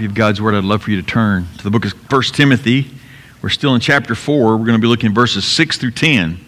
copy 0.00 0.06
of 0.06 0.14
God's 0.14 0.40
Word, 0.40 0.54
I'd 0.54 0.64
love 0.64 0.84
for 0.84 0.90
you 0.90 0.96
to 0.96 1.06
turn 1.06 1.46
to 1.58 1.62
the 1.62 1.70
book 1.70 1.84
of 1.84 1.92
1 1.92 2.22
Timothy. 2.32 2.90
We're 3.42 3.50
still 3.50 3.74
in 3.74 3.82
chapter 3.82 4.14
4. 4.14 4.56
We're 4.56 4.64
going 4.64 4.72
to 4.72 4.78
be 4.78 4.86
looking 4.86 5.12
verses 5.12 5.44
6 5.44 5.76
through 5.76 5.90
10. 5.90 6.42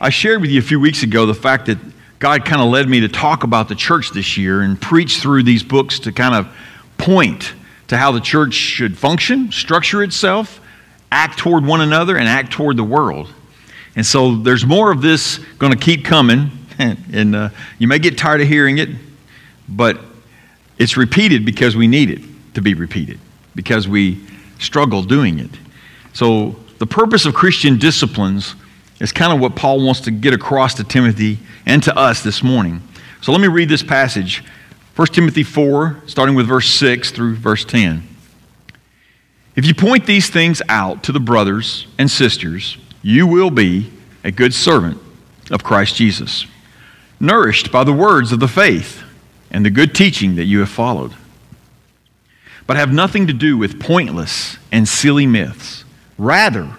I 0.00 0.10
shared 0.10 0.40
with 0.40 0.50
you 0.50 0.58
a 0.58 0.64
few 0.64 0.80
weeks 0.80 1.04
ago 1.04 1.26
the 1.26 1.32
fact 1.32 1.66
that 1.66 1.78
God 2.18 2.44
kind 2.44 2.60
of 2.60 2.70
led 2.70 2.88
me 2.88 2.98
to 3.02 3.08
talk 3.08 3.44
about 3.44 3.68
the 3.68 3.76
church 3.76 4.10
this 4.10 4.36
year 4.36 4.62
and 4.62 4.82
preach 4.82 5.20
through 5.20 5.44
these 5.44 5.62
books 5.62 6.00
to 6.00 6.10
kind 6.10 6.34
of 6.34 6.48
point 6.98 7.54
to 7.86 7.96
how 7.96 8.10
the 8.10 8.20
church 8.20 8.54
should 8.54 8.98
function, 8.98 9.52
structure 9.52 10.02
itself, 10.02 10.60
act 11.12 11.38
toward 11.38 11.64
one 11.64 11.80
another, 11.80 12.16
and 12.16 12.26
act 12.26 12.50
toward 12.50 12.76
the 12.76 12.82
world. 12.82 13.32
And 13.94 14.04
so 14.04 14.34
there's 14.34 14.66
more 14.66 14.90
of 14.90 15.02
this 15.02 15.38
going 15.60 15.70
to 15.70 15.78
keep 15.78 16.04
coming, 16.04 16.50
and 16.80 17.36
uh, 17.36 17.50
you 17.78 17.86
may 17.86 18.00
get 18.00 18.18
tired 18.18 18.40
of 18.40 18.48
hearing 18.48 18.78
it, 18.78 18.88
but 19.68 20.00
it's 20.78 20.96
repeated 20.96 21.44
because 21.44 21.76
we 21.76 21.86
need 21.86 22.10
it 22.10 22.20
to 22.54 22.62
be 22.62 22.74
repeated, 22.74 23.18
because 23.54 23.86
we 23.86 24.20
struggle 24.58 25.02
doing 25.02 25.38
it. 25.38 25.50
So, 26.12 26.56
the 26.78 26.86
purpose 26.86 27.24
of 27.26 27.34
Christian 27.34 27.78
disciplines 27.78 28.54
is 29.00 29.12
kind 29.12 29.32
of 29.32 29.40
what 29.40 29.56
Paul 29.56 29.84
wants 29.84 30.00
to 30.02 30.10
get 30.10 30.34
across 30.34 30.74
to 30.74 30.84
Timothy 30.84 31.38
and 31.66 31.82
to 31.84 31.96
us 31.96 32.22
this 32.22 32.42
morning. 32.42 32.80
So, 33.20 33.32
let 33.32 33.40
me 33.40 33.48
read 33.48 33.68
this 33.68 33.82
passage 33.82 34.44
1 34.96 35.08
Timothy 35.08 35.42
4, 35.42 36.02
starting 36.06 36.34
with 36.34 36.46
verse 36.46 36.68
6 36.68 37.10
through 37.10 37.36
verse 37.36 37.64
10. 37.64 38.02
If 39.56 39.66
you 39.66 39.74
point 39.74 40.06
these 40.06 40.28
things 40.28 40.62
out 40.68 41.04
to 41.04 41.12
the 41.12 41.20
brothers 41.20 41.86
and 41.98 42.10
sisters, 42.10 42.76
you 43.02 43.26
will 43.26 43.50
be 43.50 43.90
a 44.24 44.30
good 44.32 44.54
servant 44.54 45.00
of 45.50 45.62
Christ 45.62 45.96
Jesus, 45.96 46.46
nourished 47.20 47.70
by 47.70 47.84
the 47.84 47.92
words 47.92 48.32
of 48.32 48.40
the 48.40 48.48
faith 48.48 49.03
and 49.50 49.64
the 49.64 49.70
good 49.70 49.94
teaching 49.94 50.36
that 50.36 50.44
you 50.44 50.60
have 50.60 50.68
followed. 50.68 51.14
But 52.66 52.76
have 52.76 52.92
nothing 52.92 53.26
to 53.26 53.32
do 53.32 53.58
with 53.58 53.80
pointless 53.80 54.56
and 54.72 54.88
silly 54.88 55.26
myths. 55.26 55.84
Rather, 56.16 56.76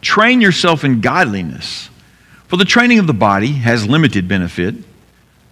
train 0.00 0.40
yourself 0.40 0.84
in 0.84 1.00
godliness. 1.00 1.90
For 2.46 2.56
the 2.56 2.64
training 2.64 2.98
of 2.98 3.06
the 3.06 3.14
body 3.14 3.52
has 3.52 3.88
limited 3.88 4.28
benefit, 4.28 4.74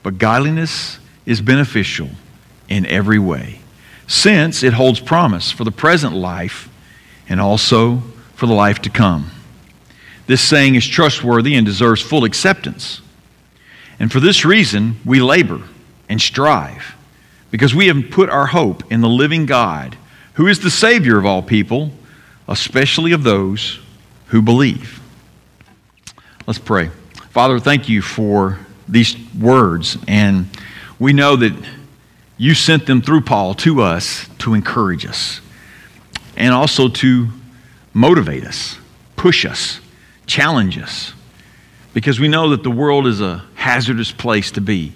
but 0.03 0.19
godliness 0.19 0.99
is 1.27 1.41
beneficial 1.41 2.11
in 2.69 2.87
every 2.87 3.19
way, 3.19 3.61
since 4.07 4.63
it 4.63 4.75
holds 4.75 5.01
promise 5.01 5.51
for 5.51 5.65
the 5.65 5.73
present 5.73 6.15
life 6.15 6.69
and 7.29 7.41
also 7.41 8.03
for 8.35 8.47
the 8.47 8.53
life 8.53 8.81
to 8.83 8.91
come. 8.91 9.31
This 10.27 10.41
saying 10.41 10.75
is 10.75 10.87
trustworthy 10.87 11.55
and 11.55 11.67
deserves 11.67 12.01
full 12.01 12.25
acceptance. 12.25 13.01
And 13.99 14.11
for 14.11 14.21
this 14.21 14.45
reason, 14.45 14.97
we 15.05 15.21
labor 15.21 15.63
and 16.15 16.23
strive 16.23 16.95
because 17.51 17.75
we 17.75 17.89
have 17.89 18.09
put 18.13 18.31
our 18.31 18.47
hope 18.47 18.93
in 18.93 19.01
the 19.01 19.09
living 19.09 19.47
God, 19.47 19.97
who 20.35 20.47
is 20.47 20.61
the 20.61 20.71
Savior 20.71 21.19
of 21.19 21.27
all 21.27 21.43
people, 21.43 21.91
especially 22.47 23.11
of 23.11 23.25
those 23.25 23.81
who 24.27 24.41
believe. 24.41 25.01
Let's 26.47 26.61
pray. 26.61 26.91
Father, 27.31 27.59
thank 27.59 27.89
you 27.89 28.01
for 28.01 28.61
these 28.87 29.17
words, 29.35 29.99
and 30.07 30.47
we 31.01 31.13
know 31.13 31.35
that 31.35 31.53
you 32.39 32.55
sent 32.55 32.87
them 32.87 33.03
through 33.03 33.23
Paul 33.23 33.55
to 33.55 33.83
us 33.83 34.29
to 34.39 34.55
encourage 34.55 35.05
us 35.05 35.41
and 36.37 36.55
also 36.55 36.87
to 36.91 37.27
motivate 37.93 38.45
us, 38.45 38.79
push 39.17 39.45
us, 39.45 39.81
challenge 40.27 40.79
us, 40.79 41.13
because 41.93 42.21
we 42.21 42.29
know 42.29 42.51
that 42.51 42.63
the 42.63 42.71
world 42.71 43.09
is 43.09 43.21
a 43.21 43.45
hazardous 43.57 44.13
place 44.13 44.53
to 44.53 44.61
be. 44.61 44.93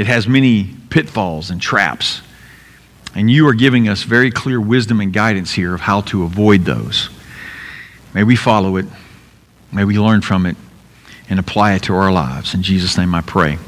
It 0.00 0.06
has 0.06 0.26
many 0.26 0.66
pitfalls 0.88 1.50
and 1.50 1.60
traps. 1.60 2.22
And 3.14 3.30
you 3.30 3.46
are 3.48 3.52
giving 3.52 3.86
us 3.86 4.02
very 4.02 4.30
clear 4.30 4.58
wisdom 4.58 4.98
and 4.98 5.12
guidance 5.12 5.52
here 5.52 5.74
of 5.74 5.82
how 5.82 6.00
to 6.00 6.22
avoid 6.22 6.64
those. 6.64 7.10
May 8.14 8.24
we 8.24 8.34
follow 8.34 8.78
it. 8.78 8.86
May 9.70 9.84
we 9.84 9.98
learn 9.98 10.22
from 10.22 10.46
it 10.46 10.56
and 11.28 11.38
apply 11.38 11.74
it 11.74 11.82
to 11.82 11.94
our 11.94 12.10
lives. 12.10 12.54
In 12.54 12.62
Jesus' 12.62 12.96
name 12.96 13.14
I 13.14 13.20
pray. 13.20 13.58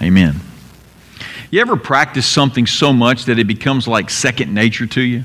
Amen. 0.00 0.36
You 1.50 1.60
ever 1.60 1.76
practice 1.76 2.24
something 2.24 2.66
so 2.66 2.94
much 2.94 3.26
that 3.26 3.38
it 3.38 3.46
becomes 3.46 3.86
like 3.86 4.08
second 4.08 4.54
nature 4.54 4.86
to 4.86 5.02
you? 5.02 5.24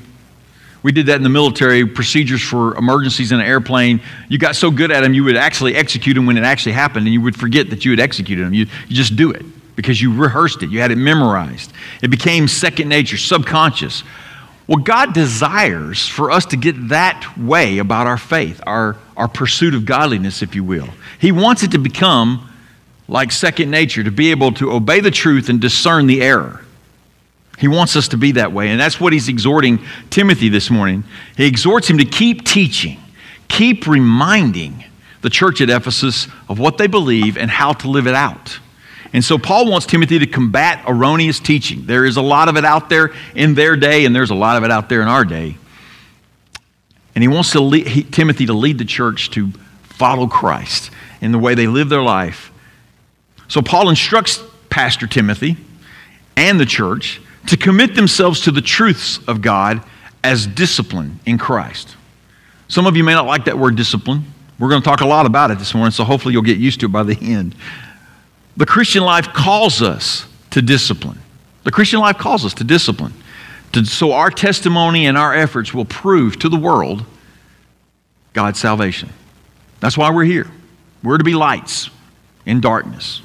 We 0.84 0.92
did 0.92 1.06
that 1.06 1.16
in 1.16 1.24
the 1.24 1.30
military, 1.30 1.86
procedures 1.86 2.42
for 2.42 2.76
emergencies 2.76 3.32
in 3.32 3.40
an 3.40 3.46
airplane. 3.46 4.02
You 4.28 4.38
got 4.38 4.58
so 4.58 4.72
good 4.72 4.92
at 4.92 5.02
them, 5.04 5.14
you 5.14 5.24
would 5.24 5.38
actually 5.38 5.76
execute 5.76 6.16
them 6.16 6.26
when 6.26 6.38
it 6.38 6.44
actually 6.44 6.74
happened, 6.74 7.06
and 7.06 7.14
you 7.14 7.22
would 7.22 7.38
forget 7.38 7.70
that 7.70 7.86
you 7.86 7.92
had 7.92 8.02
executed 8.02 8.46
them. 8.46 8.54
You, 8.54 8.66
you 8.90 8.96
just 8.98 9.16
do 9.16 9.32
it 9.32 9.46
because 9.80 10.02
you 10.02 10.14
rehearsed 10.14 10.62
it, 10.62 10.70
you 10.70 10.82
had 10.82 10.92
it 10.92 10.98
memorized. 10.98 11.72
It 12.02 12.10
became 12.10 12.50
second 12.50 12.90
nature, 12.90 13.16
subconscious. 13.16 14.04
Well, 14.68 14.84
God 14.84 15.14
desires 15.14 16.06
for 16.06 16.32
us 16.32 16.46
to 16.48 16.58
get 16.58 16.90
that 16.90 17.38
way 17.38 17.78
about 17.78 18.06
our 18.06 18.18
faith, 18.18 18.60
our, 18.68 18.98
our 19.16 19.30
pursuit 19.30 19.74
of 19.74 19.86
godliness, 19.86 20.42
if 20.42 20.54
you 20.54 20.66
will. 20.66 20.90
He 21.22 21.32
wants 21.32 21.64
it 21.64 21.72
to 21.72 21.78
become 21.78 22.46
like 23.08 23.32
second 23.32 23.72
nature, 23.72 24.04
to 24.04 24.12
be 24.12 24.32
able 24.32 24.52
to 24.56 24.74
obey 24.74 25.00
the 25.00 25.12
truth 25.12 25.48
and 25.48 25.62
discern 25.62 26.08
the 26.08 26.22
error. 26.22 26.66
He 27.58 27.70
wants 27.70 27.96
us 27.96 28.10
to 28.10 28.18
be 28.18 28.34
that 28.34 28.52
way, 28.52 28.68
and 28.68 28.80
that's 28.82 29.00
what 29.00 29.14
he's 29.14 29.30
exhorting 29.30 29.80
Timothy 30.10 30.50
this 30.50 30.70
morning. 30.70 31.06
He 31.38 31.48
exhorts 31.48 31.90
him 31.90 32.00
to 32.00 32.06
keep 32.06 32.44
teaching, 32.44 33.00
keep 33.48 33.88
reminding 33.88 34.84
the 35.22 35.30
church 35.30 35.62
at 35.62 35.70
Ephesus 35.70 36.28
of 36.50 36.60
what 36.60 36.78
they 36.78 36.88
believe 36.88 37.38
and 37.38 37.50
how 37.50 37.72
to 37.72 37.88
live 37.90 38.08
it 38.08 38.16
out. 38.16 38.60
And 39.12 39.24
so 39.24 39.38
Paul 39.38 39.70
wants 39.70 39.86
Timothy 39.86 40.20
to 40.20 40.28
combat 40.28 40.84
erroneous 40.88 41.40
teaching. 41.40 41.86
There 41.86 42.06
is 42.06 42.18
a 42.18 42.22
lot 42.22 42.48
of 42.48 42.58
it 42.58 42.66
out 42.66 42.90
there 42.90 43.12
in 43.34 43.56
their 43.56 43.76
day, 43.76 44.06
and 44.06 44.16
there's 44.16 44.30
a 44.30 44.36
lot 44.36 44.58
of 44.58 44.64
it 44.64 44.72
out 44.72 44.88
there 44.90 45.02
in 45.02 45.08
our 45.08 45.26
day. 45.26 45.58
And 47.16 47.24
he 47.24 47.28
wants 47.28 47.52
to 47.52 47.60
lead, 47.60 47.88
he, 47.88 48.04
Timothy 48.04 48.46
to 48.46 48.54
lead 48.54 48.78
the 48.78 48.86
church 48.86 49.32
to 49.32 49.52
follow 49.82 50.28
Christ 50.28 50.92
in 51.22 51.32
the 51.32 51.40
way 51.40 51.56
they 51.56 51.68
live 51.68 51.90
their 51.90 52.04
life. 52.04 52.52
So 53.48 53.62
Paul 53.62 53.90
instructs 53.90 54.42
Pastor 54.70 55.08
Timothy 55.08 55.58
and 56.38 56.60
the 56.60 56.66
church 56.66 57.20
to 57.48 57.58
commit 57.58 57.96
themselves 57.96 58.42
to 58.42 58.52
the 58.52 58.62
truths 58.62 59.20
of 59.28 59.42
God 59.42 59.84
as 60.24 60.46
discipline 60.46 61.20
in 61.26 61.38
Christ. 61.38 61.96
Some 62.68 62.86
of 62.86 62.96
you 62.96 63.04
may 63.04 63.14
not 63.14 63.26
like 63.26 63.46
that 63.46 63.58
word 63.58 63.76
discipline. 63.76 64.24
We're 64.60 64.70
going 64.70 64.82
to 64.82 64.86
talk 64.86 65.02
a 65.02 65.08
lot 65.08 65.26
about 65.26 65.50
it 65.50 65.58
this 65.58 65.74
morning, 65.74 65.92
so 65.92 66.04
hopefully 66.04 66.34
you'll 66.34 66.44
get 66.44 66.58
used 66.58 66.80
to 66.82 66.86
it 66.86 66.92
by 66.92 67.04
the 67.04 67.18
end. 67.22 67.56
The 68.60 68.66
Christian 68.66 69.04
life 69.04 69.32
calls 69.32 69.82
us 69.82 70.28
to 70.50 70.62
discipline. 70.62 71.18
The 71.64 71.72
Christian 71.72 72.02
life 72.02 72.18
calls 72.18 72.44
us 72.44 72.54
to 72.56 72.66
discipline. 72.66 73.14
To, 73.72 73.86
so 73.86 74.12
our 74.12 74.30
testimony 74.30 75.06
and 75.06 75.18
our 75.18 75.34
efforts 75.34 75.74
will 75.74 75.86
prove 75.86 76.38
to 76.40 76.50
the 76.50 76.58
world 76.58 77.06
God's 78.34 78.60
salvation. 78.60 79.12
That's 79.80 79.98
why 79.98 80.12
we're 80.12 80.26
here. 80.26 80.52
We're 81.02 81.18
to 81.18 81.24
be 81.24 81.36
lights 81.36 81.90
in 82.46 82.60
darkness. 82.60 83.22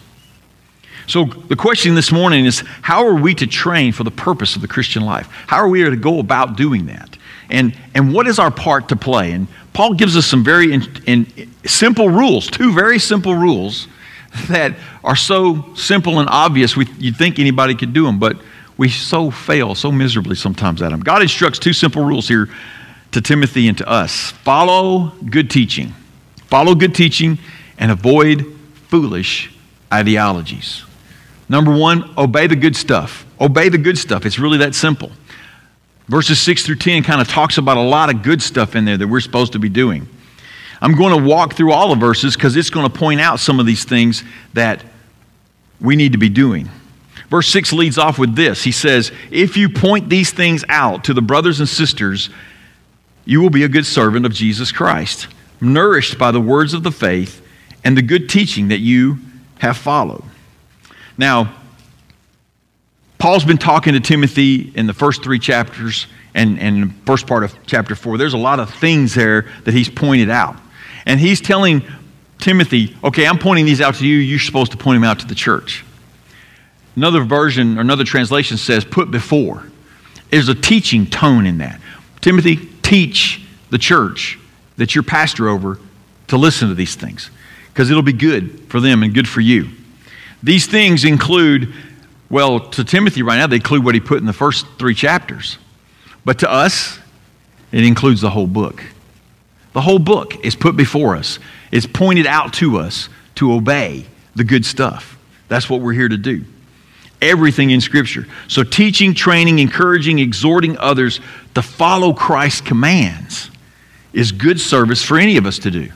So 1.09 1.25
the 1.25 1.57
question 1.57 1.97
this 1.97 2.13
morning 2.13 2.45
is 2.45 2.61
how 2.83 3.05
are 3.05 3.17
we 3.17 3.35
to 3.35 3.49
train 3.49 3.93
for 3.93 4.05
the 4.05 4.13
purpose 4.13 4.55
of 4.55 4.63
the 4.63 4.69
Christian 4.69 5.03
life? 5.05 5.27
How 5.49 5.57
are 5.57 5.69
we 5.69 5.83
to 5.83 5.97
go 5.97 6.21
about 6.21 6.57
doing 6.57 6.87
that? 6.87 7.19
And, 7.51 7.77
and 7.93 8.15
what 8.15 8.29
is 8.29 8.39
our 8.39 8.53
part 8.53 8.89
to 8.91 8.97
play? 8.97 9.33
And 9.33 9.49
Paul 9.73 9.95
gives 9.95 10.17
us 10.17 10.27
some 10.27 10.45
very 10.45 10.73
in, 10.73 10.85
in, 11.07 11.51
simple 11.67 12.09
rules, 12.09 12.47
two 12.47 12.73
very 12.73 13.01
simple 13.01 13.35
rules 13.35 13.89
that 14.49 14.77
are 15.03 15.17
so 15.17 15.75
simple 15.75 16.21
and 16.21 16.29
obvious, 16.29 16.77
we, 16.77 16.87
you'd 16.99 17.17
think 17.17 17.39
anybody 17.39 17.75
could 17.75 17.93
do 17.93 18.05
them, 18.05 18.19
but 18.19 18.37
we 18.77 18.89
so 18.89 19.31
fail 19.31 19.75
so 19.75 19.93
miserably 19.93 20.35
sometimes 20.35 20.83
at 20.83 20.91
them. 20.91 21.01
God 21.01 21.23
instructs 21.23 21.59
two 21.59 21.73
simple 21.73 22.05
rules 22.05 22.27
here 22.27 22.49
to 23.13 23.21
Timothy 23.21 23.69
and 23.69 23.79
to 23.79 23.89
us 23.89 24.31
follow 24.31 25.13
good 25.31 25.51
teaching, 25.51 25.93
follow 26.47 26.75
good 26.75 26.95
teaching, 26.95 27.39
and 27.79 27.93
avoid 27.93 28.45
foolish 28.89 29.55
ideologies. 29.93 30.85
Number 31.49 31.77
one, 31.77 32.13
obey 32.19 32.47
the 32.47 32.57
good 32.57 32.75
stuff. 32.75 33.27
Obey 33.41 33.69
the 33.69 33.79
good 33.79 33.99
stuff. 33.99 34.27
It's 34.27 34.39
really 34.39 34.59
that 34.59 34.75
simple. 34.75 35.13
Verses 36.09 36.41
6 36.41 36.67
through 36.67 36.77
10 36.77 37.03
kind 37.03 37.21
of 37.21 37.29
talks 37.29 37.59
about 37.59 37.77
a 37.77 37.83
lot 37.83 38.13
of 38.13 38.23
good 38.23 38.43
stuff 38.43 38.75
in 38.75 38.85
there 38.85 38.97
that 38.97 39.07
we're 39.07 39.21
supposed 39.21 39.53
to 39.53 39.59
be 39.59 39.69
doing. 39.69 40.09
I'm 40.81 40.95
going 40.95 41.17
to 41.17 41.25
walk 41.29 41.55
through 41.55 41.73
all 41.73 41.91
the 41.91 42.01
verses 42.01 42.35
because 42.35 42.57
it's 42.57 42.71
going 42.71 42.91
to 42.91 42.99
point 42.99 43.21
out 43.21 43.41
some 43.41 43.61
of 43.61 43.67
these 43.67 43.85
things 43.85 44.25
that 44.53 44.85
we 45.81 45.97
need 45.97 46.13
to 46.13 46.19
be 46.19 46.29
doing. 46.29 46.69
Verse 47.31 47.49
6 47.49 47.73
leads 47.73 47.99
off 47.99 48.19
with 48.19 48.35
this. 48.37 48.63
He 48.63 48.73
says, 48.73 49.11
If 49.31 49.57
you 49.57 49.69
point 49.69 50.09
these 50.09 50.31
things 50.31 50.65
out 50.69 51.05
to 51.05 51.15
the 51.15 51.23
brothers 51.23 51.61
and 51.61 51.69
sisters, 51.69 52.31
you 53.25 53.41
will 53.41 53.51
be 53.51 53.65
a 53.65 53.69
good 53.69 53.87
servant 53.87 54.27
of 54.27 54.33
Jesus 54.33 54.71
Christ, 54.71 55.29
nourished 55.61 56.19
by 56.19 56.31
the 56.31 56.41
words 56.41 56.75
of 56.75 56.83
the 56.83 56.93
faith 56.93 57.43
and 57.83 57.97
the 57.97 58.03
good 58.03 58.29
teaching 58.29 58.69
that 58.69 58.81
you 58.81 59.19
have 59.59 59.77
followed. 59.77 60.25
Now, 61.17 61.55
Paul's 63.19 63.45
been 63.45 63.59
talking 63.59 63.95
to 63.95 64.01
Timothy 64.01 64.73
in 64.75 64.87
the 64.87 64.93
first 64.93 65.23
three 65.23 65.39
chapters 65.39 66.07
and, 66.35 66.59
and 66.59 66.83
the 66.83 66.95
first 67.07 67.27
part 67.27 67.45
of 67.45 67.55
chapter 67.67 67.95
four. 67.95 68.19
There's 68.19 68.35
a 68.35 68.39
lot 68.39 68.61
of 68.61 68.73
things 68.75 69.15
there 69.15 69.47
that 69.65 69.73
he's 69.73 69.89
pointed 69.89 70.29
out. 70.29 70.57
And 71.07 71.21
he's 71.21 71.41
telling 71.41 71.83
Timothy, 72.39 72.97
okay, 73.03 73.27
I'm 73.27 73.39
pointing 73.39 73.65
these 73.65 73.81
out 73.81 73.97
to 73.97 74.07
you. 74.07 74.17
You're 74.17 74.39
supposed 74.39 74.73
to 74.73 74.79
point 74.79 74.97
them 74.97 75.05
out 75.05 75.21
to 75.21 75.27
the 75.27 75.35
church. 75.35 75.85
Another 76.97 77.25
version 77.25 77.79
or 77.79 77.81
another 77.81 78.05
translation 78.05 78.57
says, 78.57 78.85
put 78.85 79.11
before. 79.11 79.65
there's 80.31 80.49
a 80.49 80.55
teaching 80.55 81.07
tone 81.07 81.47
in 81.47 81.59
that. 81.59 81.81
Timothy, 82.21 82.57
teach 82.83 83.45
the 83.71 83.79
church 83.79 84.39
that 84.77 84.95
you're 84.95 85.05
pastor 85.05 85.49
over 85.49 85.79
to 86.29 86.37
listen 86.37 86.69
to 86.69 86.75
these 86.75 86.95
things 86.95 87.31
because 87.69 87.91
it'll 87.91 88.03
be 88.03 88.13
good 88.13 88.61
for 88.69 88.81
them 88.81 89.03
and 89.03 89.13
good 89.13 89.29
for 89.29 89.41
you. 89.41 89.69
These 90.43 90.67
things 90.67 91.05
include, 91.05 91.73
well, 92.31 92.61
to 92.61 92.85
Timothy 92.85 93.23
right 93.23 93.37
now, 93.37 93.47
they 93.47 93.57
include 93.57 93.85
what 93.85 93.95
he 93.95 94.01
put 94.01 94.19
in 94.19 94.27
the 94.27 94.33
first 94.33 94.67
three 94.79 94.95
chapters. 94.95 95.59
But 96.25 96.39
to 96.41 96.51
us, 96.51 96.99
it 97.73 97.85
includes 97.85 98.21
the 98.21 98.31
whole 98.31 98.47
book. 98.47 98.83
The 99.75 99.81
whole 99.81 99.99
book 99.99 100.43
is 100.45 100.57
put 100.57 100.77
before 100.77 101.17
us, 101.17 101.39
it's 101.71 101.87
pointed 101.87 102.27
out 102.27 102.55
to 102.55 102.79
us 102.79 103.09
to 103.35 103.53
obey 103.53 104.07
the 104.35 104.45
good 104.45 104.65
stuff. 104.65 105.19
That's 105.49 105.69
what 105.69 105.81
we're 105.81 105.93
here 105.93 106.09
to 106.09 106.17
do. 106.17 106.45
Everything 107.21 107.71
in 107.71 107.81
Scripture. 107.81 108.27
So, 108.49 108.63
teaching, 108.63 109.15
training, 109.15 109.59
encouraging, 109.59 110.19
exhorting 110.19 110.79
others 110.79 111.21
to 111.55 111.63
follow 111.63 112.13
Christ's 112.13 112.61
commands 112.61 113.51
is 114.13 114.31
good 114.31 114.61
service 114.61 115.03
for 115.03 115.19
any 115.19 115.37
of 115.37 115.47
us 115.47 115.59
to 115.61 115.71
do. 115.71 115.91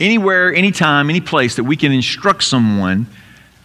Anywhere, 0.00 0.54
anytime, 0.54 1.10
any 1.10 1.20
place 1.20 1.56
that 1.56 1.64
we 1.64 1.76
can 1.76 1.92
instruct 1.92 2.44
someone 2.44 3.06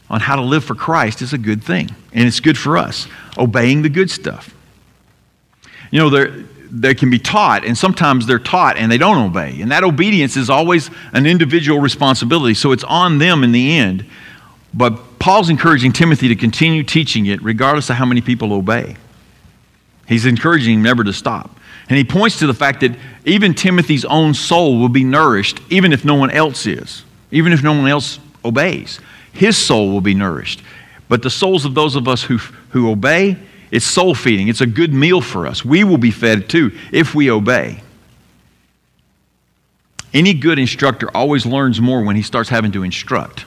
on 0.10 0.20
how 0.20 0.36
to 0.36 0.42
live 0.42 0.64
for 0.64 0.76
Christ 0.76 1.22
is 1.22 1.34
a 1.34 1.38
good 1.38 1.64
thing. 1.64 1.90
And 2.14 2.28
it's 2.28 2.40
good 2.40 2.58
for 2.58 2.78
us, 2.78 3.08
obeying 3.38 3.82
the 3.82 3.90
good 3.90 4.10
stuff. 4.10 4.54
You 5.92 6.00
know, 6.00 6.10
there, 6.10 6.44
they 6.74 6.96
can 6.96 7.12
be 7.12 7.20
taught, 7.20 7.64
and 7.64 7.78
sometimes 7.78 8.26
they're 8.26 8.40
taught 8.40 8.78
and 8.78 8.92
they 8.92 8.98
don't 8.98 9.18
obey. 9.18 9.62
And 9.62 9.72
that 9.72 9.84
obedience 9.84 10.36
is 10.36 10.50
always 10.50 10.90
an 11.14 11.28
individual 11.28 11.80
responsibility, 11.80 12.56
so 12.56 12.72
it's 12.72 12.84
on 12.84 13.20
them 13.20 13.44
in 13.44 13.52
the 13.52 13.78
end. 13.78 14.06
But 14.74 15.20
Paul's 15.20 15.50
encouraging 15.50 15.94
Timothy 15.94 16.30
to 16.30 16.36
continue 16.36 16.84
teaching 16.84 17.28
it 17.28 17.44
regardless 17.44 17.92
of 17.92 17.98
how 17.98 18.06
many 18.06 18.22
people 18.22 18.52
obey. 18.54 18.98
He's 20.08 20.26
encouraging 20.26 20.74
him 20.76 20.82
never 20.82 21.04
to 21.04 21.14
stop. 21.14 21.60
And 21.90 21.98
he 21.98 22.04
points 22.04 22.40
to 22.40 22.48
the 22.48 22.56
fact 22.56 22.82
that 22.82 22.98
even 23.24 23.54
Timothy's 23.54 24.04
own 24.06 24.34
soul 24.34 24.80
will 24.80 24.90
be 24.90 25.04
nourished, 25.04 25.60
even 25.70 25.94
if 25.94 26.04
no 26.04 26.16
one 26.16 26.32
else 26.32 26.66
is, 26.66 27.04
even 27.30 27.54
if 27.54 27.62
no 27.62 27.74
one 27.74 27.88
else 27.88 28.20
obeys. 28.44 29.00
His 29.32 29.58
soul 29.58 29.92
will 29.92 30.02
be 30.02 30.16
nourished. 30.16 30.64
But 31.08 31.22
the 31.22 31.30
souls 31.30 31.66
of 31.66 31.76
those 31.76 31.96
of 31.96 32.08
us 32.08 32.24
who, 32.24 32.38
who 32.70 32.90
obey, 32.90 33.38
it's 33.74 33.86
soul 33.86 34.14
feeding. 34.14 34.50
It's 34.50 34.62
a 34.62 34.68
good 34.68 34.94
meal 34.94 35.20
for 35.20 35.48
us. 35.48 35.66
We 35.66 35.84
will 35.84 35.98
be 35.98 36.12
fed 36.12 36.48
too 36.48 36.78
if 36.92 37.16
we 37.16 37.32
obey. 37.32 37.82
Any 40.14 40.36
good 40.36 40.60
instructor 40.60 41.10
always 41.18 41.44
learns 41.44 41.82
more 41.82 42.04
when 42.04 42.16
he 42.16 42.22
starts 42.22 42.50
having 42.50 42.72
to 42.74 42.84
instruct. 42.84 43.46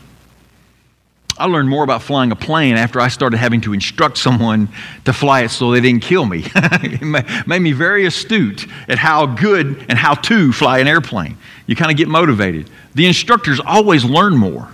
I 1.38 1.44
learned 1.44 1.68
more 1.68 1.84
about 1.84 2.02
flying 2.02 2.32
a 2.32 2.36
plane 2.36 2.76
after 2.76 3.00
I 3.00 3.06
started 3.06 3.36
having 3.36 3.60
to 3.60 3.72
instruct 3.72 4.18
someone 4.18 4.68
to 5.04 5.12
fly 5.12 5.42
it 5.42 5.50
so 5.50 5.70
they 5.70 5.80
didn't 5.80 6.02
kill 6.02 6.24
me. 6.24 6.42
it 6.54 7.46
made 7.46 7.60
me 7.60 7.70
very 7.70 8.04
astute 8.04 8.66
at 8.88 8.98
how 8.98 9.26
good 9.26 9.86
and 9.88 9.96
how 9.96 10.14
to 10.14 10.52
fly 10.52 10.80
an 10.80 10.88
airplane. 10.88 11.38
You 11.68 11.76
kind 11.76 11.92
of 11.92 11.96
get 11.96 12.08
motivated. 12.08 12.68
The 12.96 13.06
instructors 13.06 13.60
always 13.60 14.04
learn 14.04 14.36
more 14.36 14.68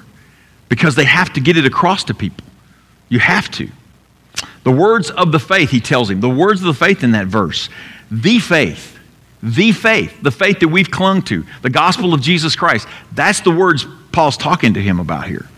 because 0.71 0.95
they 0.95 1.05
have 1.05 1.31
to 1.35 1.41
get 1.41 1.59
it 1.59 1.67
across 1.67 2.05
to 2.05 2.15
people. 2.15 2.47
You 3.11 3.19
have 3.19 3.51
to. 3.51 3.69
The 4.65 4.73
words 4.73 5.11
of 5.11 5.33
the 5.33 5.41
faith, 5.41 5.71
he 5.71 5.81
tells 5.81 6.11
him, 6.11 6.21
the 6.21 6.29
words 6.29 6.61
of 6.61 6.67
the 6.67 6.75
faith 6.75 7.03
in 7.03 7.13
that 7.13 7.27
verse, 7.27 7.69
the 8.11 8.39
faith, 8.39 8.99
the 9.43 9.73
faith, 9.73 10.23
the 10.23 10.31
faith 10.31 10.61
that 10.61 10.69
we've 10.69 10.91
clung 10.91 11.23
to, 11.23 11.45
the 11.63 11.71
gospel 11.71 12.15
of 12.15 12.21
Jesus 12.21 12.55
Christ. 12.55 12.87
That's 13.13 13.41
the 13.41 13.51
words 13.51 13.87
Paul's 14.13 14.37
talking 14.37 14.75
to 14.75 14.81
him 14.81 15.01
about 15.01 15.27
here. 15.27 15.49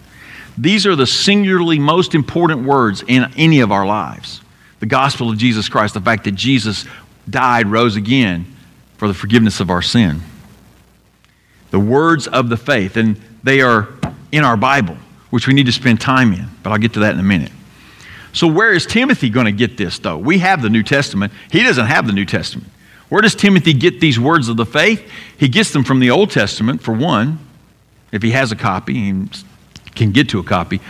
These 0.57 0.87
are 0.87 0.97
the 0.97 1.07
singularly 1.07 1.79
most 1.79 2.15
important 2.15 2.65
words 2.65 3.03
in 3.07 3.31
any 3.37 3.61
of 3.61 3.73
our 3.73 3.85
lives. 3.85 4.41
The 4.81 4.87
gospel 4.87 5.31
of 5.31 5.37
Jesus 5.37 5.69
Christ, 5.69 5.95
the 5.95 6.01
fact 6.01 6.25
that 6.25 6.33
Jesus 6.33 6.87
died, 7.29 7.67
rose 7.67 7.97
again 7.97 8.47
for 8.97 9.09
the 9.09 9.15
forgiveness 9.15 9.61
of 9.61 9.71
our 9.71 9.83
sin. 9.83 10.21
The 11.71 11.81
words 11.81 12.27
of 12.29 12.49
the 12.49 12.57
faith, 12.57 12.97
and 12.97 13.21
they 13.43 13.61
are 13.61 13.89
in 14.31 14.45
our 14.45 14.57
Bible, 14.57 14.97
which 15.31 15.47
we 15.47 15.55
need 15.55 15.67
to 15.67 15.73
spend 15.73 16.01
time 16.01 16.33
in, 16.33 16.47
but 16.63 16.71
I'll 16.71 16.79
get 16.79 16.93
to 16.95 17.01
that 17.01 17.15
in 17.15 17.21
a 17.21 17.25
minute. 17.25 17.51
So, 18.35 18.49
where 18.49 18.73
is 18.73 18.85
Timothy 18.85 19.31
going 19.31 19.47
to 19.47 19.53
get 19.53 19.77
this, 19.77 19.99
though? 20.01 20.19
We 20.19 20.39
have 20.39 20.61
the 20.61 20.69
New 20.69 20.83
Testament. 20.83 21.33
He 21.51 21.63
doesn't 21.63 21.87
have 21.87 22.07
the 22.07 22.13
New 22.13 22.27
Testament. 22.27 22.69
Where 23.09 23.23
does 23.23 23.35
Timothy 23.37 23.73
get 23.73 24.01
these 24.01 24.19
words 24.19 24.49
of 24.49 24.57
the 24.57 24.67
faith? 24.67 25.09
He 25.39 25.49
gets 25.49 25.71
them 25.73 25.85
from 25.85 26.01
the 26.01 26.11
Old 26.11 26.31
Testament, 26.31 26.83
for 26.83 26.93
one, 26.93 27.39
if 28.11 28.23
he 28.23 28.33
has 28.33 28.51
a 28.51 28.57
copy, 28.57 28.95
he 28.95 29.29
can 29.95 30.11
get 30.11 30.29
to 30.31 30.41
a 30.41 30.43
copy. 30.43 30.81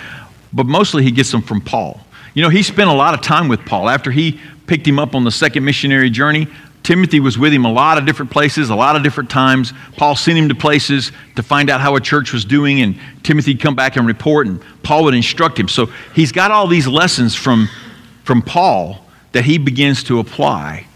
But 0.53 0.67
mostly 0.67 1.03
he 1.03 1.11
gets 1.11 1.31
them 1.31 1.43
from 1.43 1.61
Paul. 1.61 2.01
You 2.33 2.43
know, 2.43 2.49
he 2.49 2.63
spent 2.63 2.89
a 2.89 2.95
lot 2.95 3.13
of 3.15 3.21
time 3.21 3.49
with 3.49 3.61
Paul. 3.67 3.91
After 3.91 4.11
he 4.11 4.41
picked 4.67 4.87
him 4.87 4.99
up 4.99 5.15
on 5.15 5.25
the 5.25 5.31
second 5.31 5.65
missionary 5.65 6.11
journey, 6.11 6.49
Timothy 6.85 7.19
was 7.19 7.39
with 7.39 7.53
him 7.53 7.65
a 7.65 7.73
lot 7.73 7.97
of 7.97 8.05
different 8.05 8.31
places, 8.31 8.69
a 8.69 8.75
lot 8.75 8.95
of 8.95 9.03
different 9.03 9.31
times. 9.31 9.73
Paul 9.97 10.15
sent 10.15 10.37
him 10.37 10.51
to 10.51 10.55
places 10.55 11.13
to 11.35 11.43
find 11.43 11.71
out 11.71 11.81
how 11.81 11.97
a 11.97 12.01
church 12.01 12.33
was 12.33 12.45
doing, 12.45 12.83
and 12.83 13.01
Timothy'd 13.23 13.59
come 13.59 13.75
back 13.75 13.97
and 13.97 14.07
report, 14.07 14.47
and 14.47 14.63
Paul 14.83 15.05
would 15.05 15.15
instruct 15.15 15.59
him. 15.59 15.67
So 15.67 15.87
he's 16.15 16.31
got 16.31 16.51
all 16.51 16.67
these 16.67 16.87
lessons 16.87 17.35
from, 17.35 17.71
from 18.23 18.43
Paul 18.43 19.03
that 19.33 19.47
he 19.47 19.57
begins 19.57 20.05
to 20.05 20.19
apply 20.19 20.87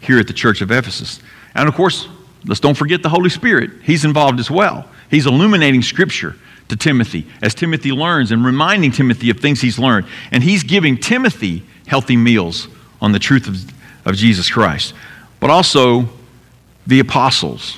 here 0.00 0.18
at 0.18 0.26
the 0.26 0.32
church 0.32 0.62
of 0.62 0.70
Ephesus. 0.70 1.20
And 1.54 1.68
of 1.68 1.74
course, 1.74 2.08
let's 2.46 2.60
don't 2.60 2.76
forget 2.76 3.02
the 3.02 3.10
Holy 3.10 3.30
Spirit. 3.30 3.70
He's 3.82 4.06
involved 4.06 4.40
as 4.40 4.50
well. 4.50 4.88
He's 5.10 5.26
illuminating 5.26 5.82
Scripture 5.82 6.36
to 6.68 6.76
Timothy 6.76 7.26
as 7.42 7.54
Timothy 7.54 7.92
learns 7.92 8.32
and 8.32 8.42
reminding 8.46 8.92
Timothy 8.92 9.28
of 9.28 9.40
things 9.40 9.60
he's 9.60 9.78
learned. 9.78 10.06
And 10.32 10.42
he's 10.42 10.62
giving 10.62 10.96
Timothy 10.96 11.64
healthy 11.86 12.16
meals 12.16 12.66
on 13.02 13.12
the 13.12 13.18
truth 13.18 13.46
of, 13.46 13.56
of 14.06 14.16
Jesus 14.16 14.50
Christ 14.50 14.94
but 15.44 15.50
also 15.50 16.08
the 16.86 17.00
apostles. 17.00 17.76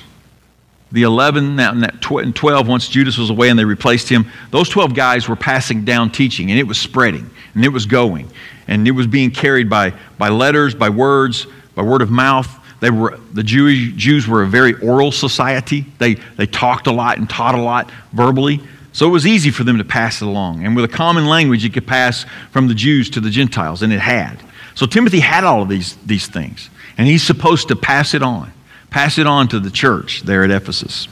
The 0.93 1.03
11 1.03 1.59
and 1.59 2.33
12, 2.33 2.65
once 2.65 2.87
Judas 2.87 3.17
was 3.17 3.29
away 3.29 3.49
and 3.49 3.59
they 3.59 3.65
replaced 3.65 4.07
him, 4.07 4.31
those 4.51 4.69
12 4.69 4.95
guys 4.95 5.27
were 5.27 5.35
passing 5.35 5.83
down 5.83 6.09
teaching, 6.09 6.49
and 6.49 6.57
it 6.57 6.63
was 6.63 6.77
spreading, 6.79 7.29
and 7.55 7.65
it 7.65 7.67
was 7.67 7.85
going. 7.85 8.31
And 8.69 8.87
it 8.87 8.91
was 8.91 9.05
being 9.05 9.31
carried 9.31 9.69
by, 9.69 9.91
by 10.17 10.29
letters, 10.29 10.75
by 10.75 10.87
words, 10.87 11.45
by 11.75 11.81
word 11.81 12.01
of 12.01 12.09
mouth. 12.09 12.47
They 12.79 12.89
were, 12.89 13.19
the 13.33 13.43
Jewish, 13.43 13.91
Jews 13.97 14.29
were 14.29 14.43
a 14.43 14.47
very 14.47 14.75
oral 14.75 15.11
society. 15.11 15.85
They, 15.97 16.13
they 16.13 16.45
talked 16.45 16.87
a 16.87 16.93
lot 16.93 17.17
and 17.17 17.29
taught 17.29 17.55
a 17.55 17.61
lot 17.61 17.91
verbally. 18.13 18.61
So 18.93 19.07
it 19.07 19.11
was 19.11 19.27
easy 19.27 19.51
for 19.51 19.65
them 19.65 19.77
to 19.77 19.83
pass 19.83 20.21
it 20.21 20.25
along. 20.25 20.65
And 20.65 20.73
with 20.73 20.85
a 20.85 20.95
common 20.95 21.25
language, 21.25 21.65
it 21.65 21.73
could 21.73 21.85
pass 21.85 22.25
from 22.51 22.69
the 22.69 22.73
Jews 22.73 23.09
to 23.09 23.19
the 23.19 23.29
Gentiles, 23.29 23.81
and 23.81 23.91
it 23.91 23.99
had. 23.99 24.41
So 24.73 24.85
Timothy 24.85 25.19
had 25.19 25.43
all 25.43 25.63
of 25.63 25.67
these, 25.67 25.97
these 26.05 26.27
things. 26.27 26.69
And 26.97 27.07
he's 27.07 27.23
supposed 27.23 27.67
to 27.67 27.75
pass 27.75 28.13
it 28.13 28.23
on, 28.23 28.51
pass 28.89 29.17
it 29.17 29.27
on 29.27 29.47
to 29.49 29.59
the 29.59 29.69
church 29.69 30.23
there 30.23 30.43
at 30.43 30.51
Ephesus. 30.51 31.07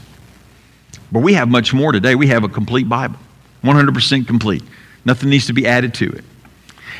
But 1.11 1.19
we 1.19 1.35
have 1.35 1.47
much 1.47 1.73
more 1.73 1.91
today. 1.91 2.15
We 2.15 2.27
have 2.27 2.43
a 2.43 2.49
complete 2.49 2.89
Bible, 2.89 3.19
100% 3.63 4.27
complete. 4.27 4.63
Nothing 5.05 5.29
needs 5.29 5.45
to 5.47 5.53
be 5.53 5.67
added 5.67 5.93
to 5.95 6.09
it. 6.09 6.23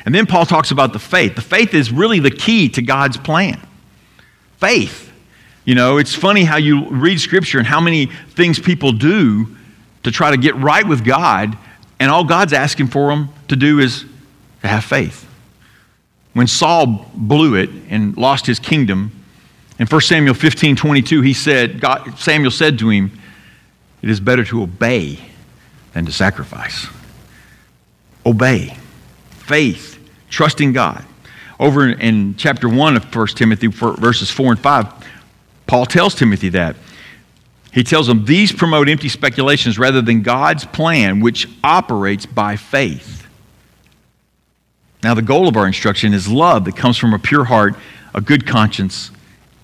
And 0.06 0.13
then 0.13 0.27
Paul 0.27 0.46
talks 0.46 0.70
about 0.70 0.94
the 0.94 1.00
faith. 1.00 1.36
The 1.36 1.42
faith 1.42 1.74
is 1.74 1.92
really 1.92 2.20
the 2.20 2.30
key 2.30 2.70
to 2.70 2.82
God's 2.84 3.18
plan. 3.18 3.60
Faith. 4.58 5.12
You 5.63 5.74
know, 5.74 5.98
it's 5.98 6.13
funny 6.13 6.44
how 6.44 6.58
you 6.58 6.88
read 6.89 7.20
Scripture 7.20 7.58
and 7.58 7.65
how 7.65 7.82
many 7.82 8.06
things 8.30 8.60
people 8.60 8.92
do 8.92 9.56
to 10.04 10.12
try 10.12 10.30
to 10.30 10.38
get 10.38 10.56
right 10.58 10.88
with 10.88 11.04
God, 11.04 11.58
and 12.00 12.12
all 12.12 12.24
God's 12.24 12.54
asking 12.54 12.88
for 12.88 13.10
them 13.10 13.30
to 13.48 13.56
do 13.56 13.80
is 13.80 14.06
to 14.62 14.68
have 14.68 14.84
faith 14.86 15.27
when 16.36 16.48
Saul 16.48 17.10
blew 17.13 17.56
it 17.56 17.70
and 17.88 18.18
lost 18.18 18.46
his 18.46 18.60
kingdom, 18.60 19.24
in 19.80 19.88
1 19.88 20.01
Samuel 20.01 20.34
15 20.34 20.75
22, 20.75 21.22
he 21.22 21.34
said, 21.34 21.80
God, 21.80 22.20
Samuel 22.20 22.51
said 22.51 22.77
to 22.80 22.89
him, 22.89 23.18
It 24.01 24.10
is 24.10 24.20
better 24.20 24.44
to 24.44 24.62
obey 24.62 25.18
than 25.94 26.06
to 26.06 26.12
sacrifice. 26.12 26.88
Obey. 28.25 28.77
Faith. 29.30 29.98
Trusting 30.30 30.74
God. 30.74 31.06
Over 31.58 31.89
in 31.89 32.36
chapter 32.36 32.68
1 32.68 32.98
of 32.98 33.15
1 33.15 33.27
Timothy, 33.27 33.68
verses 33.68 34.30
4 34.30 34.51
and 34.51 34.60
5, 34.60 34.94
Paul 35.68 35.86
tells 35.86 36.15
Timothy 36.15 36.50
that. 36.50 36.75
He 37.72 37.82
tells 37.82 38.10
him, 38.10 38.25
These 38.25 38.51
promote 38.51 38.89
empty 38.89 39.08
speculations 39.08 39.80
rather 39.80 40.01
than 40.01 40.22
God's 40.22 40.65
plan, 40.65 41.22
which 41.22 41.48
operates 41.63 42.25
by 42.25 42.58
faith. 42.58 43.14
Now, 45.05 45.13
the 45.13 45.21
goal 45.21 45.47
of 45.47 45.55
our 45.55 45.67
instruction 45.67 46.15
is 46.15 46.27
love 46.27 46.65
that 46.65 46.75
comes 46.75 46.97
from 46.97 47.13
a 47.13 47.19
pure 47.19 47.43
heart, 47.43 47.75
a 48.15 48.21
good 48.21 48.47
conscience, 48.47 49.12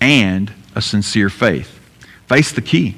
and 0.00 0.52
a 0.76 0.80
sincere 0.80 1.28
faith. 1.28 1.80
Faith's 2.28 2.52
the 2.52 2.62
key. 2.62 2.94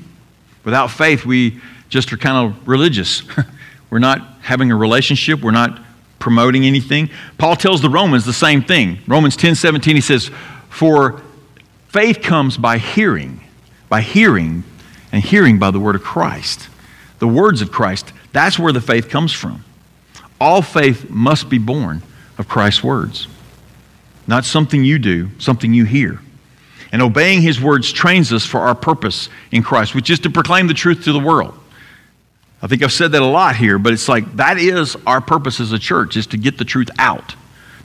Without 0.62 0.88
faith, 0.88 1.24
we 1.24 1.58
just 1.88 2.12
are 2.12 2.18
kind 2.18 2.46
of 2.46 2.68
religious. 2.68 3.22
we're 3.90 3.98
not 3.98 4.20
having 4.42 4.70
a 4.70 4.76
relationship, 4.76 5.40
we're 5.40 5.52
not 5.52 5.80
promoting 6.18 6.66
anything. 6.66 7.08
Paul 7.38 7.56
tells 7.56 7.80
the 7.80 7.88
Romans 7.88 8.26
the 8.26 8.34
same 8.34 8.62
thing. 8.62 8.98
Romans 9.06 9.36
10 9.38 9.54
17, 9.54 9.94
he 9.94 10.02
says, 10.02 10.30
For 10.68 11.22
faith 11.88 12.20
comes 12.20 12.58
by 12.58 12.76
hearing, 12.76 13.40
by 13.88 14.02
hearing, 14.02 14.64
and 15.12 15.24
hearing 15.24 15.58
by 15.58 15.70
the 15.70 15.80
word 15.80 15.94
of 15.94 16.02
Christ. 16.02 16.68
The 17.20 17.26
words 17.26 17.62
of 17.62 17.72
Christ, 17.72 18.12
that's 18.32 18.58
where 18.58 18.74
the 18.74 18.82
faith 18.82 19.08
comes 19.08 19.32
from. 19.32 19.64
All 20.38 20.60
faith 20.60 21.08
must 21.08 21.48
be 21.48 21.56
born 21.56 22.02
of 22.38 22.49
Christ's 22.49 22.83
words. 22.83 23.29
not 24.26 24.45
something 24.45 24.85
you 24.85 24.99
do, 24.99 25.29
something 25.38 25.75
you 25.75 25.85
hear. 25.85 26.21
And 26.93 27.03
obeying 27.03 27.43
his 27.43 27.61
words 27.61 27.93
trains 27.93 28.33
us 28.33 28.47
for 28.47 28.61
our 28.61 28.75
purpose 28.75 29.29
in 29.50 29.62
Christ, 29.62 29.95
which 29.95 30.11
is 30.11 30.21
to 30.21 30.31
proclaim 30.31 30.67
the 30.67 30.75
truth 30.75 31.05
to 31.05 31.12
the 31.12 31.19
world. 31.19 31.59
I 32.62 32.67
think 32.67 32.83
I've 32.83 32.93
said 32.93 33.12
that 33.12 33.21
a 33.21 33.26
lot 33.26 33.57
here, 33.57 33.79
but 33.79 33.93
it's 33.93 34.09
like 34.09 34.37
that 34.37 34.59
is 34.59 34.97
our 35.07 35.21
purpose 35.21 35.61
as 35.61 35.73
a 35.73 35.79
church, 35.79 36.17
is 36.17 36.26
to 36.29 36.38
get 36.38 36.57
the 36.57 36.64
truth 36.64 36.88
out, 36.99 37.35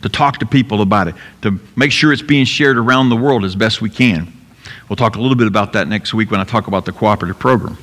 to 0.03 0.09
talk 0.09 0.37
to 0.37 0.45
people 0.45 0.81
about 0.81 1.09
it, 1.09 1.15
to 1.41 1.59
make 1.75 1.91
sure 1.91 2.13
it's 2.13 2.21
being 2.21 2.45
shared 2.45 2.77
around 2.77 3.09
the 3.09 3.17
world 3.17 3.43
as 3.43 3.55
best 3.55 3.81
we 3.81 3.89
can. 3.89 4.31
We'll 4.87 4.95
talk 4.95 5.15
a 5.15 5.21
little 5.21 5.35
bit 5.35 5.47
about 5.47 5.73
that 5.73 5.87
next 5.87 6.13
week 6.13 6.31
when 6.31 6.39
I 6.39 6.45
talk 6.45 6.67
about 6.67 6.85
the 6.85 6.93
cooperative 6.93 7.39
program. 7.39 7.77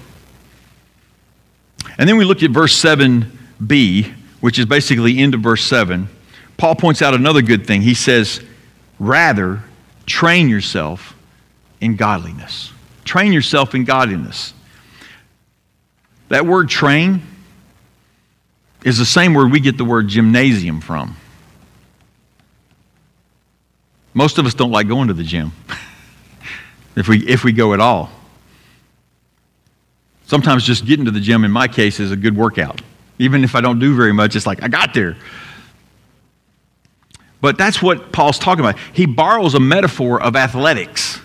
And 1.99 2.09
then 2.09 2.17
we 2.17 2.25
look 2.25 2.43
at 2.43 2.51
verse 2.51 2.81
7b, 2.83 4.13
which 4.41 4.59
is 4.59 4.67
basically 4.67 5.23
of 5.23 5.41
verse 5.41 5.65
7. 5.65 6.09
Paul 6.57 6.75
points 6.75 7.03
out 7.03 7.15
another 7.15 7.43
good 7.43 7.67
thing. 7.67 7.83
He 7.83 7.95
says, 7.95 8.43
Rather, 8.99 9.63
train 10.07 10.49
yourself 10.49 11.15
in 11.81 11.97
godliness. 11.97 12.73
Train 13.05 13.33
yourself 13.33 13.75
in 13.75 13.85
godliness. 13.85 14.55
That 16.29 16.47
word 16.47 16.69
train 16.69 17.23
is 18.85 18.99
the 18.99 19.05
same 19.05 19.35
word 19.35 19.53
we 19.53 19.61
get 19.61 19.77
the 19.77 19.85
word 19.85 20.09
gymnasium 20.09 20.81
from. 20.81 21.17
Most 24.15 24.39
of 24.39 24.47
us 24.47 24.55
don't 24.55 24.71
like 24.71 24.89
going 24.89 25.09
to 25.09 25.15
the 25.15 25.23
gym 25.23 25.53
if 26.97 27.07
we, 27.07 27.27
if 27.27 27.45
we 27.45 27.53
go 27.53 27.75
at 27.75 27.81
all. 27.81 28.11
Sometimes 30.25 30.65
just 30.65 30.87
getting 30.87 31.05
to 31.05 31.11
the 31.11 31.21
gym, 31.21 31.45
in 31.45 31.51
my 31.51 31.69
case, 31.69 32.01
is 32.01 32.11
a 32.11 32.17
good 32.17 32.37
workout. 32.37 32.81
Even 33.19 33.45
if 33.45 33.55
I 33.55 33.61
don't 33.61 33.79
do 33.79 33.95
very 33.95 34.13
much, 34.13 34.35
it's 34.35 34.47
like, 34.47 34.63
I 34.63 34.69
got 34.69 34.95
there. 34.95 35.17
But 37.40 37.59
that's 37.59 37.83
what 37.83 38.12
Paul's 38.12 38.38
talking 38.38 38.64
about. 38.64 38.78
He 38.93 39.07
borrows 39.07 39.55
a 39.55 39.61
metaphor 39.61 40.21
of 40.21 40.37
athletics. 40.37 41.21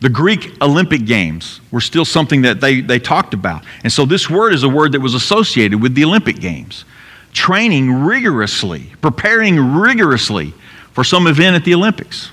The 0.00 0.08
Greek 0.08 0.60
Olympic 0.62 1.04
Games 1.04 1.60
were 1.70 1.80
still 1.80 2.04
something 2.04 2.42
that 2.42 2.60
they, 2.60 2.80
they 2.80 2.98
talked 2.98 3.34
about. 3.34 3.64
And 3.84 3.92
so 3.92 4.06
this 4.06 4.30
word 4.30 4.54
is 4.54 4.62
a 4.62 4.68
word 4.68 4.92
that 4.92 5.00
was 5.00 5.14
associated 5.14 5.82
with 5.82 5.94
the 5.94 6.04
Olympic 6.04 6.40
Games. 6.40 6.84
Training 7.32 7.92
rigorously, 7.92 8.92
preparing 9.02 9.58
rigorously 9.74 10.54
for 10.92 11.04
some 11.04 11.26
event 11.26 11.54
at 11.54 11.64
the 11.64 11.74
Olympics. 11.74 12.30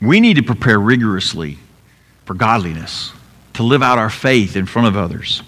We 0.00 0.20
need 0.20 0.36
to 0.36 0.42
prepare 0.42 0.78
rigorously 0.78 1.58
for 2.24 2.34
godliness, 2.34 3.12
to 3.54 3.62
live 3.62 3.82
out 3.82 3.98
our 3.98 4.10
faith 4.10 4.54
in 4.54 4.66
front 4.66 4.88
of 4.88 4.96
others. 4.96 5.42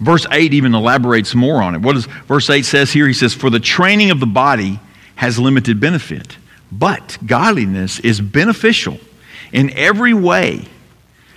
Verse 0.00 0.26
8 0.30 0.52
even 0.52 0.74
elaborates 0.74 1.34
more 1.34 1.62
on 1.62 1.74
it. 1.74 1.80
What 1.80 1.94
does 1.94 2.06
verse 2.26 2.50
8 2.50 2.64
says 2.64 2.92
here? 2.92 3.06
He 3.06 3.14
says, 3.14 3.32
For 3.32 3.48
the 3.48 3.60
training 3.60 4.10
of 4.10 4.20
the 4.20 4.26
body 4.26 4.78
has 5.16 5.38
limited 5.38 5.80
benefit, 5.80 6.36
but 6.70 7.16
godliness 7.24 7.98
is 8.00 8.20
beneficial 8.20 8.98
in 9.52 9.70
every 9.70 10.12
way, 10.12 10.66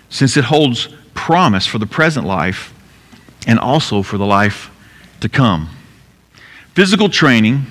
since 0.09 0.35
it 0.35 0.43
holds 0.43 0.89
promise 1.13 1.65
for 1.65 1.77
the 1.77 1.85
present 1.85 2.25
life 2.25 2.73
and 3.47 3.59
also 3.59 4.01
for 4.01 4.17
the 4.17 4.25
life 4.25 4.71
to 5.21 5.29
come. 5.29 5.69
Physical 6.73 7.07
training, 7.07 7.65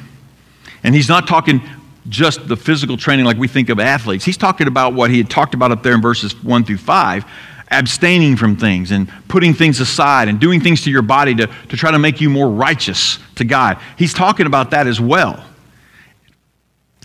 and 0.83 0.95
he's 0.95 1.09
not 1.09 1.26
talking 1.26 1.61
just 2.09 2.49
the 2.49 2.57
physical 2.57 2.97
training 2.97 3.26
like 3.26 3.37
we 3.37 3.49
think 3.49 3.68
of 3.68 3.78
athletes. 3.78 4.25
He's 4.25 4.38
talking 4.38 4.66
about 4.66 4.95
what 4.95 5.11
he 5.11 5.18
had 5.18 5.28
talked 5.28 5.52
about 5.52 5.71
up 5.71 5.83
there 5.83 5.95
in 5.95 6.00
verses 6.00 6.35
1 6.42 6.64
through 6.64 6.78
5 6.78 7.25
abstaining 7.70 8.37
from 8.37 8.56
things 8.56 8.90
and 8.90 9.10
putting 9.28 9.54
things 9.54 9.80
aside 9.80 10.28
and 10.28 10.40
doing 10.40 10.60
things 10.60 10.82
to 10.82 10.90
your 10.90 11.02
body 11.02 11.34
to, 11.34 11.46
to 11.68 11.76
try 11.76 11.90
to 11.90 11.98
make 11.98 12.20
you 12.20 12.30
more 12.30 12.50
righteous 12.50 13.18
to 13.37 13.44
God. 13.44 13.78
He's 13.96 14.14
talking 14.14 14.46
about 14.46 14.70
that 14.70 14.87
as 14.87 15.00
well. 15.00 15.44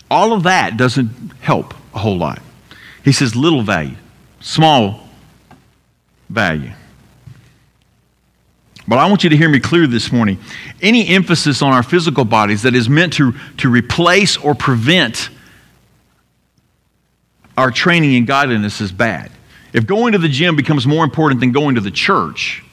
All 0.09 0.33
of 0.33 0.43
that 0.43 0.77
doesn't 0.77 1.09
help 1.41 1.73
a 1.93 1.99
whole 1.99 2.17
lot. 2.17 2.41
He 3.03 3.11
says 3.11 3.35
little 3.35 3.61
value, 3.61 3.95
small 4.39 5.07
value. 6.29 6.71
But 8.87 8.99
I 8.99 9.09
want 9.09 9.23
you 9.23 9.29
to 9.29 9.37
hear 9.37 9.49
me 9.49 9.59
clear 9.59 9.87
this 9.87 10.11
morning. 10.11 10.39
Any 10.81 11.07
emphasis 11.07 11.61
on 11.61 11.71
our 11.73 11.83
physical 11.83 12.25
bodies 12.25 12.63
that 12.63 12.75
is 12.75 12.89
meant 12.89 13.13
to, 13.13 13.33
to 13.57 13.69
replace 13.69 14.35
or 14.37 14.53
prevent 14.53 15.29
our 17.57 17.71
training 17.71 18.13
in 18.13 18.25
godliness 18.25 18.81
is 18.81 18.91
bad. 18.91 19.31
If 19.73 19.87
going 19.87 20.13
to 20.13 20.19
the 20.19 20.29
gym 20.29 20.55
becomes 20.55 20.85
more 20.85 21.03
important 21.03 21.39
than 21.39 21.51
going 21.51 21.75
to 21.75 21.81
the 21.81 21.91
church, 21.91 22.63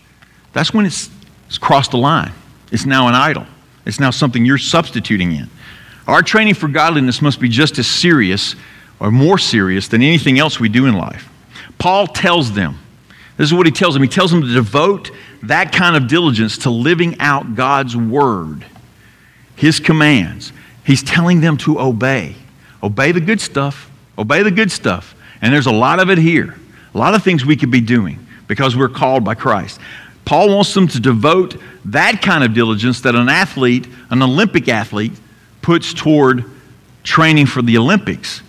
that's 0.53 0.75
when 0.75 0.87
it's, 0.87 1.11
it's 1.49 1.59
crossed 1.59 1.93
the 1.93 1.99
line. 1.99 2.33
It's 2.71 2.87
now 2.87 3.09
an 3.09 3.15
idol, 3.15 3.47
it's 3.87 3.99
now 3.99 4.11
something 4.11 4.45
you're 4.45 4.59
substituting 4.59 5.33
in. 5.33 5.49
Our 6.07 6.23
training 6.23 6.55
for 6.55 6.69
godliness 6.69 7.23
must 7.23 7.41
be 7.41 7.49
just 7.49 7.79
as 7.79 7.87
serious 7.87 8.55
or 8.99 9.11
more 9.11 9.39
serious 9.39 9.89
than 9.89 10.03
anything 10.03 10.39
else 10.39 10.61
we 10.61 10.69
do 10.69 10.87
in 10.87 10.95
life. 10.95 11.29
Paul 11.79 12.07
tells 12.07 12.53
them, 12.53 12.79
this 13.37 13.47
is 13.47 13.55
what 13.55 13.65
he 13.65 13.73
tells 13.73 13.95
them. 13.95 14.03
He 14.03 14.09
tells 14.09 14.31
them 14.31 14.43
to 14.43 14.53
devote 14.53 15.11
that 15.45 15.73
kind 15.73 15.97
of 15.97 16.09
diligence 16.09 16.59
to 16.59 16.71
living 16.71 17.19
out 17.21 17.55
God's 17.55 17.97
word, 17.97 18.67
his 19.57 19.81
commands. 19.81 20.53
He's 20.85 21.03
telling 21.03 21.41
them 21.41 21.57
to 21.59 21.81
obey. 21.81 22.35
Obey 22.83 23.13
the 23.13 23.21
good 23.21 23.41
stuff. 23.41 23.91
Obey 24.19 24.43
the 24.43 24.51
good 24.51 24.71
stuff. 24.71 25.15
And 25.41 25.55
there's 25.55 25.67
a 25.67 25.73
lot 25.73 26.01
of 26.01 26.11
it 26.11 26.19
here. 26.19 26.55
A 26.95 26.99
lot 26.99 27.15
of 27.15 27.23
things 27.23 27.45
we 27.45 27.57
could 27.57 27.71
be 27.71 27.81
doing 27.81 28.27
because 28.47 28.77
we're 28.77 28.89
called 28.89 29.25
by 29.25 29.35
Christ. 29.35 29.81
Paul 30.25 30.55
wants 30.55 30.75
them 30.75 30.87
to 30.89 31.01
devote 31.01 31.57
that 31.87 32.23
kind 32.23 32.45
of 32.45 32.55
diligence 32.55 33.01
that 33.03 33.15
an 33.15 33.29
athlete, 33.29 33.89
an 34.11 34.23
Olympic 34.23 34.69
athlete, 34.69 35.13
puts 35.63 35.93
toward 35.95 36.45
training 37.03 37.47
for 37.47 37.63
the 37.63 37.79
Olympics. 37.79 38.43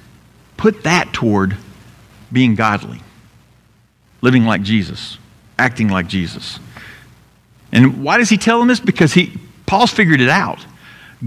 Put 0.58 0.84
that 0.84 1.12
toward 1.14 1.58
being 2.32 2.56
godly, 2.56 3.02
living 4.22 4.46
like 4.46 4.62
Jesus, 4.62 5.18
acting 5.58 5.90
like 5.90 6.08
Jesus. 6.08 6.60
And 7.72 8.04
why 8.04 8.18
does 8.18 8.30
he 8.30 8.38
tell 8.38 8.60
them 8.60 8.68
this? 8.68 8.80
Because 8.80 9.14
he, 9.14 9.34
Paul's 9.66 9.92
figured 9.92 10.22
it 10.22 10.30
out. 10.30 10.64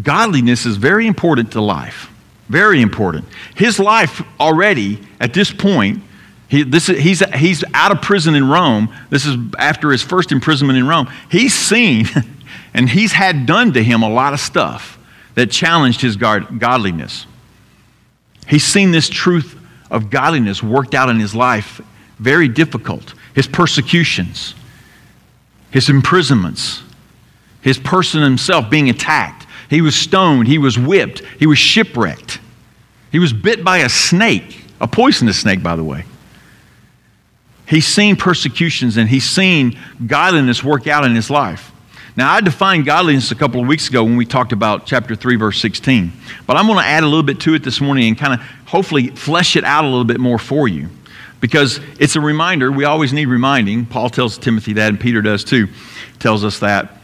Godliness 0.00 0.66
is 0.66 0.76
very 0.76 1.06
important 1.06 1.52
to 1.52 1.60
life. 1.60 2.10
Very 2.48 2.80
important. 2.82 3.24
His 3.56 3.78
life 3.80 4.22
already, 4.38 5.00
at 5.18 5.32
this 5.32 5.50
point, 5.50 6.03
he, 6.54 6.62
this 6.62 6.86
he's, 6.86 7.18
he's 7.34 7.64
out 7.74 7.90
of 7.90 8.00
prison 8.00 8.36
in 8.36 8.48
Rome. 8.48 8.88
This 9.10 9.26
is 9.26 9.36
after 9.58 9.90
his 9.90 10.02
first 10.02 10.30
imprisonment 10.30 10.78
in 10.78 10.86
Rome. 10.86 11.10
He's 11.28 11.52
seen 11.52 12.06
and 12.74 12.88
he's 12.88 13.10
had 13.10 13.44
done 13.44 13.72
to 13.72 13.82
him 13.82 14.02
a 14.02 14.08
lot 14.08 14.34
of 14.34 14.38
stuff 14.40 14.96
that 15.34 15.50
challenged 15.50 16.00
his 16.00 16.16
godliness. 16.16 17.26
He's 18.46 18.62
seen 18.62 18.92
this 18.92 19.08
truth 19.08 19.58
of 19.90 20.10
godliness 20.10 20.62
worked 20.62 20.94
out 20.94 21.08
in 21.08 21.18
his 21.18 21.34
life 21.34 21.80
very 22.20 22.46
difficult. 22.46 23.14
His 23.34 23.48
persecutions, 23.48 24.54
his 25.72 25.88
imprisonments, 25.88 26.84
his 27.62 27.78
person 27.78 28.22
himself 28.22 28.70
being 28.70 28.90
attacked. 28.90 29.48
He 29.68 29.80
was 29.80 29.96
stoned, 29.96 30.46
he 30.46 30.58
was 30.58 30.78
whipped, 30.78 31.22
he 31.40 31.46
was 31.46 31.58
shipwrecked. 31.58 32.38
He 33.10 33.18
was 33.18 33.32
bit 33.32 33.64
by 33.64 33.78
a 33.78 33.88
snake, 33.88 34.62
a 34.80 34.86
poisonous 34.86 35.40
snake, 35.40 35.60
by 35.60 35.74
the 35.74 35.82
way. 35.82 36.04
He's 37.66 37.86
seen 37.86 38.16
persecutions 38.16 38.96
and 38.96 39.08
he's 39.08 39.28
seen 39.28 39.78
godliness 40.06 40.62
work 40.62 40.86
out 40.86 41.04
in 41.04 41.14
his 41.14 41.30
life. 41.30 41.72
Now, 42.16 42.32
I 42.32 42.40
defined 42.40 42.84
godliness 42.84 43.32
a 43.32 43.34
couple 43.34 43.60
of 43.60 43.66
weeks 43.66 43.88
ago 43.88 44.04
when 44.04 44.16
we 44.16 44.24
talked 44.24 44.52
about 44.52 44.86
chapter 44.86 45.16
3, 45.16 45.34
verse 45.34 45.60
16. 45.60 46.12
But 46.46 46.56
I'm 46.56 46.66
going 46.66 46.78
to 46.78 46.84
add 46.84 47.02
a 47.02 47.06
little 47.06 47.24
bit 47.24 47.40
to 47.40 47.54
it 47.54 47.64
this 47.64 47.80
morning 47.80 48.06
and 48.06 48.16
kind 48.16 48.34
of 48.34 48.40
hopefully 48.66 49.08
flesh 49.08 49.56
it 49.56 49.64
out 49.64 49.84
a 49.84 49.88
little 49.88 50.04
bit 50.04 50.20
more 50.20 50.38
for 50.38 50.68
you. 50.68 50.88
Because 51.40 51.80
it's 51.98 52.14
a 52.14 52.20
reminder, 52.20 52.70
we 52.70 52.84
always 52.84 53.12
need 53.12 53.26
reminding. 53.26 53.86
Paul 53.86 54.10
tells 54.10 54.38
Timothy 54.38 54.74
that, 54.74 54.90
and 54.90 55.00
Peter 55.00 55.22
does 55.22 55.42
too, 55.42 55.68
tells 56.20 56.44
us 56.44 56.60
that. 56.60 57.00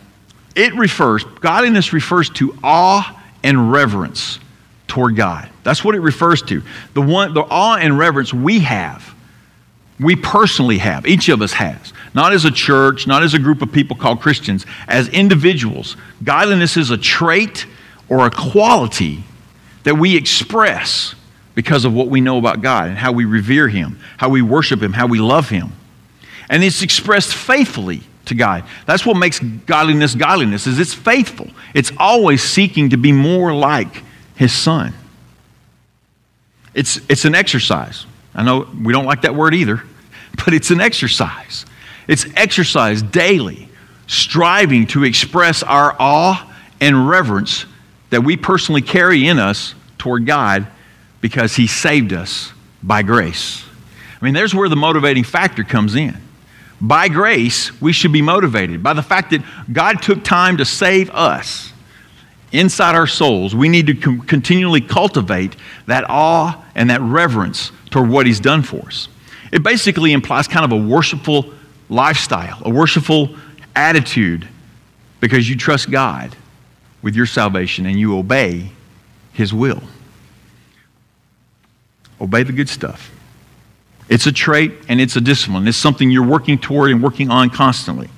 It 0.54 0.74
refers, 0.74 1.24
godliness 1.24 1.92
refers 1.92 2.30
to 2.30 2.56
awe 2.62 3.20
and 3.42 3.72
reverence 3.72 4.38
toward 4.86 5.16
God. 5.16 5.50
That's 5.64 5.84
what 5.84 5.94
it 5.94 6.00
refers 6.00 6.42
to. 6.42 6.62
The, 6.94 7.02
one, 7.02 7.34
the 7.34 7.42
awe 7.42 7.76
and 7.76 7.98
reverence 7.98 8.32
we 8.32 8.60
have 8.60 9.14
we 10.00 10.16
personally 10.16 10.78
have, 10.78 11.06
each 11.06 11.28
of 11.28 11.42
us 11.42 11.52
has, 11.52 11.92
not 12.14 12.32
as 12.32 12.44
a 12.44 12.50
church, 12.50 13.06
not 13.06 13.22
as 13.22 13.34
a 13.34 13.38
group 13.38 13.60
of 13.60 13.70
people 13.70 13.96
called 13.96 14.20
Christians, 14.20 14.64
as 14.88 15.08
individuals. 15.08 15.96
Godliness 16.24 16.76
is 16.76 16.90
a 16.90 16.96
trait 16.96 17.66
or 18.08 18.26
a 18.26 18.30
quality 18.30 19.22
that 19.84 19.96
we 19.96 20.16
express 20.16 21.14
because 21.54 21.84
of 21.84 21.92
what 21.92 22.08
we 22.08 22.20
know 22.20 22.38
about 22.38 22.62
God 22.62 22.88
and 22.88 22.96
how 22.96 23.12
we 23.12 23.24
revere 23.24 23.68
Him, 23.68 23.98
how 24.16 24.28
we 24.28 24.40
worship 24.40 24.82
Him, 24.82 24.92
how 24.92 25.06
we 25.06 25.18
love 25.18 25.48
Him. 25.50 25.72
And 26.48 26.64
it's 26.64 26.82
expressed 26.82 27.34
faithfully 27.34 28.02
to 28.26 28.34
God. 28.34 28.64
That's 28.86 29.04
what 29.04 29.16
makes 29.16 29.38
godliness 29.38 30.14
godliness 30.14 30.66
is 30.66 30.78
it's 30.78 30.94
faithful. 30.94 31.48
It's 31.74 31.92
always 31.98 32.42
seeking 32.42 32.90
to 32.90 32.96
be 32.96 33.12
more 33.12 33.54
like 33.54 34.02
His 34.36 34.52
Son. 34.52 34.94
It's, 36.72 37.00
it's 37.08 37.24
an 37.24 37.34
exercise. 37.34 38.06
I 38.34 38.42
know 38.42 38.68
we 38.82 38.92
don't 38.92 39.06
like 39.06 39.22
that 39.22 39.34
word 39.34 39.54
either, 39.54 39.82
but 40.44 40.54
it's 40.54 40.70
an 40.70 40.80
exercise. 40.80 41.64
It's 42.08 42.26
exercise 42.36 43.02
daily, 43.02 43.68
striving 44.06 44.86
to 44.88 45.04
express 45.04 45.62
our 45.62 45.94
awe 45.98 46.52
and 46.80 47.08
reverence 47.08 47.66
that 48.10 48.22
we 48.22 48.36
personally 48.36 48.82
carry 48.82 49.28
in 49.28 49.38
us 49.38 49.74
toward 49.98 50.26
God 50.26 50.66
because 51.20 51.54
He 51.54 51.66
saved 51.66 52.12
us 52.12 52.52
by 52.82 53.02
grace. 53.02 53.64
I 54.20 54.24
mean, 54.24 54.34
there's 54.34 54.54
where 54.54 54.68
the 54.68 54.76
motivating 54.76 55.24
factor 55.24 55.64
comes 55.64 55.94
in. 55.94 56.16
By 56.80 57.08
grace, 57.08 57.78
we 57.80 57.92
should 57.92 58.12
be 58.12 58.22
motivated 58.22 58.82
by 58.82 58.94
the 58.94 59.02
fact 59.02 59.30
that 59.30 59.42
God 59.70 60.02
took 60.02 60.24
time 60.24 60.56
to 60.56 60.64
save 60.64 61.10
us 61.10 61.72
inside 62.52 62.94
our 62.94 63.06
souls. 63.06 63.54
We 63.54 63.68
need 63.68 63.86
to 63.86 63.94
com- 63.94 64.20
continually 64.22 64.80
cultivate 64.80 65.56
that 65.86 66.04
awe 66.08 66.62
and 66.74 66.90
that 66.90 67.00
reverence 67.02 67.70
toward 67.90 68.08
what 68.08 68.26
He's 68.26 68.40
done 68.40 68.62
for 68.62 68.86
us. 68.86 69.08
It 69.52 69.62
basically 69.62 70.12
implies 70.12 70.46
kind 70.46 70.64
of 70.64 70.72
a 70.72 70.88
worshipful 70.88 71.52
lifestyle, 71.88 72.62
a 72.64 72.70
worshipful 72.70 73.34
attitude 73.74 74.46
because 75.20 75.48
you 75.48 75.56
trust 75.56 75.90
God 75.90 76.36
with 77.02 77.14
your 77.14 77.26
salvation 77.26 77.86
and 77.86 77.98
you 77.98 78.16
obey 78.16 78.70
His 79.32 79.52
will. 79.52 79.82
Obey 82.20 82.42
the 82.42 82.52
good 82.52 82.68
stuff. 82.68 83.10
It's 84.08 84.26
a 84.26 84.32
trait 84.32 84.72
and 84.88 85.00
it's 85.00 85.16
a 85.16 85.20
discipline. 85.20 85.66
It's 85.66 85.78
something 85.78 86.10
you're 86.10 86.26
working 86.26 86.58
toward 86.58 86.90
and 86.90 87.02
working 87.02 87.30
on 87.30 87.48
constantly. 87.50 88.10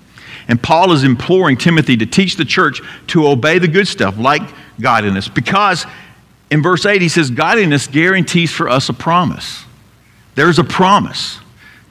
And 0.49 0.61
Paul 0.61 0.93
is 0.93 1.05
imploring 1.05 1.57
Timothy 1.57 1.97
to 1.99 2.07
teach 2.07 2.37
the 2.37 2.45
church 2.45 2.83
to 3.09 3.29
obey 3.29 3.59
the 3.59 3.69
good 3.69 3.87
stuff 3.87 4.19
like 4.19 4.43
godliness 4.81 5.29
because 5.29 5.87
in 6.51 6.63
verse 6.63 6.85
8 6.85 7.01
he 7.01 7.09
says, 7.09 7.31
Godliness 7.31 7.87
guarantees 7.87 8.51
for 8.51 8.69
us 8.69 8.89
a 8.89 8.93
promise. 8.93 9.65
There's 10.35 10.59
a 10.59 10.65
promise. 10.65 11.39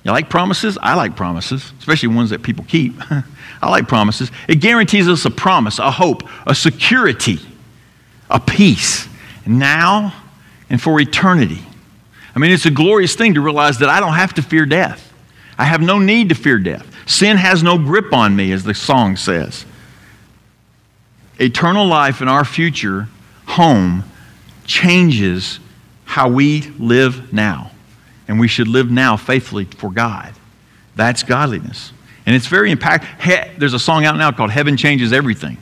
You 0.04 0.12
like 0.12 0.30
promises? 0.30 0.78
I 0.82 0.96
like 0.96 1.16
promises, 1.16 1.72
especially 1.80 2.10
ones 2.10 2.32
that 2.32 2.42
people 2.42 2.66
keep. 2.68 2.96
I 3.62 3.70
like 3.70 3.88
promises. 3.88 4.32
It 4.48 4.56
guarantees 4.56 5.08
us 5.08 5.26
a 5.26 5.32
promise, 5.32 5.78
a 5.78 5.92
hope, 5.92 6.28
a 6.48 6.56
security, 6.56 7.40
a 8.30 8.40
peace 8.40 9.08
now 9.46 10.14
and 10.70 10.82
for 10.82 11.00
eternity. 11.00 11.62
I 12.36 12.40
mean, 12.40 12.52
it's 12.52 12.66
a 12.66 12.72
glorious 12.72 13.16
thing 13.16 13.36
to 13.36 13.42
realize 13.42 13.80
that 13.80 13.90
I 13.90 14.00
don't 14.00 14.14
have 14.14 14.34
to 14.36 14.42
fear 14.42 14.66
death. 14.66 15.14
I 15.58 15.66
have 15.66 15.82
no 15.82 16.00
need 16.00 16.30
to 16.30 16.36
fear 16.36 16.58
death. 16.58 16.88
Sin 17.06 17.38
has 17.38 17.62
no 17.62 17.78
grip 17.78 18.14
on 18.14 18.36
me, 18.36 18.52
as 18.52 18.64
the 18.64 18.74
song 18.74 19.18
says. 19.18 19.66
Eternal 21.40 21.86
life 21.86 22.22
in 22.22 22.28
our 22.28 22.46
future 22.46 23.10
home 23.46 24.04
changes 24.66 25.60
how 26.06 26.30
we 26.30 26.62
live 26.80 27.34
now. 27.34 27.71
And 28.32 28.40
we 28.40 28.48
should 28.48 28.70
live 28.70 28.90
now 28.90 29.18
faithfully 29.18 29.66
for 29.66 29.92
God. 29.92 30.34
That's 30.96 31.22
godliness. 31.22 31.92
And 32.26 32.34
it's 32.34 32.48
very 32.48 32.74
impactful. 32.74 33.60
There's 33.60 33.74
a 33.74 33.80
song 33.80 34.06
out 34.06 34.16
now 34.16 34.32
called 34.32 34.52
Heaven 34.52 34.78
Changes 34.78 35.12
Everything. 35.12 35.58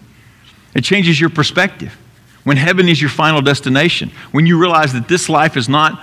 It 0.75 0.83
changes 0.83 1.19
your 1.19 1.31
perspective. 1.31 1.97
When 2.43 2.57
heaven 2.57 2.87
is 2.87 3.01
your 3.01 3.09
final 3.09 3.41
destination, 3.41 4.11
when 4.33 4.45
you 4.45 4.59
realize 4.59 4.93
that 4.93 5.07
this 5.07 5.29
life 5.29 5.57
is 5.57 5.67
not 5.67 5.99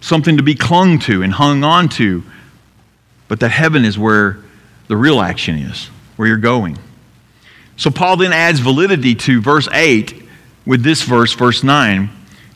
something 0.00 0.38
to 0.38 0.42
be 0.42 0.54
clung 0.54 1.00
to 1.00 1.22
and 1.22 1.34
hung 1.34 1.64
on 1.64 1.90
to, 1.90 2.22
but 3.28 3.40
that 3.40 3.50
heaven 3.50 3.84
is 3.84 3.98
where 3.98 4.38
the 4.88 4.96
real 4.96 5.20
action 5.20 5.56
is, 5.56 5.88
where 6.16 6.26
you're 6.26 6.38
going. 6.38 6.78
So 7.76 7.90
Paul 7.90 8.16
then 8.16 8.32
adds 8.32 8.58
validity 8.58 9.14
to 9.16 9.42
verse 9.42 9.68
8 9.70 10.22
with 10.64 10.82
this 10.82 11.02
verse, 11.02 11.34
verse 11.34 11.62
9. 11.62 12.08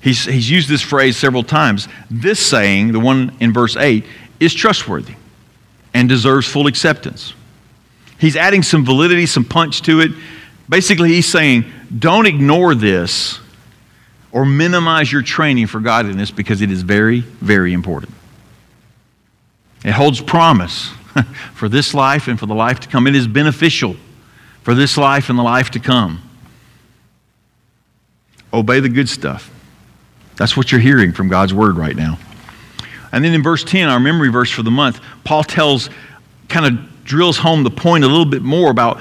He's, 0.05 0.27
he's 0.27 0.51
used 0.51 0.69
this 0.69 0.83
phrase 0.83 1.17
several 1.17 1.43
times. 1.43 1.89
This 2.11 2.39
saying, 2.39 2.93
the 2.93 3.01
one 3.01 3.35
in 3.41 3.55
verse 3.55 3.75
8, 3.75 4.05
is 4.39 4.53
trustworthy 4.53 5.15
and 5.95 6.11
deserves 6.11 6.47
full 6.47 6.67
acceptance. 6.67 7.33
He's 8.19 8.37
adding 8.37 8.63
some 8.63 8.85
validity, 8.85 9.25
some 9.25 9.47
punch 9.47 9.81
to 9.83 10.01
it. 10.01 10.11
Basically, 10.69 11.09
he's 11.09 11.27
saying, 11.27 11.65
don't 11.99 12.27
ignore 12.27 12.75
this 12.75 13.41
or 14.31 14.45
minimize 14.45 15.11
your 15.11 15.23
training 15.23 15.69
for 15.69 15.81
godliness 15.81 16.31
because 16.31 16.61
it 16.61 16.71
is 16.71 16.83
very, 16.83 17.21
very 17.21 17.73
important. 17.73 18.13
It 19.87 19.93
holds 19.93 20.21
promise 20.21 20.89
for 21.55 21.71
this 21.71 21.95
life 21.95 22.29
and 22.29 22.39
for 22.39 22.45
the 22.45 22.55
life 22.55 22.81
to 22.81 22.91
come. 22.91 23.07
It 23.07 23.17
is 23.17 23.27
beneficial 23.27 23.97
for 24.61 24.75
this 24.75 24.99
life 24.99 25.31
and 25.31 25.39
the 25.39 25.43
life 25.43 25.71
to 25.71 25.79
come. 25.79 26.21
Obey 28.53 28.81
the 28.81 28.91
good 28.91 29.09
stuff. 29.09 29.51
That's 30.37 30.57
what 30.57 30.73
you're 30.73 30.81
hearing 30.81 31.13
from 31.13 31.29
God's 31.29 31.55
word 31.55 31.77
right 31.77 31.97
now. 31.97 32.19
And 33.13 33.25
then 33.25 33.33
in 33.35 33.43
verse 33.43 33.63
10, 33.63 33.89
our 33.89 34.01
memory 34.01 34.29
verse 34.29 34.51
for 34.51 34.63
the 34.63 34.71
month, 34.71 35.01
Paul 35.23 35.45
tells, 35.45 35.89
kind 36.49 36.67
of 36.67 37.05
drills 37.05 37.39
home 37.39 37.63
the 37.63 37.71
point 37.71 38.05
a 38.05 38.09
little 38.09 38.25
bit 38.25 38.43
more 38.43 38.71
about 38.71 39.01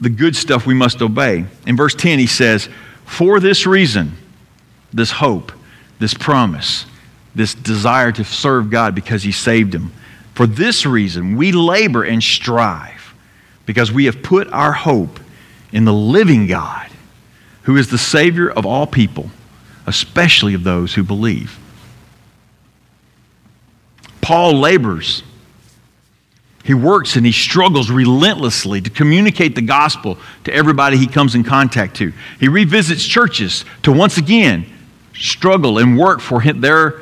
the 0.00 0.10
good 0.10 0.34
stuff 0.34 0.66
we 0.66 0.74
must 0.74 1.02
obey. 1.02 1.44
In 1.66 1.76
verse 1.76 1.94
10, 1.94 2.18
he 2.18 2.26
says, 2.26 2.68
For 3.04 3.40
this 3.40 3.66
reason, 3.66 4.12
this 4.92 5.10
hope, 5.10 5.52
this 5.98 6.14
promise, 6.14 6.86
this 7.34 7.54
desire 7.54 8.10
to 8.12 8.24
serve 8.24 8.70
God 8.70 8.94
because 8.94 9.22
he 9.22 9.32
saved 9.32 9.74
him. 9.74 9.92
For 10.34 10.46
this 10.46 10.86
reason, 10.86 11.36
we 11.36 11.52
labor 11.52 12.02
and 12.02 12.22
strive 12.22 13.14
because 13.66 13.92
we 13.92 14.06
have 14.06 14.22
put 14.22 14.48
our 14.48 14.72
hope 14.72 15.20
in 15.72 15.84
the 15.84 15.92
living 15.92 16.46
God, 16.46 16.88
who 17.62 17.76
is 17.76 17.90
the 17.90 17.98
Savior 17.98 18.50
of 18.50 18.64
all 18.64 18.86
people, 18.86 19.30
especially 19.88 20.54
of 20.54 20.62
those 20.62 20.94
who 20.94 21.02
believe. 21.02 21.58
Paul 24.20 24.60
labors. 24.60 25.22
He 26.62 26.74
works 26.74 27.16
and 27.16 27.24
he 27.24 27.32
struggles 27.32 27.90
relentlessly 27.90 28.82
to 28.82 28.90
communicate 28.90 29.54
the 29.54 29.62
gospel 29.62 30.18
to 30.44 30.52
everybody 30.52 30.98
he 30.98 31.06
comes 31.06 31.34
in 31.34 31.42
contact 31.42 31.96
to. 31.96 32.12
He 32.38 32.48
revisits 32.48 33.06
churches 33.06 33.64
to 33.84 33.92
once 33.92 34.18
again 34.18 34.66
struggle 35.14 35.78
and 35.78 35.98
work 35.98 36.20
for 36.20 36.42
their 36.42 37.00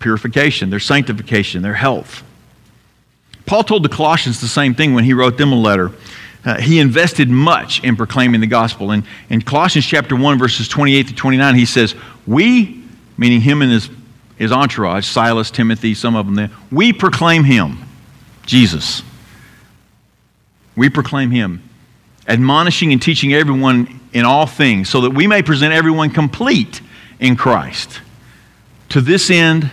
purification, 0.00 0.68
their 0.68 0.80
sanctification, 0.80 1.62
their 1.62 1.74
health. 1.74 2.24
Paul 3.46 3.62
told 3.62 3.84
the 3.84 3.88
Colossians 3.88 4.40
the 4.40 4.48
same 4.48 4.74
thing 4.74 4.94
when 4.94 5.04
he 5.04 5.14
wrote 5.14 5.38
them 5.38 5.52
a 5.52 5.56
letter. 5.56 5.92
Uh, 6.46 6.60
he 6.60 6.78
invested 6.78 7.28
much 7.28 7.82
in 7.82 7.96
proclaiming 7.96 8.40
the 8.40 8.46
gospel. 8.46 8.92
And 8.92 9.04
in 9.28 9.42
Colossians 9.42 9.84
chapter 9.84 10.14
1, 10.14 10.38
verses 10.38 10.68
28 10.68 11.08
to 11.08 11.14
29, 11.14 11.54
he 11.56 11.66
says, 11.66 11.96
We, 12.24 12.84
meaning 13.18 13.40
him 13.40 13.62
and 13.62 13.72
his, 13.72 13.90
his 14.36 14.52
entourage, 14.52 15.04
Silas, 15.06 15.50
Timothy, 15.50 15.92
some 15.92 16.14
of 16.14 16.24
them 16.24 16.36
there, 16.36 16.50
we 16.70 16.92
proclaim 16.92 17.42
him, 17.42 17.80
Jesus. 18.46 19.02
We 20.76 20.88
proclaim 20.88 21.32
him, 21.32 21.68
admonishing 22.28 22.92
and 22.92 23.02
teaching 23.02 23.34
everyone 23.34 23.98
in 24.12 24.24
all 24.24 24.46
things, 24.46 24.88
so 24.88 25.00
that 25.00 25.10
we 25.10 25.26
may 25.26 25.42
present 25.42 25.74
everyone 25.74 26.10
complete 26.10 26.80
in 27.18 27.34
Christ. 27.34 28.00
To 28.90 29.00
this 29.00 29.30
end, 29.30 29.68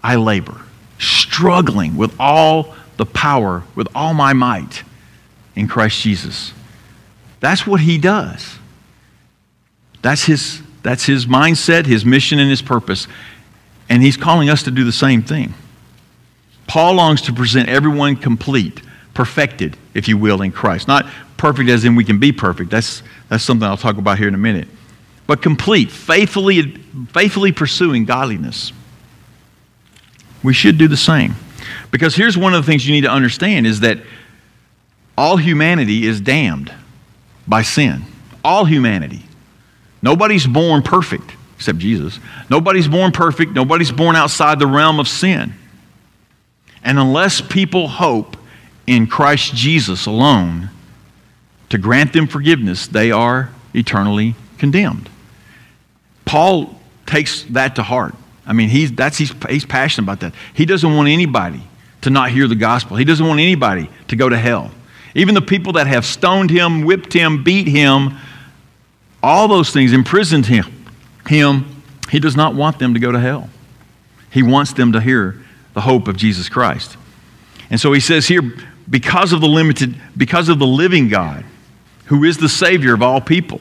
I 0.00 0.14
labor, 0.14 0.60
struggling 1.00 1.96
with 1.96 2.14
all 2.20 2.76
the 2.98 3.06
power, 3.06 3.64
with 3.74 3.88
all 3.96 4.14
my 4.14 4.32
might 4.32 4.84
in 5.54 5.68
Christ 5.68 6.00
Jesus. 6.00 6.52
That's 7.40 7.66
what 7.66 7.80
he 7.80 7.98
does. 7.98 8.56
That's 10.02 10.24
his, 10.24 10.62
that's 10.82 11.04
his 11.04 11.26
mindset, 11.26 11.86
his 11.86 12.04
mission, 12.04 12.38
and 12.38 12.50
his 12.50 12.62
purpose. 12.62 13.06
And 13.88 14.02
he's 14.02 14.16
calling 14.16 14.48
us 14.48 14.62
to 14.64 14.70
do 14.70 14.84
the 14.84 14.92
same 14.92 15.22
thing. 15.22 15.54
Paul 16.66 16.94
longs 16.94 17.22
to 17.22 17.32
present 17.32 17.68
everyone 17.68 18.16
complete, 18.16 18.80
perfected, 19.12 19.76
if 19.92 20.08
you 20.08 20.16
will, 20.16 20.42
in 20.42 20.52
Christ. 20.52 20.88
Not 20.88 21.06
perfect 21.36 21.68
as 21.68 21.84
in 21.84 21.94
we 21.94 22.04
can 22.04 22.18
be 22.18 22.32
perfect. 22.32 22.70
That's, 22.70 23.02
that's 23.28 23.44
something 23.44 23.66
I'll 23.66 23.76
talk 23.76 23.98
about 23.98 24.18
here 24.18 24.28
in 24.28 24.34
a 24.34 24.38
minute 24.38 24.68
but 25.26 25.42
complete, 25.42 25.90
faithfully, 25.90 26.76
faithfully 27.08 27.52
pursuing 27.52 28.04
godliness. 28.04 28.72
We 30.42 30.52
should 30.52 30.76
do 30.76 30.88
the 30.88 30.96
same. 30.96 31.36
Because 31.90 32.14
here's 32.14 32.36
one 32.36 32.54
of 32.54 32.64
the 32.64 32.70
things 32.70 32.86
you 32.86 32.94
need 32.94 33.02
to 33.02 33.10
understand 33.10 33.66
is 33.66 33.80
that 33.80 33.98
all 35.16 35.36
humanity 35.36 36.06
is 36.06 36.20
damned 36.20 36.72
by 37.46 37.62
sin. 37.62 38.04
All 38.44 38.64
humanity. 38.64 39.22
Nobody's 40.02 40.46
born 40.46 40.82
perfect 40.82 41.34
except 41.56 41.78
Jesus. 41.78 42.18
Nobody's 42.50 42.88
born 42.88 43.12
perfect. 43.12 43.52
Nobody's 43.52 43.92
born 43.92 44.16
outside 44.16 44.58
the 44.58 44.66
realm 44.66 45.00
of 45.00 45.08
sin. 45.08 45.54
And 46.82 46.98
unless 46.98 47.40
people 47.40 47.88
hope 47.88 48.36
in 48.86 49.06
Christ 49.06 49.54
Jesus 49.54 50.06
alone 50.06 50.68
to 51.70 51.78
grant 51.78 52.12
them 52.12 52.26
forgiveness, 52.26 52.86
they 52.86 53.10
are 53.10 53.50
eternally 53.72 54.34
condemned. 54.58 55.08
Paul 56.24 56.78
takes 57.06 57.44
that 57.44 57.76
to 57.76 57.82
heart. 57.82 58.14
I 58.46 58.52
mean, 58.52 58.68
he's, 58.68 58.92
that's, 58.92 59.16
he's, 59.16 59.32
he's 59.48 59.64
passionate 59.64 60.04
about 60.04 60.20
that. 60.20 60.34
He 60.52 60.66
doesn't 60.66 60.94
want 60.94 61.08
anybody 61.08 61.62
to 62.02 62.10
not 62.10 62.30
hear 62.30 62.46
the 62.46 62.54
gospel, 62.54 62.98
he 62.98 63.04
doesn't 63.04 63.26
want 63.26 63.40
anybody 63.40 63.88
to 64.08 64.16
go 64.16 64.28
to 64.28 64.36
hell. 64.36 64.70
Even 65.14 65.34
the 65.34 65.42
people 65.42 65.74
that 65.74 65.86
have 65.86 66.04
stoned 66.04 66.50
him, 66.50 66.84
whipped 66.84 67.12
him, 67.12 67.44
beat 67.44 67.68
him, 67.68 68.18
all 69.22 69.48
those 69.48 69.70
things, 69.70 69.92
imprisoned 69.92 70.46
him, 70.46 70.84
him, 71.28 71.82
he 72.10 72.18
does 72.18 72.36
not 72.36 72.54
want 72.54 72.78
them 72.78 72.94
to 72.94 73.00
go 73.00 73.12
to 73.12 73.18
hell. 73.18 73.48
He 74.30 74.42
wants 74.42 74.72
them 74.72 74.92
to 74.92 75.00
hear 75.00 75.40
the 75.72 75.80
hope 75.80 76.08
of 76.08 76.16
Jesus 76.16 76.48
Christ. 76.48 76.96
And 77.70 77.80
so 77.80 77.92
he 77.92 78.00
says 78.00 78.26
here, 78.26 78.42
because 78.90 79.32
of 79.32 79.40
the 79.40 79.48
limited, 79.48 79.94
because 80.16 80.48
of 80.48 80.58
the 80.58 80.66
living 80.66 81.08
God, 81.08 81.44
who 82.06 82.24
is 82.24 82.36
the 82.36 82.48
Savior 82.48 82.94
of 82.94 83.02
all 83.02 83.20
people, 83.20 83.60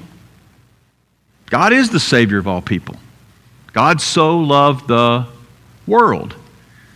God 1.49 1.71
is 1.71 1.91
the 1.91 1.99
Savior 1.99 2.39
of 2.39 2.47
all 2.47 2.61
people. 2.61 2.95
God 3.71 4.01
so 4.01 4.37
loved 4.37 4.87
the 4.87 5.27
world 5.87 6.35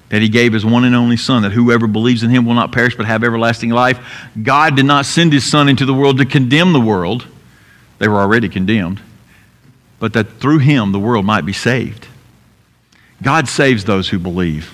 that 0.10 0.22
he 0.22 0.30
gave 0.30 0.54
his 0.54 0.66
one 0.66 0.86
and 0.86 0.96
only 0.96 1.18
Son, 1.18 1.44
that 1.44 1.52
whoever 1.52 1.88
believes 1.88 2.24
in 2.24 2.30
him 2.30 2.46
will 2.46 2.54
not 2.54 2.72
perish 2.72 2.96
but 2.96 3.06
have 3.06 3.24
everlasting 3.24 3.70
life. 3.70 4.00
God 4.42 4.76
did 4.76 4.86
not 4.86 5.06
send 5.06 5.34
his 5.34 5.44
Son 5.44 5.68
into 5.68 5.86
the 5.86 5.94
world 5.94 6.18
to 6.20 6.26
condemn 6.26 6.74
the 6.74 6.82
world, 6.82 7.28
they 8.00 8.08
were 8.08 8.20
already 8.20 8.48
condemned, 8.48 9.02
but 10.00 10.14
that 10.14 10.40
through 10.40 10.60
him 10.60 10.92
the 10.92 11.00
world 11.00 11.26
might 11.26 11.46
be 11.46 11.54
saved. 11.54 12.08
God 13.22 13.48
saves 13.48 13.84
those 13.84 14.10
who 14.10 14.20
believe. 14.20 14.74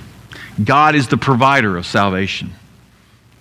God 0.64 0.96
is 0.96 1.08
the 1.08 1.18
provider 1.18 1.78
of 1.78 1.86
salvation. 1.86 2.52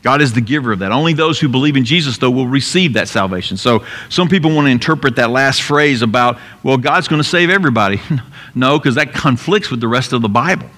God 0.03 0.21
is 0.21 0.33
the 0.33 0.41
giver 0.41 0.73
of 0.73 0.81
that. 0.81 0.91
Only 0.91 1.13
those 1.13 1.39
who 1.39 1.49
believe 1.49 1.77
in 1.77 1.85
Jesus, 1.85 2.19
though, 2.19 2.31
will 2.31 2.49
receive 2.49 2.95
that 2.95 3.09
salvation. 3.09 3.57
So 3.57 3.85
some 4.09 4.29
people 4.29 4.53
want 4.53 4.67
to 4.67 4.71
interpret 4.71 5.17
that 5.17 5.31
last 5.31 5.63
phrase 5.63 6.03
about, 6.03 6.39
well, 6.63 6.77
God's 6.77 7.07
going 7.07 7.23
to 7.23 7.29
save 7.29 7.51
everybody. 7.51 8.01
no, 8.55 8.79
because 8.79 8.97
that 8.97 9.13
conflicts 9.13 9.71
with 9.71 9.81
the 9.81 9.87
rest 9.87 10.13
of 10.13 10.23
the 10.23 10.29
Bible. 10.29 10.69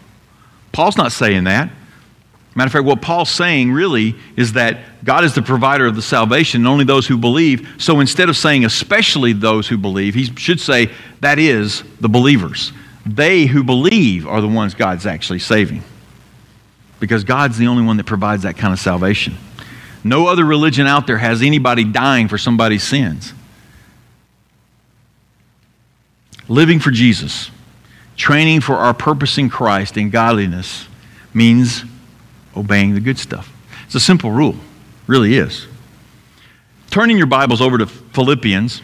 Paul's 0.74 0.96
not 0.96 1.12
saying 1.12 1.44
that. 1.44 1.70
Matter 2.56 2.66
of 2.66 2.72
fact, 2.72 2.84
what 2.84 3.02
Paul's 3.02 3.30
saying 3.30 3.72
really 3.72 4.14
is 4.37 4.52
that 4.52 5.04
God 5.04 5.24
is 5.24 5.34
the 5.34 5.42
provider 5.42 5.87
of 5.87 5.96
the 5.96 6.02
salvation, 6.02 6.60
and 6.60 6.68
only 6.68 6.84
those 6.84 7.06
who 7.06 7.16
believe. 7.16 7.76
So 7.78 8.00
instead 8.00 8.28
of 8.28 8.37
saying 8.37 8.64
especially 8.64 9.32
those 9.32 9.66
who 9.66 9.76
believe, 9.76 10.14
he 10.14 10.24
should 10.37 10.60
say 10.60 10.90
that 11.20 11.38
is 11.38 11.82
the 12.00 12.08
believers. 12.08 12.72
They 13.06 13.46
who 13.46 13.64
believe 13.64 14.26
are 14.26 14.40
the 14.40 14.48
ones 14.48 14.74
God's 14.74 15.04
actually 15.06 15.40
saving 15.40 15.82
because 17.00 17.24
God's 17.24 17.58
the 17.58 17.66
only 17.66 17.82
one 17.82 17.96
that 17.98 18.06
provides 18.06 18.44
that 18.44 18.56
kind 18.56 18.72
of 18.72 18.78
salvation. 18.78 19.37
No 20.04 20.26
other 20.26 20.44
religion 20.44 20.87
out 20.87 21.06
there 21.06 21.18
has 21.18 21.42
anybody 21.42 21.84
dying 21.84 22.28
for 22.28 22.38
somebody's 22.38 22.82
sins. 22.82 23.32
Living 26.48 26.78
for 26.78 26.90
Jesus, 26.90 27.50
training 28.16 28.61
for 28.61 28.77
our 28.77 28.94
purpose 28.94 29.38
in 29.38 29.48
Christ 29.48 29.96
and 29.96 30.11
godliness 30.11 30.88
means 31.33 31.85
obeying 32.57 32.94
the 32.94 33.00
good 33.00 33.18
stuff. 33.18 33.53
It's 33.87 33.94
a 33.94 34.00
simple 34.00 34.31
rule, 34.31 34.57
really 35.07 35.37
is. 35.37 35.66
Turning 36.90 37.16
your 37.18 37.27
Bibles 37.27 37.61
over 37.61 37.79
to 37.79 37.87
Philippians, 37.87 38.81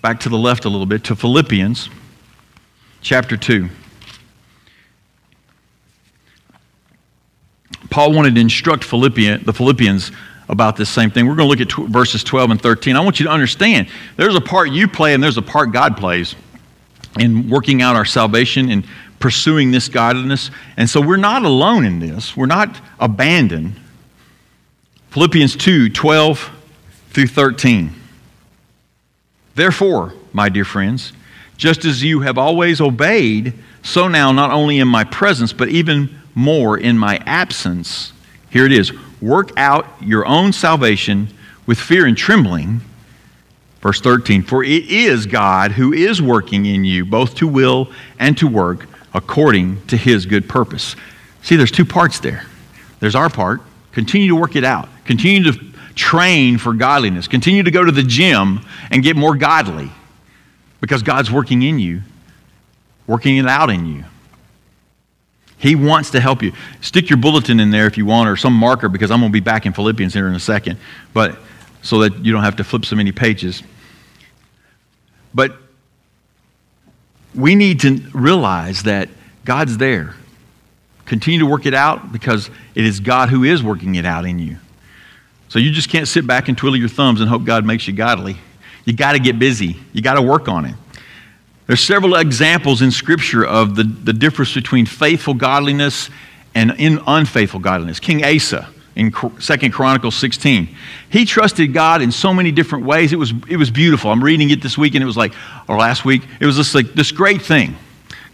back 0.00 0.20
to 0.20 0.28
the 0.28 0.38
left 0.38 0.64
a 0.64 0.68
little 0.68 0.86
bit, 0.86 1.04
to 1.04 1.16
Philippians 1.16 1.88
chapter 3.00 3.36
2. 3.36 3.68
Paul 7.90 8.12
wanted 8.12 8.36
to 8.36 8.40
instruct 8.40 8.84
Philippian, 8.84 9.44
the 9.44 9.52
Philippians 9.52 10.12
about 10.48 10.76
this 10.76 10.88
same 10.88 11.10
thing. 11.10 11.26
We're 11.26 11.34
going 11.34 11.48
to 11.48 11.50
look 11.50 11.60
at 11.60 11.68
tw- 11.68 11.90
verses 11.90 12.24
12 12.24 12.52
and 12.52 12.62
13. 12.62 12.96
I 12.96 13.00
want 13.00 13.20
you 13.20 13.26
to 13.26 13.32
understand 13.32 13.88
there's 14.16 14.34
a 14.34 14.40
part 14.40 14.70
you 14.70 14.88
play 14.88 15.14
and 15.14 15.22
there's 15.22 15.36
a 15.36 15.42
part 15.42 15.72
God 15.72 15.96
plays 15.96 16.34
in 17.18 17.48
working 17.48 17.82
out 17.82 17.96
our 17.96 18.04
salvation 18.04 18.70
and 18.70 18.84
pursuing 19.18 19.70
this 19.70 19.88
godliness. 19.88 20.50
And 20.76 20.88
so 20.88 21.00
we're 21.00 21.16
not 21.16 21.44
alone 21.44 21.84
in 21.84 21.98
this, 21.98 22.36
we're 22.36 22.46
not 22.46 22.80
abandoned. 22.98 23.78
Philippians 25.10 25.56
2 25.56 25.90
12 25.90 26.50
through 27.10 27.26
13. 27.26 27.92
Therefore, 29.54 30.14
my 30.32 30.48
dear 30.48 30.64
friends, 30.64 31.12
just 31.58 31.84
as 31.84 32.02
you 32.02 32.20
have 32.20 32.38
always 32.38 32.80
obeyed, 32.80 33.52
so 33.82 34.08
now, 34.08 34.32
not 34.32 34.50
only 34.50 34.78
in 34.78 34.88
my 34.88 35.04
presence, 35.04 35.52
but 35.52 35.68
even 35.68 36.18
more 36.34 36.78
in 36.78 36.96
my 36.96 37.18
absence. 37.26 38.12
Here 38.50 38.64
it 38.64 38.72
is 38.72 38.92
work 39.20 39.50
out 39.56 39.86
your 40.00 40.26
own 40.26 40.52
salvation 40.52 41.28
with 41.66 41.78
fear 41.78 42.06
and 42.06 42.16
trembling. 42.16 42.80
Verse 43.82 44.00
13 44.00 44.44
For 44.44 44.64
it 44.64 44.88
is 44.88 45.26
God 45.26 45.72
who 45.72 45.92
is 45.92 46.22
working 46.22 46.64
in 46.64 46.84
you, 46.84 47.04
both 47.04 47.34
to 47.36 47.48
will 47.48 47.90
and 48.18 48.38
to 48.38 48.46
work 48.46 48.86
according 49.12 49.84
to 49.88 49.96
his 49.96 50.24
good 50.24 50.48
purpose. 50.48 50.96
See, 51.42 51.56
there's 51.56 51.72
two 51.72 51.84
parts 51.84 52.20
there. 52.20 52.46
There's 53.00 53.16
our 53.16 53.28
part. 53.28 53.60
Continue 53.90 54.28
to 54.28 54.36
work 54.36 54.56
it 54.56 54.64
out. 54.64 54.88
Continue 55.04 55.52
to 55.52 55.60
train 55.94 56.56
for 56.56 56.72
godliness. 56.72 57.28
Continue 57.28 57.64
to 57.64 57.70
go 57.70 57.84
to 57.84 57.92
the 57.92 58.04
gym 58.04 58.60
and 58.90 59.02
get 59.02 59.16
more 59.16 59.36
godly 59.36 59.90
because 60.80 61.02
God's 61.02 61.30
working 61.30 61.62
in 61.62 61.78
you, 61.78 62.02
working 63.06 63.36
it 63.36 63.46
out 63.46 63.68
in 63.68 63.86
you. 63.86 64.04
He 65.58 65.76
wants 65.76 66.10
to 66.10 66.20
help 66.20 66.42
you. 66.42 66.52
Stick 66.80 67.10
your 67.10 67.18
bulletin 67.18 67.60
in 67.60 67.70
there 67.70 67.86
if 67.86 67.96
you 67.96 68.06
want, 68.06 68.28
or 68.28 68.36
some 68.36 68.52
marker, 68.52 68.88
because 68.88 69.10
I'm 69.10 69.20
going 69.20 69.30
to 69.30 69.32
be 69.32 69.40
back 69.40 69.66
in 69.66 69.72
Philippians 69.72 70.14
here 70.14 70.26
in 70.26 70.34
a 70.34 70.40
second, 70.40 70.78
but 71.12 71.38
so 71.82 71.98
that 72.00 72.24
you 72.24 72.32
don't 72.32 72.44
have 72.44 72.56
to 72.56 72.64
flip 72.64 72.84
so 72.84 72.96
many 72.96 73.12
pages. 73.12 73.62
But 75.34 75.56
we 77.34 77.54
need 77.54 77.80
to 77.80 78.00
realize 78.12 78.84
that 78.84 79.08
God's 79.44 79.78
there. 79.78 80.14
Continue 81.04 81.40
to 81.40 81.46
work 81.46 81.66
it 81.66 81.74
out 81.74 82.12
because 82.12 82.48
it 82.74 82.84
is 82.84 83.00
God 83.00 83.28
who 83.28 83.44
is 83.44 83.62
working 83.62 83.96
it 83.96 84.06
out 84.06 84.24
in 84.24 84.38
you. 84.38 84.56
So 85.48 85.58
you 85.58 85.72
just 85.72 85.90
can't 85.90 86.08
sit 86.08 86.26
back 86.26 86.48
and 86.48 86.56
twiddle 86.56 86.76
your 86.76 86.88
thumbs 86.88 87.20
and 87.20 87.28
hope 87.28 87.44
God 87.44 87.66
makes 87.66 87.86
you 87.86 87.92
godly. 87.92 88.36
You 88.84 88.94
got 88.94 89.12
to 89.12 89.18
get 89.18 89.38
busy. 89.38 89.76
You 89.92 90.00
got 90.00 90.14
to 90.14 90.22
work 90.22 90.48
on 90.48 90.64
it. 90.64 90.74
There's 91.66 91.80
several 91.80 92.16
examples 92.16 92.82
in 92.82 92.90
Scripture 92.90 93.44
of 93.44 93.74
the, 93.74 93.84
the 93.84 94.12
difference 94.12 94.54
between 94.54 94.86
faithful 94.86 95.34
godliness 95.34 96.10
and 96.54 96.72
in 96.78 97.00
unfaithful 97.06 97.60
godliness. 97.60 98.00
King 98.00 98.24
Asa 98.24 98.71
in 98.94 99.12
Second 99.38 99.72
Chronicles 99.72 100.14
16. 100.16 100.68
He 101.10 101.24
trusted 101.24 101.72
God 101.72 102.02
in 102.02 102.12
so 102.12 102.34
many 102.34 102.52
different 102.52 102.84
ways. 102.84 103.12
It 103.12 103.16
was, 103.16 103.32
it 103.48 103.56
was 103.56 103.70
beautiful. 103.70 104.10
I'm 104.10 104.22
reading 104.22 104.50
it 104.50 104.62
this 104.62 104.76
week, 104.76 104.94
and 104.94 105.02
it 105.02 105.06
was 105.06 105.16
like, 105.16 105.32
or 105.68 105.76
last 105.76 106.04
week, 106.04 106.22
it 106.40 106.46
was 106.46 106.56
just 106.56 106.74
like 106.74 106.92
this 106.92 107.12
great 107.12 107.42
thing. 107.42 107.76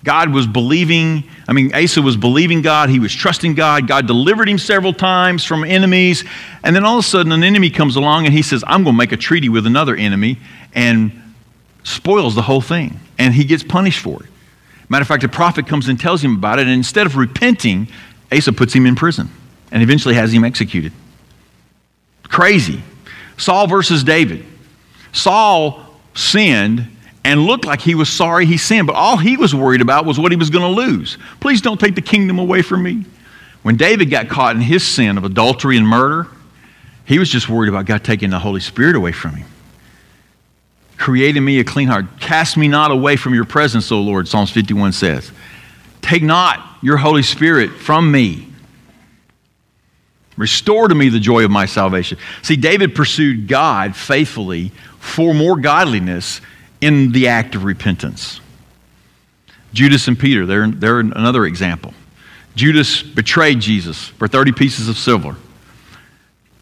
God 0.05 0.33
was 0.33 0.47
believing, 0.47 1.25
I 1.49 1.53
mean, 1.53 1.75
Asa 1.75 2.01
was 2.01 2.17
believing 2.17 2.63
God. 2.63 2.89
He 2.89 3.01
was 3.01 3.13
trusting 3.13 3.55
God. 3.55 3.89
God 3.89 4.07
delivered 4.07 4.49
him 4.49 4.59
several 4.59 4.93
times 4.93 5.45
from 5.45 5.65
enemies. 5.65 6.25
And 6.63 6.75
then 6.75 6.85
all 6.85 6.99
of 6.99 7.05
a 7.05 7.09
sudden, 7.09 7.33
an 7.33 7.43
enemy 7.43 7.69
comes 7.69 7.97
along 7.97 8.25
and 8.25 8.33
he 8.33 8.43
says, 8.43 8.63
I'm 8.67 8.85
going 8.85 8.95
to 8.95 8.99
make 8.99 9.13
a 9.13 9.17
treaty 9.17 9.49
with 9.49 9.67
another 9.67 9.97
enemy. 9.97 10.39
And 10.73 11.13
spoils 11.89 12.35
the 12.35 12.43
whole 12.43 12.61
thing, 12.61 13.01
and 13.19 13.35
he 13.35 13.45
gets 13.45 13.63
punished 13.63 14.01
for 14.01 14.23
it. 14.23 14.29
Matter 14.89 15.03
of 15.03 15.09
fact, 15.09 15.25
a 15.25 15.29
prophet 15.29 15.67
comes 15.67 15.89
and 15.89 15.99
tells 15.99 16.23
him 16.23 16.37
about 16.37 16.59
it, 16.59 16.63
and 16.63 16.71
instead 16.71 17.07
of 17.07 17.17
repenting, 17.17 17.89
Asa 18.33 18.53
puts 18.53 18.73
him 18.73 18.87
in 18.87 18.95
prison 18.95 19.31
and 19.71 19.83
eventually 19.83 20.15
has 20.15 20.33
him 20.33 20.45
executed. 20.45 20.93
Crazy. 22.25 22.83
Saul 23.37 23.67
versus 23.67 24.05
David. 24.05 24.45
Saul 25.13 25.85
sinned 26.15 26.87
and 27.25 27.45
looked 27.45 27.65
like 27.65 27.81
he 27.81 27.95
was 27.95 28.09
sorry 28.09 28.47
he 28.47 28.57
sinned, 28.57 28.87
but 28.87 28.97
all 28.97 29.17
he 29.17 29.37
was 29.37 29.55
worried 29.55 29.81
about 29.81 30.07
was 30.07 30.19
what 30.19 30.33
he 30.33 30.37
was 30.37 30.51
going 30.51 30.75
to 30.75 30.81
lose. 30.81 31.19
Please 31.41 31.61
don't 31.61 31.79
take 31.79 31.95
the 31.95 32.03
kingdom 32.03 32.39
away 32.39 32.63
from 32.63 32.83
me. 32.83 33.05
When 33.63 33.77
David 33.77 34.11
got 34.11 34.29
caught 34.29 34.57
in 34.57 34.63
his 34.63 34.87
sin 34.87 35.19
of 35.19 35.25
adultery 35.25 35.77
and 35.77 35.87
murder, 35.87 36.29
he 37.05 37.19
was 37.19 37.29
just 37.29 37.49
worried 37.49 37.69
about 37.69 37.87
God 37.87 38.05
taking 38.05 38.31
the 38.31 38.39
Holy 38.39 38.61
Spirit 38.61 38.97
away 38.97 39.13
from 39.13 39.35
him. 39.35 39.49
Create 40.97 41.37
in 41.37 41.45
me 41.45 41.61
a 41.61 41.65
clean 41.65 41.89
heart. 41.89 42.07
Cast 42.19 42.57
me 42.57 42.69
not 42.69 42.91
away 42.91 43.17
from 43.17 43.35
your 43.35 43.45
presence, 43.45 43.91
O 43.93 44.01
Lord, 44.01 44.27
Psalms 44.27 44.51
51 44.51 44.93
says. 44.93 45.31
Take 46.03 46.23
not 46.23 46.79
your 46.83 46.97
Holy 46.97 47.23
Spirit 47.23 47.71
from 47.71 48.11
me. 48.11 48.48
Restore 50.39 50.89
to 50.89 50.95
me 50.95 51.09
the 51.09 51.19
joy 51.19 51.45
of 51.45 51.51
my 51.51 51.67
salvation. 51.67 52.17
See, 52.43 52.57
David 52.57 52.95
pursued 52.95 53.49
God 53.49 53.97
faithfully 53.97 54.71
for 55.01 55.35
more 55.35 55.59
godliness 55.59 56.41
in 56.81 57.11
the 57.11 57.27
act 57.27 57.57
of 57.57 57.65
repentance. 57.65 58.41
Judas 59.73 60.07
and 60.07 60.19
Peter, 60.19 60.47
they're, 60.47 60.69
they're 60.69 61.01
another 61.01 61.45
example. 61.45 61.93
Judas 62.55 63.03
betrayed 63.03 63.61
Jesus 63.61 64.07
for 64.07 64.29
30 64.29 64.53
pieces 64.53 64.89
of 64.89 64.97
silver. 64.97 65.37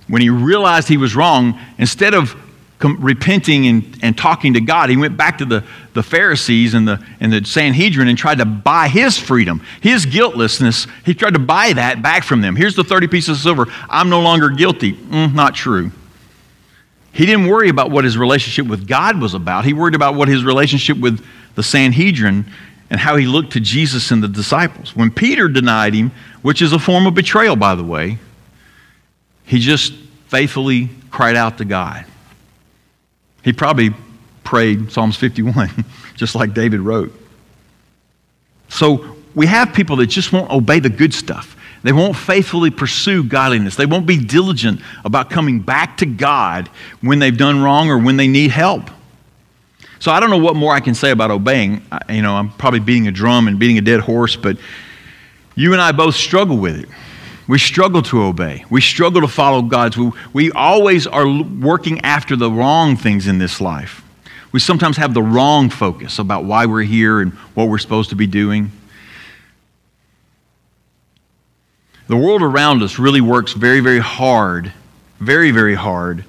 When 0.08 0.22
he 0.22 0.30
realized 0.30 0.88
he 0.88 0.96
was 0.96 1.14
wrong, 1.14 1.60
instead 1.78 2.14
of 2.14 2.34
repenting 2.80 3.66
and, 3.66 3.98
and 4.02 4.18
talking 4.18 4.54
to 4.54 4.60
God. 4.60 4.90
He 4.90 4.96
went 4.96 5.16
back 5.16 5.38
to 5.38 5.44
the, 5.44 5.64
the 5.94 6.02
Pharisees 6.02 6.74
and 6.74 6.86
the, 6.86 7.04
and 7.20 7.32
the 7.32 7.44
Sanhedrin 7.44 8.08
and 8.08 8.18
tried 8.18 8.38
to 8.38 8.44
buy 8.44 8.88
his 8.88 9.18
freedom, 9.18 9.62
his 9.80 10.04
guiltlessness. 10.04 10.86
He 11.04 11.14
tried 11.14 11.34
to 11.34 11.38
buy 11.38 11.72
that 11.72 12.02
back 12.02 12.22
from 12.22 12.42
them. 12.42 12.54
Here's 12.54 12.76
the 12.76 12.84
30 12.84 13.08
pieces 13.08 13.38
of 13.38 13.42
silver. 13.42 13.66
I'm 13.88 14.10
no 14.10 14.20
longer 14.20 14.50
guilty. 14.50 14.92
Mm, 14.92 15.34
not 15.34 15.54
true. 15.54 15.90
He 17.12 17.24
didn't 17.24 17.46
worry 17.46 17.70
about 17.70 17.90
what 17.90 18.04
his 18.04 18.18
relationship 18.18 18.66
with 18.66 18.86
God 18.86 19.20
was 19.22 19.32
about. 19.32 19.64
He 19.64 19.72
worried 19.72 19.94
about 19.94 20.14
what 20.14 20.28
his 20.28 20.44
relationship 20.44 20.98
with 20.98 21.24
the 21.54 21.62
Sanhedrin 21.62 22.44
and 22.90 23.00
how 23.00 23.16
he 23.16 23.26
looked 23.26 23.54
to 23.54 23.60
Jesus 23.60 24.10
and 24.10 24.22
the 24.22 24.28
disciples. 24.28 24.94
When 24.94 25.10
Peter 25.10 25.48
denied 25.48 25.94
him, 25.94 26.12
which 26.42 26.60
is 26.60 26.74
a 26.74 26.78
form 26.78 27.06
of 27.06 27.14
betrayal, 27.14 27.56
by 27.56 27.74
the 27.74 27.82
way, 27.82 28.18
he 29.46 29.60
just 29.60 29.94
faithfully 30.28 30.90
cried 31.10 31.36
out 31.36 31.56
to 31.58 31.64
God. 31.64 32.04
He 33.46 33.52
probably 33.52 33.90
prayed 34.42 34.90
Psalms 34.90 35.16
51, 35.16 35.70
just 36.16 36.34
like 36.34 36.52
David 36.52 36.80
wrote. 36.80 37.12
So 38.68 39.16
we 39.36 39.46
have 39.46 39.72
people 39.72 39.94
that 39.96 40.08
just 40.08 40.32
won't 40.32 40.50
obey 40.50 40.80
the 40.80 40.90
good 40.90 41.14
stuff. 41.14 41.56
They 41.84 41.92
won't 41.92 42.16
faithfully 42.16 42.72
pursue 42.72 43.22
godliness. 43.22 43.76
They 43.76 43.86
won't 43.86 44.04
be 44.04 44.18
diligent 44.18 44.80
about 45.04 45.30
coming 45.30 45.60
back 45.60 45.98
to 45.98 46.06
God 46.06 46.68
when 47.02 47.20
they've 47.20 47.36
done 47.36 47.62
wrong 47.62 47.88
or 47.88 47.98
when 47.98 48.16
they 48.16 48.26
need 48.26 48.50
help. 48.50 48.90
So 50.00 50.10
I 50.10 50.18
don't 50.18 50.30
know 50.30 50.38
what 50.38 50.56
more 50.56 50.74
I 50.74 50.80
can 50.80 50.96
say 50.96 51.12
about 51.12 51.30
obeying. 51.30 51.86
I, 51.92 52.14
you 52.14 52.22
know, 52.22 52.34
I'm 52.34 52.50
probably 52.50 52.80
beating 52.80 53.06
a 53.06 53.12
drum 53.12 53.46
and 53.46 53.60
beating 53.60 53.78
a 53.78 53.80
dead 53.80 54.00
horse, 54.00 54.34
but 54.34 54.56
you 55.54 55.72
and 55.72 55.80
I 55.80 55.92
both 55.92 56.16
struggle 56.16 56.56
with 56.56 56.80
it. 56.80 56.88
We 57.48 57.58
struggle 57.58 58.02
to 58.02 58.22
obey. 58.22 58.64
We 58.70 58.80
struggle 58.80 59.20
to 59.20 59.28
follow 59.28 59.62
God's. 59.62 59.96
We, 59.96 60.10
we 60.32 60.52
always 60.52 61.06
are 61.06 61.26
working 61.28 62.00
after 62.00 62.34
the 62.34 62.50
wrong 62.50 62.96
things 62.96 63.26
in 63.26 63.38
this 63.38 63.60
life. 63.60 64.02
We 64.50 64.60
sometimes 64.60 64.96
have 64.96 65.14
the 65.14 65.22
wrong 65.22 65.70
focus 65.70 66.18
about 66.18 66.44
why 66.44 66.66
we're 66.66 66.82
here 66.82 67.20
and 67.20 67.32
what 67.54 67.68
we're 67.68 67.78
supposed 67.78 68.10
to 68.10 68.16
be 68.16 68.26
doing. 68.26 68.72
The 72.08 72.16
world 72.16 72.42
around 72.42 72.82
us 72.82 72.98
really 72.98 73.20
works 73.20 73.52
very, 73.52 73.80
very 73.80 73.98
hard, 73.98 74.72
very, 75.18 75.50
very 75.50 75.74
hard 75.74 76.24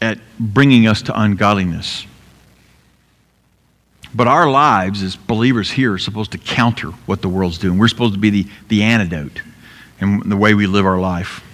at 0.00 0.18
bringing 0.38 0.86
us 0.86 1.02
to 1.02 1.20
ungodliness. 1.20 2.06
But 4.14 4.26
our 4.26 4.50
lives 4.50 5.02
as 5.02 5.16
believers 5.16 5.70
here 5.70 5.92
are 5.92 5.98
supposed 5.98 6.32
to 6.32 6.38
counter 6.38 6.88
what 7.06 7.22
the 7.22 7.28
world's 7.28 7.58
doing. 7.58 7.78
We're 7.78 7.88
supposed 7.88 8.14
to 8.14 8.20
be 8.20 8.30
the, 8.30 8.46
the 8.68 8.82
antidote 8.82 9.42
in 10.00 10.20
the 10.28 10.36
way 10.36 10.54
we 10.54 10.66
live 10.66 10.86
our 10.86 10.98
life. 10.98 11.44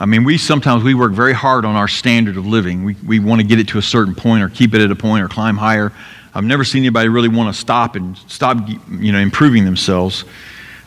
I 0.00 0.06
mean, 0.06 0.24
we 0.24 0.36
sometimes 0.38 0.82
we 0.82 0.94
work 0.94 1.12
very 1.12 1.32
hard 1.32 1.64
on 1.64 1.76
our 1.76 1.86
standard 1.86 2.36
of 2.36 2.46
living. 2.46 2.84
We, 2.84 2.96
we 3.06 3.20
want 3.20 3.40
to 3.40 3.46
get 3.46 3.60
it 3.60 3.68
to 3.68 3.78
a 3.78 3.82
certain 3.82 4.14
point 4.14 4.42
or 4.42 4.48
keep 4.48 4.74
it 4.74 4.80
at 4.80 4.90
a 4.90 4.96
point 4.96 5.22
or 5.22 5.28
climb 5.28 5.56
higher. 5.56 5.92
I've 6.34 6.44
never 6.44 6.64
seen 6.64 6.82
anybody 6.82 7.08
really 7.08 7.28
want 7.28 7.54
to 7.54 7.60
stop 7.60 7.94
and 7.94 8.16
stop 8.26 8.68
you 8.68 9.12
know, 9.12 9.18
improving 9.18 9.64
themselves. 9.64 10.24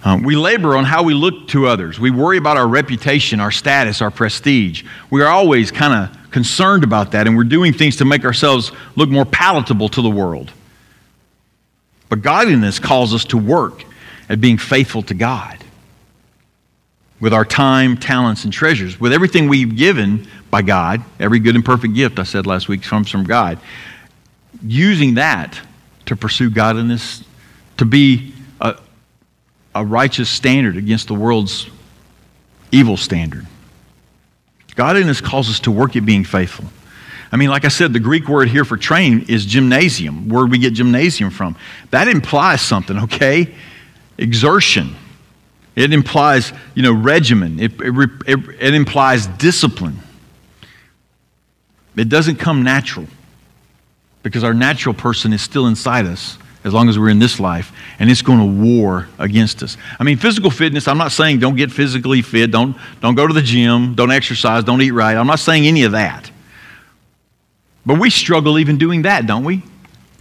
Um, 0.03 0.23
we 0.23 0.35
labor 0.35 0.75
on 0.75 0.83
how 0.83 1.03
we 1.03 1.13
look 1.13 1.47
to 1.49 1.67
others. 1.67 1.99
We 1.99 2.11
worry 2.11 2.37
about 2.37 2.57
our 2.57 2.67
reputation, 2.67 3.39
our 3.39 3.51
status, 3.51 4.01
our 4.01 4.11
prestige. 4.11 4.83
We 5.09 5.21
are 5.21 5.27
always 5.27 5.71
kind 5.71 5.93
of 5.93 6.24
concerned 6.35 6.83
about 6.83 7.13
that, 7.13 7.27
and 7.27 7.37
we're 7.37 7.45
doing 7.45 7.71
things 7.71 7.95
to 7.95 8.03
make 8.03 8.25
ourselves 8.25 8.73
look 8.97 9.07
more 9.07 9.23
palatable 9.23 9.87
to 9.87 10.01
the 10.01 10.09
world. 10.09 10.51
But 12.09 12.21
godliness 12.21 12.77
calls 12.77 13.13
us 13.13 13.23
to 13.25 13.37
work 13.37 13.85
at 14.27 14.41
being 14.41 14.57
faithful 14.57 15.01
to 15.03 15.13
God 15.13 15.63
with 17.21 17.33
our 17.33 17.45
time, 17.45 17.95
talents, 17.95 18.43
and 18.43 18.51
treasures, 18.51 18.99
with 18.99 19.13
everything 19.13 19.47
we've 19.47 19.77
given 19.77 20.27
by 20.51 20.61
God, 20.61 21.01
every 21.21 21.39
good 21.39 21.55
and 21.55 21.63
perfect 21.63 21.93
gift, 21.93 22.19
I 22.19 22.23
said 22.23 22.45
last 22.45 22.67
week, 22.67 22.83
comes 22.83 23.09
from 23.09 23.23
God. 23.23 23.57
Using 24.61 25.13
that 25.13 25.57
to 26.05 26.17
pursue 26.17 26.49
godliness, 26.49 27.23
to 27.77 27.85
be 27.85 28.33
a 28.59 29.85
righteous 29.85 30.29
standard 30.29 30.75
against 30.75 31.07
the 31.07 31.13
world's 31.13 31.69
evil 32.73 32.97
standard. 32.97 33.47
Godliness 34.75 35.21
calls 35.21 35.49
us 35.49 35.59
to 35.61 35.71
work 35.71 35.95
at 35.95 36.05
being 36.05 36.23
faithful. 36.23 36.65
I 37.31 37.37
mean, 37.37 37.49
like 37.49 37.65
I 37.65 37.69
said, 37.69 37.93
the 37.93 37.99
Greek 37.99 38.27
word 38.27 38.49
here 38.49 38.65
for 38.65 38.77
train 38.77 39.25
is 39.27 39.45
gymnasium, 39.45 40.29
where 40.29 40.45
we 40.45 40.57
get 40.57 40.73
gymnasium 40.73 41.29
from. 41.29 41.55
That 41.91 42.07
implies 42.07 42.61
something, 42.61 42.97
okay? 42.99 43.53
Exertion. 44.17 44.95
It 45.75 45.91
implies, 45.91 46.53
you 46.73 46.83
know, 46.83 46.93
regimen. 46.93 47.59
It, 47.59 47.73
it, 47.81 48.09
it, 48.27 48.39
it 48.59 48.73
implies 48.73 49.27
discipline. 49.27 49.99
It 51.97 52.09
doesn't 52.09 52.37
come 52.37 52.63
natural 52.63 53.07
because 54.23 54.43
our 54.43 54.53
natural 54.53 54.95
person 54.95 55.33
is 55.33 55.41
still 55.41 55.67
inside 55.67 56.05
us 56.05 56.37
as 56.65 56.73
long 56.73 56.89
as 56.89 56.97
we're 56.97 57.09
in 57.09 57.19
this 57.19 57.39
life, 57.39 57.71
and 57.99 58.09
it's 58.09 58.23
going 58.23 58.39
to 58.39 58.63
war 58.63 59.07
against 59.19 59.61
us. 59.61 59.77
I 59.99 60.03
mean, 60.03 60.17
physical 60.17 60.49
fitness, 60.49 60.87
I'm 60.87 60.97
not 60.97 61.11
saying 61.11 61.39
don't 61.39 61.55
get 61.55 61.71
physically 61.71 62.23
fit, 62.23 62.49
don't, 62.49 62.75
don't 63.01 63.13
go 63.13 63.27
to 63.27 63.33
the 63.33 63.43
gym, 63.43 63.93
don't 63.93 64.11
exercise, 64.11 64.63
don't 64.63 64.81
eat 64.81 64.91
right. 64.91 65.15
I'm 65.15 65.27
not 65.27 65.39
saying 65.39 65.67
any 65.67 65.83
of 65.83 65.91
that. 65.91 66.29
But 67.85 67.99
we 67.99 68.09
struggle 68.09 68.57
even 68.57 68.79
doing 68.79 69.03
that, 69.03 69.27
don't 69.27 69.43
we? 69.43 69.61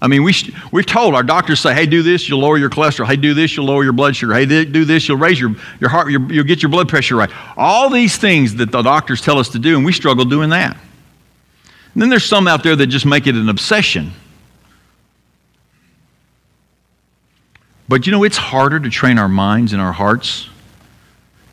I 0.03 0.07
mean, 0.07 0.23
we, 0.23 0.35
we're 0.71 0.83
told, 0.83 1.15
our 1.15 1.23
doctors 1.23 1.61
say, 1.61 1.73
hey, 1.73 1.87
do 1.87 2.03
this, 2.03 2.29
you'll 2.29 2.41
lower 2.41 2.59
your 2.59 2.69
cholesterol. 2.69 3.07
Hey, 3.07 3.17
do 3.17 3.33
this, 3.33 3.57
you'll 3.57 3.65
lower 3.65 3.83
your 3.83 3.95
blood 3.95 4.15
sugar. 4.15 4.35
Hey, 4.35 4.45
do 4.45 4.85
this, 4.85 5.09
you'll 5.09 5.17
raise 5.17 5.41
your, 5.41 5.55
your 5.81 5.89
heart, 5.89 6.11
your, 6.11 6.31
you'll 6.31 6.45
get 6.45 6.63
your 6.63 6.69
blood 6.69 6.91
pressure 6.91 7.17
right. 7.17 7.31
All 7.57 7.89
these 7.89 8.19
things 8.19 8.57
that 8.57 8.71
the 8.71 8.83
doctors 8.83 9.23
tell 9.23 9.39
us 9.39 9.49
to 9.51 9.59
do, 9.59 9.79
and 9.79 9.87
we 9.87 9.95
struggle 9.95 10.27
doing 10.27 10.51
that. 10.51 10.77
And 11.95 12.03
then 12.03 12.11
there's 12.11 12.27
some 12.27 12.47
out 12.47 12.63
there 12.63 12.77
that 12.77 12.89
just 12.89 13.07
make 13.07 13.27
it 13.27 13.35
an 13.35 13.49
obsession. 13.49 14.13
But 17.89 18.07
you 18.07 18.13
know, 18.13 18.25
it's 18.25 18.37
harder 18.37 18.81
to 18.81 18.91
train 18.91 19.19
our 19.19 19.29
minds 19.29 19.73
and 19.73 19.83
our 19.83 19.93
hearts 19.93 20.49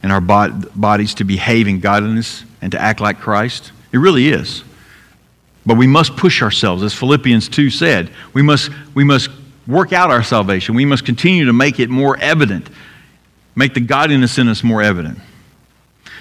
and 0.03 0.11
our 0.11 0.21
bodies 0.21 1.13
to 1.15 1.23
behave 1.23 1.67
in 1.67 1.79
godliness 1.79 2.43
and 2.61 2.71
to 2.71 2.81
act 2.81 2.99
like 2.99 3.19
Christ. 3.19 3.71
It 3.91 3.97
really 3.97 4.29
is. 4.29 4.63
But 5.65 5.77
we 5.77 5.87
must 5.87 6.15
push 6.15 6.41
ourselves, 6.41 6.81
as 6.81 6.93
Philippians 6.93 7.49
2 7.49 7.69
said. 7.69 8.09
We 8.33 8.41
must, 8.41 8.71
we 8.95 9.03
must 9.03 9.29
work 9.67 9.93
out 9.93 10.09
our 10.09 10.23
salvation. 10.23 10.73
We 10.73 10.85
must 10.85 11.05
continue 11.05 11.45
to 11.45 11.53
make 11.53 11.79
it 11.79 11.89
more 11.89 12.17
evident, 12.17 12.69
make 13.55 13.73
the 13.73 13.81
godliness 13.81 14.37
in 14.37 14.47
us 14.47 14.63
more 14.63 14.81
evident. 14.81 15.19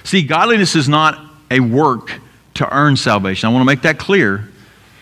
See, 0.04 0.22
godliness 0.22 0.76
is 0.76 0.88
not 0.88 1.18
a 1.50 1.60
work 1.60 2.20
to 2.54 2.74
earn 2.74 2.96
salvation. 2.96 3.48
I 3.48 3.52
want 3.52 3.62
to 3.62 3.66
make 3.66 3.82
that 3.82 3.98
clear. 3.98 4.49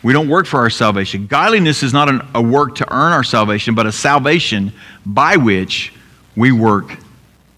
We 0.03 0.13
don't 0.13 0.29
work 0.29 0.47
for 0.47 0.61
our 0.61 0.71
salvation. 0.71 1.27
Godliness 1.27 1.83
is 1.83 1.93
not 1.93 2.09
an, 2.09 2.27
a 2.35 2.43
work 2.43 2.77
to 2.77 2.93
earn 2.93 3.13
our 3.13 3.25
salvation, 3.25 3.75
but 3.75 3.87
a 3.87 3.93
salvation 3.93 4.73
by 5.05 5.37
which 5.37 5.93
we 6.37 6.53
work 6.53 6.97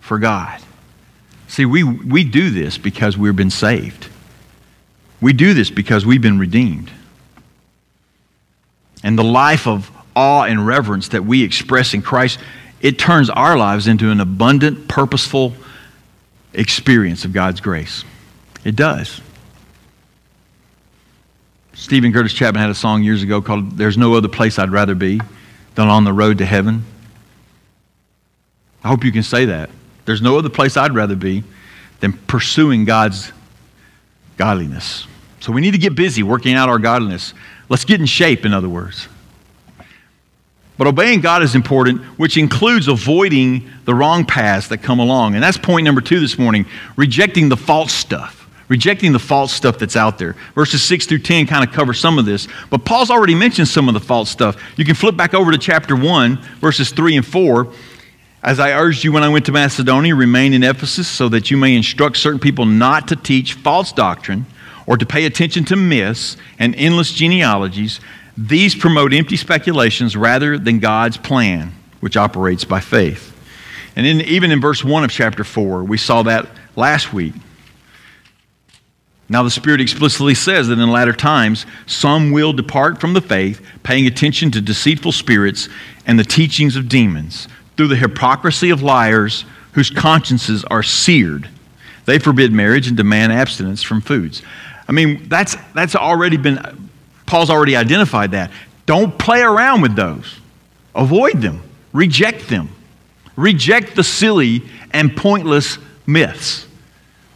for 0.00 0.18
God. 0.18 0.60
See, 1.48 1.66
we, 1.66 1.82
we 1.84 2.24
do 2.24 2.50
this 2.50 2.78
because 2.78 3.18
we've 3.18 3.36
been 3.36 3.50
saved. 3.50 4.08
We 5.20 5.32
do 5.32 5.52
this 5.52 5.70
because 5.70 6.06
we've 6.06 6.22
been 6.22 6.38
redeemed. 6.38 6.90
And 9.02 9.18
the 9.18 9.24
life 9.24 9.66
of 9.66 9.90
awe 10.16 10.44
and 10.44 10.66
reverence 10.66 11.08
that 11.08 11.24
we 11.24 11.42
express 11.42 11.92
in 11.92 12.02
Christ, 12.02 12.38
it 12.80 12.98
turns 12.98 13.28
our 13.30 13.56
lives 13.56 13.86
into 13.86 14.10
an 14.10 14.20
abundant, 14.20 14.88
purposeful 14.88 15.52
experience 16.52 17.24
of 17.24 17.32
God's 17.32 17.60
grace. 17.60 18.04
It 18.64 18.76
does. 18.76 19.20
Steven 21.80 22.12
Curtis 22.12 22.34
Chapman 22.34 22.60
had 22.60 22.68
a 22.68 22.74
song 22.74 23.02
years 23.02 23.22
ago 23.22 23.40
called 23.40 23.78
There's 23.78 23.96
No 23.96 24.12
Other 24.12 24.28
Place 24.28 24.58
I'd 24.58 24.70
Rather 24.70 24.94
Be 24.94 25.18
Than 25.76 25.88
on 25.88 26.04
the 26.04 26.12
Road 26.12 26.36
to 26.38 26.44
Heaven. 26.44 26.84
I 28.84 28.88
hope 28.88 29.02
you 29.02 29.10
can 29.10 29.22
say 29.22 29.46
that. 29.46 29.70
There's 30.04 30.20
no 30.20 30.36
other 30.36 30.50
place 30.50 30.76
I'd 30.76 30.94
rather 30.94 31.16
be 31.16 31.42
than 32.00 32.12
pursuing 32.12 32.84
God's 32.84 33.32
godliness. 34.36 35.06
So 35.40 35.52
we 35.52 35.62
need 35.62 35.70
to 35.70 35.78
get 35.78 35.94
busy 35.94 36.22
working 36.22 36.54
out 36.54 36.68
our 36.68 36.78
godliness. 36.78 37.32
Let's 37.70 37.86
get 37.86 37.98
in 37.98 38.04
shape, 38.04 38.44
in 38.44 38.52
other 38.52 38.68
words. 38.68 39.08
But 40.76 40.86
obeying 40.86 41.22
God 41.22 41.42
is 41.42 41.54
important, 41.54 42.02
which 42.18 42.36
includes 42.36 42.88
avoiding 42.88 43.70
the 43.86 43.94
wrong 43.94 44.26
paths 44.26 44.68
that 44.68 44.78
come 44.78 44.98
along. 44.98 45.34
And 45.34 45.42
that's 45.42 45.56
point 45.56 45.86
number 45.86 46.02
two 46.02 46.20
this 46.20 46.38
morning 46.38 46.66
rejecting 46.96 47.48
the 47.48 47.56
false 47.56 47.94
stuff 47.94 48.39
rejecting 48.70 49.12
the 49.12 49.18
false 49.18 49.52
stuff 49.52 49.78
that's 49.78 49.96
out 49.96 50.16
there. 50.16 50.36
Verses 50.54 50.82
6 50.84 51.06
through 51.06 51.18
10 51.18 51.48
kind 51.48 51.66
of 51.66 51.74
cover 51.74 51.92
some 51.92 52.18
of 52.18 52.24
this, 52.24 52.46
but 52.70 52.84
Paul's 52.84 53.10
already 53.10 53.34
mentioned 53.34 53.68
some 53.68 53.88
of 53.88 53.94
the 53.94 54.00
false 54.00 54.30
stuff. 54.30 54.56
You 54.76 54.84
can 54.86 54.94
flip 54.94 55.16
back 55.16 55.34
over 55.34 55.50
to 55.50 55.58
chapter 55.58 55.96
1, 55.96 56.36
verses 56.60 56.90
3 56.90 57.16
and 57.16 57.26
4. 57.26 57.66
As 58.42 58.60
I 58.60 58.72
urged 58.72 59.04
you 59.04 59.12
when 59.12 59.24
I 59.24 59.28
went 59.28 59.44
to 59.46 59.52
Macedonia, 59.52 60.14
remain 60.14 60.54
in 60.54 60.62
Ephesus 60.62 61.08
so 61.08 61.28
that 61.28 61.50
you 61.50 61.56
may 61.56 61.74
instruct 61.76 62.16
certain 62.16 62.38
people 62.38 62.64
not 62.64 63.08
to 63.08 63.16
teach 63.16 63.54
false 63.54 63.92
doctrine 63.92 64.46
or 64.86 64.96
to 64.96 65.04
pay 65.04 65.26
attention 65.26 65.64
to 65.66 65.76
myths 65.76 66.36
and 66.58 66.74
endless 66.76 67.12
genealogies. 67.12 68.00
These 68.38 68.76
promote 68.76 69.12
empty 69.12 69.36
speculations 69.36 70.16
rather 70.16 70.56
than 70.56 70.78
God's 70.78 71.16
plan, 71.16 71.74
which 71.98 72.16
operates 72.16 72.64
by 72.64 72.80
faith. 72.80 73.36
And 73.96 74.06
in, 74.06 74.20
even 74.22 74.52
in 74.52 74.60
verse 74.60 74.84
1 74.84 75.02
of 75.02 75.10
chapter 75.10 75.42
4, 75.42 75.82
we 75.82 75.98
saw 75.98 76.22
that 76.22 76.46
last 76.76 77.12
week. 77.12 77.34
Now, 79.30 79.44
the 79.44 79.50
Spirit 79.50 79.80
explicitly 79.80 80.34
says 80.34 80.66
that 80.66 80.80
in 80.80 80.90
latter 80.90 81.12
times, 81.12 81.64
some 81.86 82.32
will 82.32 82.52
depart 82.52 83.00
from 83.00 83.12
the 83.14 83.20
faith, 83.20 83.64
paying 83.84 84.08
attention 84.08 84.50
to 84.50 84.60
deceitful 84.60 85.12
spirits 85.12 85.68
and 86.04 86.18
the 86.18 86.24
teachings 86.24 86.74
of 86.74 86.88
demons, 86.88 87.46
through 87.76 87.86
the 87.86 87.96
hypocrisy 87.96 88.70
of 88.70 88.82
liars 88.82 89.44
whose 89.72 89.88
consciences 89.88 90.64
are 90.64 90.82
seared. 90.82 91.48
They 92.06 92.18
forbid 92.18 92.52
marriage 92.52 92.88
and 92.88 92.96
demand 92.96 93.32
abstinence 93.32 93.84
from 93.84 94.00
foods. 94.00 94.42
I 94.88 94.92
mean, 94.92 95.28
that's, 95.28 95.54
that's 95.76 95.94
already 95.94 96.36
been, 96.36 96.90
Paul's 97.24 97.50
already 97.50 97.76
identified 97.76 98.32
that. 98.32 98.50
Don't 98.84 99.16
play 99.16 99.42
around 99.42 99.80
with 99.80 99.94
those, 99.94 100.40
avoid 100.92 101.40
them, 101.40 101.62
reject 101.92 102.48
them, 102.48 102.68
reject 103.36 103.94
the 103.94 104.02
silly 104.02 104.64
and 104.90 105.16
pointless 105.16 105.78
myths. 106.04 106.66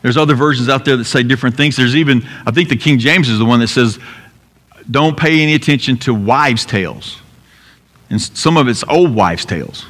There's 0.04 0.18
other 0.18 0.34
versions 0.34 0.68
out 0.68 0.84
there 0.84 0.98
that 0.98 1.06
say 1.06 1.22
different 1.22 1.56
things. 1.56 1.76
There's 1.76 1.96
even, 1.96 2.28
I 2.44 2.50
think 2.50 2.68
the 2.68 2.76
King 2.76 2.98
James 2.98 3.30
is 3.30 3.38
the 3.38 3.46
one 3.46 3.60
that 3.60 3.68
says, 3.68 3.98
don't 4.90 5.16
pay 5.16 5.40
any 5.40 5.54
attention 5.54 5.96
to 6.00 6.12
wives' 6.12 6.66
tales. 6.66 7.22
And 8.10 8.20
some 8.20 8.58
of 8.58 8.68
it's 8.68 8.84
old 8.86 9.14
wives' 9.14 9.46
tales. 9.46 9.86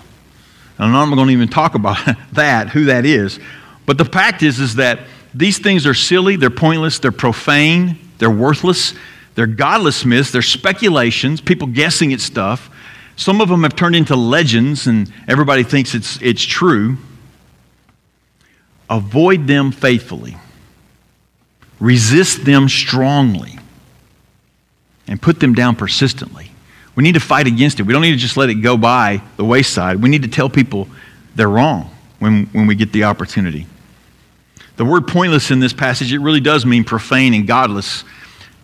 And 0.78 0.96
I'm 0.96 1.10
not 1.10 1.16
going 1.16 1.26
to 1.26 1.32
even 1.32 1.48
talk 1.48 1.74
about 1.74 1.98
that, 2.34 2.68
who 2.68 2.84
that 2.84 3.04
is. 3.04 3.40
But 3.86 3.98
the 3.98 4.04
fact 4.04 4.44
is, 4.44 4.60
is 4.60 4.76
that 4.76 5.00
these 5.34 5.58
things 5.58 5.84
are 5.84 5.94
silly, 5.94 6.36
they're 6.36 6.48
pointless, 6.48 7.00
they're 7.00 7.10
profane, 7.10 7.98
they're 8.18 8.30
worthless. 8.30 8.94
They're 9.34 9.48
godless 9.48 10.04
myths, 10.04 10.30
they're 10.30 10.42
speculations, 10.42 11.40
people 11.40 11.66
guessing 11.66 12.12
at 12.12 12.20
stuff. 12.20 12.70
Some 13.16 13.40
of 13.40 13.48
them 13.48 13.64
have 13.64 13.74
turned 13.74 13.96
into 13.96 14.14
legends 14.14 14.86
and 14.86 15.12
everybody 15.26 15.64
thinks 15.64 15.92
it's, 15.92 16.22
it's 16.22 16.42
true. 16.42 16.98
Avoid 18.90 19.46
them 19.46 19.72
faithfully, 19.72 20.36
resist 21.80 22.44
them 22.44 22.68
strongly, 22.68 23.58
and 25.06 25.20
put 25.20 25.40
them 25.40 25.54
down 25.54 25.76
persistently. 25.76 26.50
We 26.94 27.02
need 27.02 27.14
to 27.14 27.20
fight 27.20 27.46
against 27.46 27.80
it. 27.80 27.84
We 27.84 27.92
don't 27.92 28.02
need 28.02 28.12
to 28.12 28.18
just 28.18 28.36
let 28.36 28.50
it 28.50 28.56
go 28.56 28.76
by 28.76 29.22
the 29.36 29.44
wayside. 29.44 30.02
We 30.02 30.08
need 30.08 30.22
to 30.22 30.28
tell 30.28 30.48
people 30.48 30.88
they're 31.34 31.48
wrong 31.48 31.90
when, 32.20 32.46
when 32.46 32.66
we 32.66 32.74
get 32.74 32.92
the 32.92 33.04
opportunity. 33.04 33.66
The 34.76 34.84
word 34.84 35.06
pointless 35.06 35.50
in 35.50 35.60
this 35.60 35.72
passage, 35.72 36.12
it 36.12 36.18
really 36.18 36.40
does 36.40 36.66
mean 36.66 36.84
profane 36.84 37.34
and 37.34 37.46
godless. 37.46 38.04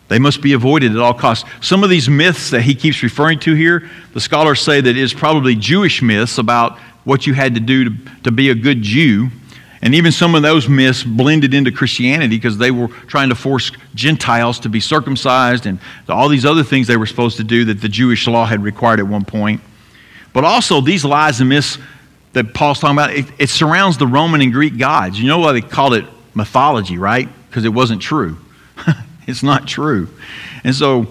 They 0.07 0.19
must 0.19 0.41
be 0.41 0.53
avoided 0.53 0.91
at 0.91 0.97
all 0.97 1.13
costs. 1.13 1.49
Some 1.61 1.83
of 1.83 1.89
these 1.89 2.09
myths 2.09 2.49
that 2.51 2.61
he 2.61 2.75
keeps 2.75 3.01
referring 3.01 3.39
to 3.39 3.53
here, 3.53 3.89
the 4.13 4.19
scholars 4.19 4.59
say 4.59 4.81
that 4.81 4.97
is 4.97 5.13
probably 5.13 5.55
Jewish 5.55 6.01
myths 6.01 6.37
about 6.37 6.77
what 7.05 7.25
you 7.25 7.33
had 7.33 7.55
to 7.55 7.61
do 7.61 7.85
to, 7.85 7.95
to 8.23 8.31
be 8.31 8.49
a 8.49 8.55
good 8.55 8.81
Jew. 8.81 9.29
And 9.81 9.95
even 9.95 10.11
some 10.11 10.35
of 10.35 10.43
those 10.43 10.69
myths 10.69 11.03
blended 11.03 11.53
into 11.53 11.71
Christianity 11.71 12.37
because 12.37 12.57
they 12.57 12.69
were 12.69 12.87
trying 13.07 13.29
to 13.29 13.35
force 13.35 13.71
Gentiles 13.95 14.59
to 14.59 14.69
be 14.69 14.79
circumcised 14.79 15.65
and 15.65 15.79
all 16.07 16.29
these 16.29 16.45
other 16.45 16.63
things 16.63 16.87
they 16.87 16.97
were 16.97 17.07
supposed 17.07 17.37
to 17.37 17.43
do 17.43 17.65
that 17.65 17.81
the 17.81 17.89
Jewish 17.89 18.27
law 18.27 18.45
had 18.45 18.61
required 18.61 18.99
at 18.99 19.07
one 19.07 19.25
point. 19.25 19.61
But 20.33 20.43
also, 20.43 20.81
these 20.81 21.03
lies 21.03 21.39
and 21.41 21.49
myths 21.49 21.77
that 22.33 22.53
Paul's 22.53 22.79
talking 22.79 22.95
about, 22.95 23.13
it, 23.13 23.25
it 23.39 23.49
surrounds 23.49 23.97
the 23.97 24.07
Roman 24.07 24.41
and 24.41 24.53
Greek 24.53 24.77
gods. 24.77 25.19
You 25.19 25.27
know 25.27 25.39
why 25.39 25.51
they 25.51 25.61
called 25.61 25.95
it 25.95 26.05
mythology, 26.33 26.97
right? 26.97 27.27
Because 27.49 27.65
it 27.65 27.73
wasn't 27.73 28.01
true. 28.01 28.37
it's 29.27 29.43
not 29.43 29.67
true. 29.67 30.07
And 30.63 30.75
so 30.75 31.07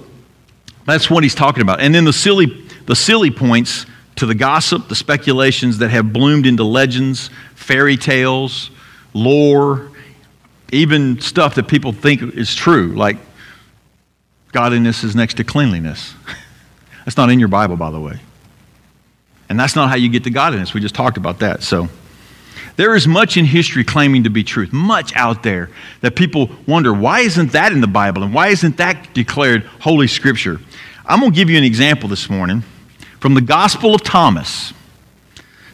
that's 0.86 1.10
what 1.10 1.22
he's 1.22 1.34
talking 1.34 1.62
about. 1.62 1.80
And 1.80 1.94
then 1.94 2.04
the 2.04 2.12
silly, 2.12 2.66
the 2.86 2.96
silly 2.96 3.30
points 3.30 3.84
to 4.16 4.26
the 4.26 4.34
gossip, 4.34 4.88
the 4.88 4.94
speculations 4.94 5.78
that 5.78 5.90
have 5.90 6.12
bloomed 6.12 6.46
into 6.46 6.64
legends, 6.64 7.30
fairy 7.54 7.96
tales, 7.96 8.70
lore, 9.14 9.90
even 10.72 11.20
stuff 11.20 11.54
that 11.56 11.68
people 11.68 11.92
think 11.92 12.22
is 12.22 12.54
true, 12.54 12.94
like 12.94 13.16
godliness 14.52 15.04
is 15.04 15.16
next 15.16 15.34
to 15.34 15.44
cleanliness. 15.44 16.14
That's 17.04 17.16
not 17.16 17.30
in 17.30 17.38
your 17.38 17.48
Bible, 17.48 17.76
by 17.76 17.90
the 17.90 18.00
way. 18.00 18.20
And 19.48 19.58
that's 19.58 19.74
not 19.74 19.88
how 19.88 19.96
you 19.96 20.08
get 20.08 20.22
to 20.24 20.30
godliness. 20.30 20.74
We 20.74 20.80
just 20.80 20.94
talked 20.94 21.16
about 21.16 21.40
that. 21.40 21.64
So 21.64 21.88
there 22.76 22.94
is 22.94 23.08
much 23.08 23.36
in 23.36 23.44
history 23.44 23.82
claiming 23.82 24.24
to 24.24 24.30
be 24.30 24.44
truth, 24.44 24.72
much 24.72 25.12
out 25.16 25.42
there 25.42 25.70
that 26.02 26.14
people 26.14 26.50
wonder 26.68 26.94
why 26.94 27.20
isn't 27.20 27.50
that 27.52 27.72
in 27.72 27.80
the 27.80 27.88
Bible 27.88 28.22
and 28.22 28.32
why 28.32 28.48
isn't 28.48 28.76
that 28.76 29.12
declared 29.12 29.64
Holy 29.80 30.06
Scripture? 30.06 30.60
I'm 31.04 31.18
going 31.18 31.32
to 31.32 31.36
give 31.36 31.50
you 31.50 31.58
an 31.58 31.64
example 31.64 32.08
this 32.08 32.30
morning 32.30 32.62
from 33.20 33.34
the 33.34 33.40
Gospel 33.40 33.94
of 33.94 34.02
Thomas. 34.02 34.72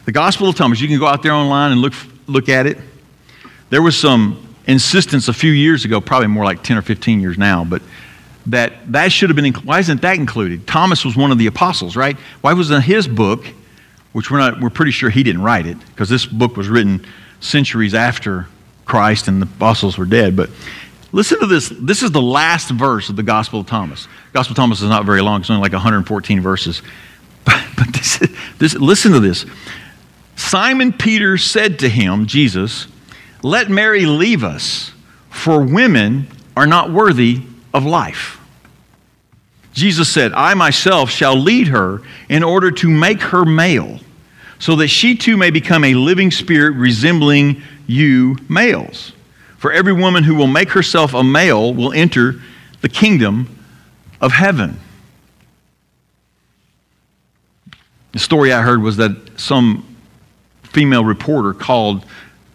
The 0.05 0.11
Gospel 0.11 0.49
of 0.49 0.55
Thomas. 0.55 0.79
You 0.79 0.87
can 0.87 0.99
go 0.99 1.07
out 1.07 1.23
there 1.23 1.33
online 1.33 1.71
and 1.71 1.81
look, 1.81 1.93
look 2.27 2.49
at 2.49 2.65
it. 2.65 2.77
There 3.69 3.81
was 3.81 3.97
some 3.97 4.55
insistence 4.67 5.27
a 5.27 5.33
few 5.33 5.51
years 5.51 5.85
ago, 5.85 5.99
probably 5.99 6.27
more 6.27 6.45
like 6.45 6.63
10 6.63 6.77
or 6.77 6.81
15 6.81 7.19
years 7.19 7.37
now, 7.37 7.63
but 7.63 7.81
that 8.45 8.91
that 8.91 9.11
should 9.11 9.29
have 9.29 9.35
been, 9.35 9.53
why 9.53 9.79
isn't 9.79 10.01
that 10.01 10.15
included? 10.15 10.67
Thomas 10.67 11.03
was 11.03 11.17
one 11.17 11.31
of 11.31 11.37
the 11.37 11.47
apostles, 11.47 11.95
right? 11.95 12.15
Why 12.41 12.53
wasn't 12.53 12.83
his 12.83 13.07
book 13.07 13.45
which 14.17 14.31
we're, 14.31 14.39
not, 14.39 14.59
we're 14.59 14.71
pretty 14.71 14.89
sure 14.89 15.11
he 15.11 15.21
didn't 15.21 15.43
write 15.43 15.67
it 15.67 15.77
because 15.89 16.09
this 16.09 16.25
book 16.25 16.57
was 16.57 16.69
written 16.69 17.05
centuries 17.39 17.93
after 17.93 18.47
Christ 18.83 19.27
and 19.27 19.39
the 19.39 19.45
apostles 19.45 19.95
were 19.95 20.07
dead. 20.07 20.35
But 20.35 20.49
listen 21.11 21.39
to 21.39 21.45
this. 21.45 21.69
This 21.69 22.01
is 22.01 22.09
the 22.09 22.21
last 22.21 22.71
verse 22.71 23.09
of 23.09 23.15
the 23.15 23.21
Gospel 23.21 23.59
of 23.59 23.67
Thomas. 23.67 24.07
Gospel 24.33 24.53
of 24.53 24.55
Thomas 24.55 24.81
is 24.81 24.89
not 24.89 25.05
very 25.05 25.21
long, 25.21 25.41
it's 25.41 25.51
only 25.51 25.61
like 25.61 25.73
114 25.73 26.41
verses. 26.41 26.81
But, 27.47 27.65
but 27.77 27.93
this, 27.93 28.19
this, 28.59 28.73
listen 28.75 29.13
to 29.13 29.21
this. 29.21 29.45
Simon 30.35 30.91
Peter 30.91 31.37
said 31.37 31.79
to 31.79 31.89
him, 31.89 32.25
Jesus, 32.25 32.87
Let 33.41 33.69
Mary 33.69 34.05
leave 34.05 34.43
us, 34.43 34.91
for 35.29 35.61
women 35.63 36.27
are 36.57 36.67
not 36.67 36.91
worthy 36.91 37.41
of 37.73 37.85
life. 37.85 38.39
Jesus 39.71 40.09
said, 40.09 40.33
I 40.33 40.55
myself 40.55 41.09
shall 41.09 41.35
lead 41.35 41.69
her 41.69 42.01
in 42.27 42.43
order 42.43 42.69
to 42.71 42.89
make 42.89 43.21
her 43.21 43.45
male 43.45 43.99
so 44.59 44.75
that 44.75 44.87
she 44.87 45.15
too 45.15 45.37
may 45.37 45.51
become 45.51 45.83
a 45.83 45.93
living 45.93 46.31
spirit 46.31 46.75
resembling 46.75 47.61
you 47.85 48.35
males. 48.49 49.13
For 49.57 49.71
every 49.71 49.93
woman 49.93 50.23
who 50.23 50.35
will 50.35 50.47
make 50.47 50.71
herself 50.71 51.13
a 51.13 51.23
male 51.23 51.73
will 51.73 51.93
enter 51.93 52.41
the 52.81 52.89
kingdom 52.89 53.47
of 54.19 54.31
heaven. 54.31 54.79
The 58.17 58.23
story 58.23 58.51
I 58.51 58.63
heard 58.63 58.81
was 58.81 58.97
that 58.97 59.11
some 59.39 59.85
female 60.63 61.05
reporter 61.05 61.53
called 61.53 62.03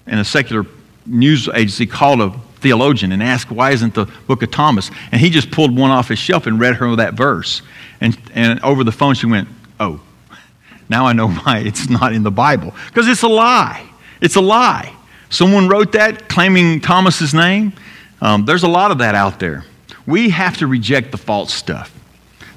in 0.09 0.18
a 0.18 0.25
secular 0.25 0.66
news 1.07 1.46
agency 1.46 1.87
called 1.87 2.20
a 2.20 2.37
theologian 2.57 3.12
and 3.12 3.22
asked, 3.22 3.48
Why 3.48 3.70
isn't 3.70 3.94
the 3.94 4.07
book 4.27 4.42
of 4.42 4.51
Thomas? 4.51 4.90
And 5.12 5.20
he 5.20 5.31
just 5.31 5.53
pulled 5.53 5.79
one 5.79 5.92
off 5.92 6.09
his 6.09 6.18
shelf 6.18 6.48
and 6.48 6.59
read 6.59 6.75
her 6.75 6.96
that 6.96 7.14
verse. 7.14 7.62
And, 8.01 8.18
and 8.35 8.59
over 8.64 8.83
the 8.83 8.90
phone, 8.90 9.14
she 9.14 9.27
went, 9.27 9.48
Oh, 9.79 10.01
now 10.88 11.07
I 11.07 11.12
know 11.12 11.29
why 11.44 11.59
it's 11.59 11.88
not 11.88 12.12
in 12.12 12.25
the 12.25 12.33
Bible. 12.33 12.75
Because 12.88 13.07
it's 13.07 13.22
a 13.22 13.29
lie. 13.29 13.88
It's 14.20 14.35
a 14.35 14.40
lie. 14.40 14.92
Someone 15.31 15.68
wrote 15.68 15.92
that 15.92 16.29
claiming 16.29 16.81
Thomas's 16.81 17.35
name. 17.35 17.72
Um, 18.20 18.46
there's 18.46 18.64
a 18.64 18.68
lot 18.68 18.90
of 18.90 18.98
that 18.98 19.14
out 19.14 19.38
there. 19.38 19.64
We 20.09 20.31
have 20.31 20.57
to 20.57 20.66
reject 20.66 21.12
the 21.12 21.18
false 21.18 21.55
stuff. 21.55 21.96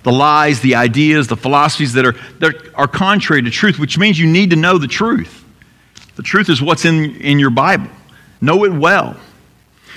The 0.06 0.12
lies, 0.12 0.62
the 0.62 0.76
ideas, 0.76 1.28
the 1.28 1.36
philosophies 1.36 1.94
that 1.94 2.06
are, 2.06 2.16
that 2.38 2.54
are 2.76 2.88
contrary 2.88 3.42
to 3.42 3.50
truth, 3.50 3.80
which 3.80 3.98
means 3.98 4.20
you 4.20 4.28
need 4.28 4.52
to 4.52 4.56
know 4.56 4.78
the 4.78 4.88
truth. 4.88 5.44
The 6.16 6.22
truth 6.22 6.48
is 6.48 6.62
what's 6.62 6.86
in, 6.86 7.16
in 7.16 7.40
your 7.40 7.50
Bible. 7.50 7.90
Know 8.40 8.66
it 8.66 8.72
well. 8.72 9.18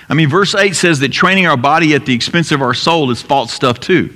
I 0.09 0.15
mean, 0.15 0.31
verse 0.31 0.55
8 0.55 0.75
says 0.75 1.01
that 1.01 1.11
training 1.11 1.47
our 1.47 1.59
body 1.59 1.93
at 1.93 2.07
the 2.07 2.15
expense 2.15 2.53
of 2.53 2.63
our 2.63 2.73
soul 2.73 3.11
is 3.11 3.21
false 3.21 3.53
stuff 3.53 3.81
too. 3.81 4.15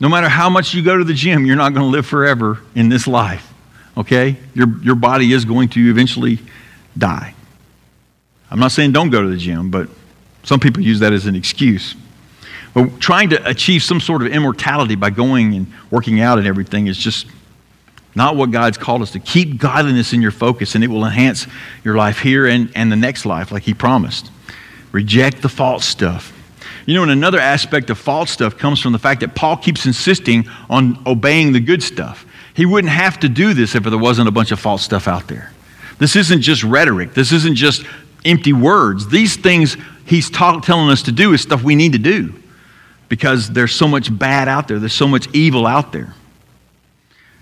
No 0.00 0.10
matter 0.10 0.28
how 0.28 0.50
much 0.50 0.74
you 0.74 0.82
go 0.82 0.98
to 0.98 1.04
the 1.04 1.14
gym, 1.14 1.46
you're 1.46 1.56
not 1.56 1.72
going 1.72 1.86
to 1.86 1.90
live 1.90 2.04
forever 2.04 2.60
in 2.74 2.90
this 2.90 3.06
life. 3.06 3.50
Okay? 3.96 4.36
Your, 4.52 4.68
your 4.82 4.96
body 4.96 5.32
is 5.32 5.46
going 5.46 5.70
to 5.70 5.80
eventually 5.88 6.40
die. 6.98 7.32
I'm 8.50 8.58
not 8.58 8.72
saying 8.72 8.92
don't 8.92 9.08
go 9.08 9.22
to 9.22 9.28
the 9.30 9.38
gym, 9.38 9.70
but 9.70 9.88
some 10.42 10.60
people 10.60 10.82
use 10.82 11.00
that 11.00 11.14
as 11.14 11.24
an 11.24 11.34
excuse. 11.34 11.94
But 12.76 13.00
trying 13.00 13.30
to 13.30 13.48
achieve 13.48 13.82
some 13.82 14.00
sort 14.00 14.20
of 14.20 14.28
immortality 14.28 14.96
by 14.96 15.08
going 15.08 15.54
and 15.54 15.66
working 15.90 16.20
out 16.20 16.36
and 16.36 16.46
everything 16.46 16.88
is 16.88 16.98
just 16.98 17.26
not 18.14 18.36
what 18.36 18.50
God's 18.50 18.76
called 18.76 19.00
us 19.00 19.12
to. 19.12 19.18
Keep 19.18 19.56
godliness 19.56 20.12
in 20.12 20.20
your 20.20 20.30
focus, 20.30 20.74
and 20.74 20.84
it 20.84 20.88
will 20.88 21.06
enhance 21.06 21.46
your 21.84 21.96
life 21.96 22.18
here 22.18 22.46
and, 22.46 22.70
and 22.74 22.92
the 22.92 22.96
next 22.96 23.24
life, 23.24 23.50
like 23.50 23.62
He 23.62 23.72
promised. 23.72 24.30
Reject 24.92 25.40
the 25.40 25.48
false 25.48 25.86
stuff. 25.86 26.34
You 26.84 26.92
know, 26.92 27.02
and 27.02 27.10
another 27.10 27.40
aspect 27.40 27.88
of 27.88 27.96
false 27.96 28.30
stuff 28.30 28.58
comes 28.58 28.78
from 28.78 28.92
the 28.92 28.98
fact 28.98 29.22
that 29.22 29.34
Paul 29.34 29.56
keeps 29.56 29.86
insisting 29.86 30.46
on 30.68 31.02
obeying 31.06 31.52
the 31.52 31.60
good 31.60 31.82
stuff. 31.82 32.26
He 32.52 32.66
wouldn't 32.66 32.92
have 32.92 33.18
to 33.20 33.30
do 33.30 33.54
this 33.54 33.74
if 33.74 33.84
there 33.84 33.96
wasn't 33.96 34.28
a 34.28 34.32
bunch 34.32 34.52
of 34.52 34.60
false 34.60 34.82
stuff 34.82 35.08
out 35.08 35.28
there. 35.28 35.50
This 35.98 36.14
isn't 36.14 36.42
just 36.42 36.62
rhetoric, 36.62 37.14
this 37.14 37.32
isn't 37.32 37.54
just 37.54 37.86
empty 38.26 38.52
words. 38.52 39.08
These 39.08 39.36
things 39.36 39.78
he's 40.04 40.28
telling 40.28 40.90
us 40.90 41.04
to 41.04 41.12
do 41.12 41.32
is 41.32 41.40
stuff 41.40 41.62
we 41.62 41.74
need 41.74 41.92
to 41.92 41.98
do 41.98 42.34
because 43.08 43.50
there's 43.50 43.74
so 43.74 43.88
much 43.88 44.16
bad 44.16 44.48
out 44.48 44.68
there, 44.68 44.78
there's 44.78 44.92
so 44.92 45.08
much 45.08 45.28
evil 45.32 45.66
out 45.66 45.92
there. 45.92 46.14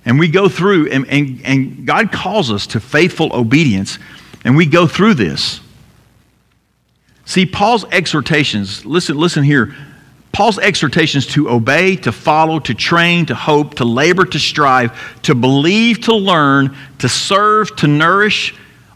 And 0.05 0.18
we 0.18 0.29
go 0.29 0.48
through, 0.48 0.90
and, 0.90 1.07
and, 1.09 1.40
and 1.44 1.87
God 1.87 2.12
calls 2.12 2.50
us 2.50 2.66
to 2.68 2.81
faithful 2.81 3.33
obedience, 3.33 3.98
and 4.44 4.57
we 4.57 4.66
go 4.66 4.87
through 4.87 5.14
this. 5.14 5.61
See, 7.25 7.46
Paul's 7.46 7.87
exhortations, 7.90 8.85
listen, 8.85 9.17
listen 9.17 9.44
here. 9.44 9.75
Paul's 10.33 10.58
exhortations 10.58 11.27
to 11.29 11.48
obey, 11.48 11.96
to 11.96 12.12
follow, 12.12 12.58
to 12.58 12.75
train, 12.75 13.25
to 13.27 13.35
hope, 13.35 13.77
to 13.77 13.85
labor, 13.85 14.27
to 14.27 14.38
strive, 14.38 15.23
to 15.23 15.35
believe, 15.35 16.02
to 16.02 16.15
learn, 16.15 16.77
to 16.98 17.08
serve, 17.08 17.75
to 17.77 17.87
nourish 17.87 18.54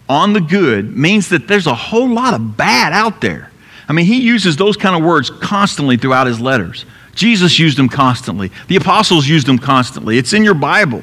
on 0.09 0.33
the 0.33 0.41
good 0.41 0.97
means 0.97 1.29
that 1.29 1.47
there's 1.47 1.67
a 1.67 1.75
whole 1.75 2.09
lot 2.09 2.35
of 2.35 2.57
bad 2.57 2.93
out 2.93 3.21
there. 3.21 3.48
I 3.89 3.93
mean, 3.93 4.07
he 4.07 4.21
uses 4.21 4.57
those 4.57 4.77
kind 4.77 4.95
of 4.95 5.03
words 5.03 5.31
constantly 5.31 5.97
throughout 5.97 6.27
his 6.27 6.41
letters. 6.41 6.85
Jesus 7.15 7.59
used 7.59 7.79
them 7.79 7.89
constantly, 7.89 8.53
the 8.69 8.77
apostles 8.77 9.27
used 9.27 9.47
them 9.47 9.59
constantly. 9.59 10.19
It's 10.19 10.33
in 10.33 10.45
your 10.45 10.55
Bible. 10.55 11.03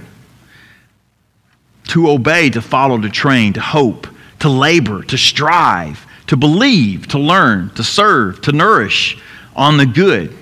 To 1.89 2.09
obey, 2.09 2.49
to 2.49 2.61
follow, 2.61 2.99
to 2.99 3.09
train, 3.09 3.53
to 3.53 3.61
hope, 3.61 4.07
to 4.39 4.49
labor, 4.49 5.03
to 5.03 5.17
strive 5.17 6.05
to 6.27 6.37
believe, 6.37 7.07
to 7.09 7.19
learn, 7.19 7.69
to 7.71 7.83
serve, 7.83 8.41
to 8.41 8.51
nourish 8.51 9.19
on 9.55 9.77
the 9.77 9.85
good. 9.85 10.35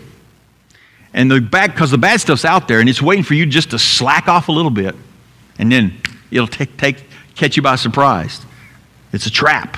And 1.13 1.29
the 1.29 1.41
bad, 1.41 1.71
because 1.71 1.91
the 1.91 1.97
bad 1.97 2.21
stuff's 2.21 2.45
out 2.45 2.67
there 2.67 2.79
and 2.79 2.89
it's 2.89 3.01
waiting 3.01 3.23
for 3.23 3.33
you 3.33 3.45
just 3.45 3.71
to 3.71 3.79
slack 3.79 4.27
off 4.27 4.47
a 4.47 4.51
little 4.51 4.71
bit 4.71 4.95
and 5.59 5.71
then 5.71 5.93
it'll 6.31 6.47
take, 6.47 6.77
take, 6.77 7.03
catch 7.35 7.55
you 7.55 7.61
by 7.61 7.75
surprise. 7.75 8.41
It's 9.11 9.25
a 9.25 9.31
trap. 9.31 9.77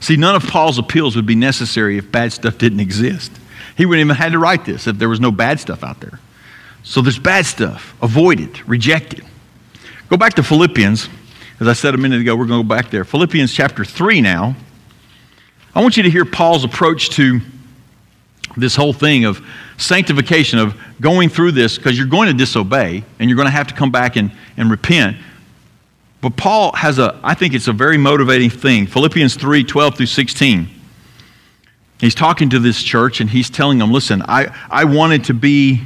See, 0.00 0.16
none 0.16 0.34
of 0.34 0.42
Paul's 0.44 0.78
appeals 0.78 1.14
would 1.16 1.26
be 1.26 1.34
necessary 1.34 1.98
if 1.98 2.10
bad 2.10 2.32
stuff 2.32 2.58
didn't 2.58 2.80
exist. 2.80 3.30
He 3.76 3.86
wouldn't 3.86 4.04
even 4.04 4.16
have 4.16 4.32
to 4.32 4.38
write 4.38 4.64
this 4.64 4.86
if 4.86 4.98
there 4.98 5.08
was 5.08 5.20
no 5.20 5.30
bad 5.30 5.60
stuff 5.60 5.84
out 5.84 6.00
there. 6.00 6.18
So 6.82 7.02
there's 7.02 7.18
bad 7.18 7.46
stuff. 7.46 7.94
Avoid 8.02 8.40
it, 8.40 8.66
reject 8.66 9.12
it. 9.12 9.24
Go 10.08 10.16
back 10.16 10.34
to 10.34 10.42
Philippians. 10.42 11.08
As 11.60 11.68
I 11.68 11.74
said 11.74 11.94
a 11.94 11.98
minute 11.98 12.20
ago, 12.20 12.34
we're 12.34 12.46
going 12.46 12.62
to 12.62 12.68
go 12.68 12.74
back 12.74 12.90
there. 12.90 13.04
Philippians 13.04 13.52
chapter 13.52 13.84
3 13.84 14.22
now. 14.22 14.56
I 15.74 15.82
want 15.82 15.96
you 15.96 16.02
to 16.02 16.10
hear 16.10 16.24
Paul's 16.24 16.64
approach 16.64 17.10
to 17.10 17.40
this 18.56 18.74
whole 18.74 18.92
thing 18.92 19.24
of 19.24 19.44
sanctification, 19.76 20.58
of 20.58 20.74
going 21.00 21.28
through 21.28 21.52
this, 21.52 21.76
because 21.76 21.96
you're 21.96 22.08
going 22.08 22.28
to 22.28 22.34
disobey 22.34 23.04
and 23.18 23.30
you're 23.30 23.36
going 23.36 23.46
to 23.46 23.52
have 23.52 23.68
to 23.68 23.74
come 23.74 23.92
back 23.92 24.16
and, 24.16 24.32
and 24.56 24.70
repent. 24.70 25.16
But 26.20 26.36
Paul 26.36 26.72
has 26.72 26.98
a, 26.98 27.18
I 27.22 27.34
think 27.34 27.54
it's 27.54 27.68
a 27.68 27.72
very 27.72 27.96
motivating 27.96 28.50
thing. 28.50 28.86
Philippians 28.86 29.36
3 29.36 29.64
12 29.64 29.96
through 29.96 30.06
16. 30.06 30.68
He's 31.98 32.14
talking 32.14 32.50
to 32.50 32.58
this 32.58 32.82
church 32.82 33.20
and 33.20 33.28
he's 33.28 33.50
telling 33.50 33.78
them, 33.78 33.92
listen, 33.92 34.22
I, 34.22 34.54
I 34.70 34.84
wanted 34.84 35.24
to 35.24 35.34
be 35.34 35.82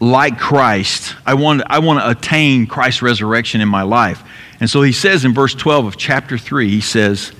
like 0.00 0.38
Christ. 0.38 1.14
I 1.24 1.34
want, 1.34 1.62
I 1.66 1.78
want 1.78 2.00
to 2.00 2.10
attain 2.10 2.66
Christ's 2.66 3.00
resurrection 3.00 3.60
in 3.60 3.68
my 3.68 3.82
life. 3.82 4.22
And 4.60 4.68
so 4.68 4.82
he 4.82 4.92
says 4.92 5.24
in 5.24 5.32
verse 5.32 5.54
12 5.54 5.86
of 5.86 5.96
chapter 5.96 6.38
3, 6.38 6.68
he 6.68 6.80
says, 6.80 7.32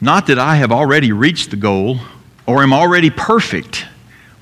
Not 0.00 0.26
that 0.28 0.38
I 0.38 0.56
have 0.56 0.72
already 0.72 1.12
reached 1.12 1.50
the 1.50 1.56
goal 1.56 1.98
or 2.46 2.62
am 2.62 2.72
already 2.72 3.10
perfect, 3.10 3.86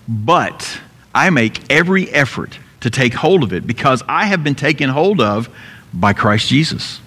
but 0.08 0.80
I 1.14 1.30
make 1.30 1.70
every 1.70 2.08
effort 2.10 2.58
to 2.82 2.90
take 2.90 3.14
hold 3.14 3.42
of 3.42 3.52
it 3.52 3.66
because 3.66 4.02
I 4.08 4.26
have 4.26 4.44
been 4.44 4.54
taken 4.54 4.90
hold 4.90 5.20
of 5.20 5.48
by 5.92 6.12
Christ 6.12 6.48
Jesus. 6.48 7.00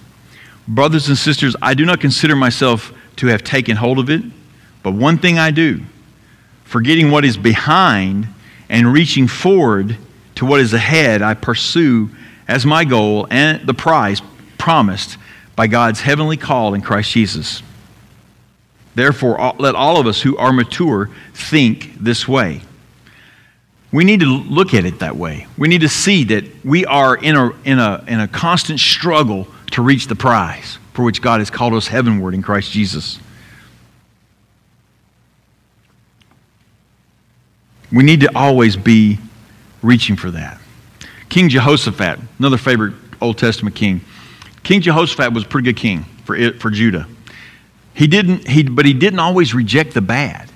Brothers 0.66 1.08
and 1.08 1.16
sisters, 1.16 1.54
I 1.62 1.74
do 1.74 1.84
not 1.84 2.00
consider 2.00 2.34
myself 2.34 2.92
to 3.16 3.28
have 3.28 3.44
taken 3.44 3.76
hold 3.76 3.98
of 3.98 4.10
it, 4.10 4.22
but 4.82 4.92
one 4.92 5.18
thing 5.18 5.38
I 5.38 5.50
do, 5.50 5.80
forgetting 6.64 7.10
what 7.10 7.24
is 7.24 7.36
behind 7.36 8.26
and 8.68 8.92
reaching 8.92 9.28
forward 9.28 9.96
to 10.36 10.46
what 10.46 10.60
is 10.60 10.74
ahead, 10.74 11.22
I 11.22 11.34
pursue 11.34 12.10
as 12.48 12.66
my 12.66 12.84
goal 12.84 13.26
and 13.30 13.66
the 13.66 13.74
prize 13.74 14.20
promised 14.58 15.18
by 15.54 15.66
God's 15.66 16.00
heavenly 16.00 16.36
call 16.36 16.74
in 16.74 16.82
Christ 16.82 17.10
Jesus. 17.12 17.62
Therefore, 18.94 19.54
let 19.58 19.74
all 19.74 20.00
of 20.00 20.06
us 20.06 20.22
who 20.22 20.36
are 20.36 20.52
mature 20.52 21.10
think 21.34 21.94
this 22.00 22.26
way. 22.26 22.62
We 23.96 24.04
need 24.04 24.20
to 24.20 24.26
look 24.26 24.74
at 24.74 24.84
it 24.84 24.98
that 24.98 25.16
way. 25.16 25.46
We 25.56 25.68
need 25.68 25.80
to 25.80 25.88
see 25.88 26.24
that 26.24 26.44
we 26.62 26.84
are 26.84 27.16
in 27.16 27.34
a, 27.34 27.52
in 27.64 27.78
a, 27.78 28.04
in 28.06 28.20
a 28.20 28.28
constant 28.28 28.78
struggle 28.78 29.48
to 29.70 29.80
reach 29.80 30.06
the 30.06 30.14
prize 30.14 30.76
for 30.92 31.02
which 31.02 31.22
God 31.22 31.40
has 31.40 31.48
called 31.48 31.72
us 31.72 31.86
heavenward 31.88 32.34
in 32.34 32.42
Christ 32.42 32.70
Jesus. 32.70 33.18
We 37.90 38.04
need 38.04 38.20
to 38.20 38.36
always 38.36 38.76
be 38.76 39.18
reaching 39.80 40.16
for 40.16 40.30
that. 40.30 40.60
King 41.30 41.48
Jehoshaphat, 41.48 42.18
another 42.38 42.58
favorite 42.58 42.92
Old 43.22 43.38
Testament 43.38 43.76
king. 43.76 44.02
King 44.62 44.82
Jehoshaphat 44.82 45.32
was 45.32 45.44
a 45.44 45.46
pretty 45.46 45.72
good 45.72 45.80
king 45.80 46.04
for, 46.26 46.36
it, 46.36 46.60
for 46.60 46.68
Judah. 46.68 47.08
He 47.94 48.06
didn't, 48.06 48.46
he, 48.46 48.62
but 48.62 48.84
he 48.84 48.92
didn't 48.92 49.20
always 49.20 49.54
reject 49.54 49.94
the 49.94 50.02
bad. 50.02 50.50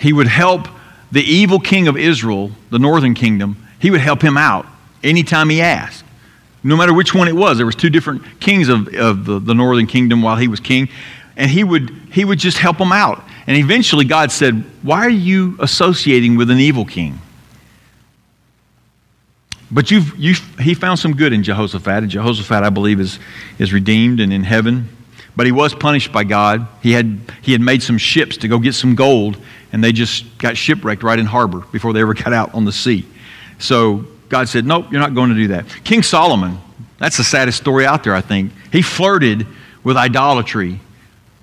He 0.00 0.12
would 0.12 0.26
help 0.26 0.66
the 1.14 1.22
evil 1.22 1.60
king 1.60 1.86
of 1.86 1.96
Israel, 1.96 2.50
the 2.70 2.78
northern 2.80 3.14
kingdom, 3.14 3.56
he 3.78 3.88
would 3.92 4.00
help 4.00 4.20
him 4.20 4.36
out 4.36 4.66
anytime 5.04 5.48
he 5.48 5.62
asked. 5.62 6.04
No 6.64 6.76
matter 6.76 6.92
which 6.92 7.14
one 7.14 7.28
it 7.28 7.36
was. 7.36 7.56
There 7.56 7.66
was 7.66 7.76
two 7.76 7.88
different 7.88 8.40
kings 8.40 8.68
of, 8.68 8.92
of 8.94 9.24
the, 9.24 9.38
the 9.38 9.54
northern 9.54 9.86
kingdom 9.86 10.22
while 10.22 10.34
he 10.34 10.48
was 10.48 10.58
king. 10.58 10.88
And 11.36 11.48
he 11.48 11.62
would, 11.62 11.90
he 12.10 12.24
would 12.24 12.40
just 12.40 12.58
help 12.58 12.78
them 12.78 12.90
out. 12.90 13.22
And 13.46 13.56
eventually 13.56 14.04
God 14.04 14.32
said, 14.32 14.64
Why 14.82 15.06
are 15.06 15.08
you 15.08 15.56
associating 15.60 16.36
with 16.36 16.50
an 16.50 16.58
evil 16.58 16.84
king? 16.84 17.20
But 19.70 19.92
you've, 19.92 20.16
you've, 20.18 20.58
he 20.58 20.74
found 20.74 20.98
some 20.98 21.14
good 21.14 21.32
in 21.32 21.44
Jehoshaphat, 21.44 22.02
and 22.02 22.10
Jehoshaphat, 22.10 22.64
I 22.64 22.70
believe, 22.70 22.98
is, 22.98 23.20
is 23.60 23.72
redeemed 23.72 24.18
and 24.18 24.32
in 24.32 24.42
heaven. 24.42 24.88
But 25.36 25.46
he 25.46 25.52
was 25.52 25.74
punished 25.74 26.12
by 26.12 26.24
God. 26.24 26.66
He 26.82 26.92
had, 26.92 27.20
he 27.42 27.52
had 27.52 27.60
made 27.60 27.84
some 27.84 27.98
ships 27.98 28.36
to 28.38 28.48
go 28.48 28.58
get 28.58 28.74
some 28.74 28.96
gold, 28.96 29.36
and 29.74 29.82
they 29.82 29.90
just 29.90 30.38
got 30.38 30.56
shipwrecked 30.56 31.02
right 31.02 31.18
in 31.18 31.26
harbor 31.26 31.58
before 31.72 31.92
they 31.92 32.00
ever 32.00 32.14
got 32.14 32.32
out 32.32 32.54
on 32.54 32.64
the 32.64 32.70
sea. 32.70 33.04
So 33.58 34.06
God 34.28 34.48
said, 34.48 34.64
Nope, 34.64 34.86
you're 34.92 35.00
not 35.00 35.14
going 35.14 35.30
to 35.30 35.36
do 35.36 35.48
that. 35.48 35.66
King 35.82 36.02
Solomon, 36.02 36.58
that's 36.98 37.16
the 37.16 37.24
saddest 37.24 37.58
story 37.58 37.84
out 37.84 38.04
there, 38.04 38.14
I 38.14 38.20
think. 38.20 38.52
He 38.70 38.82
flirted 38.82 39.46
with 39.82 39.96
idolatry 39.96 40.78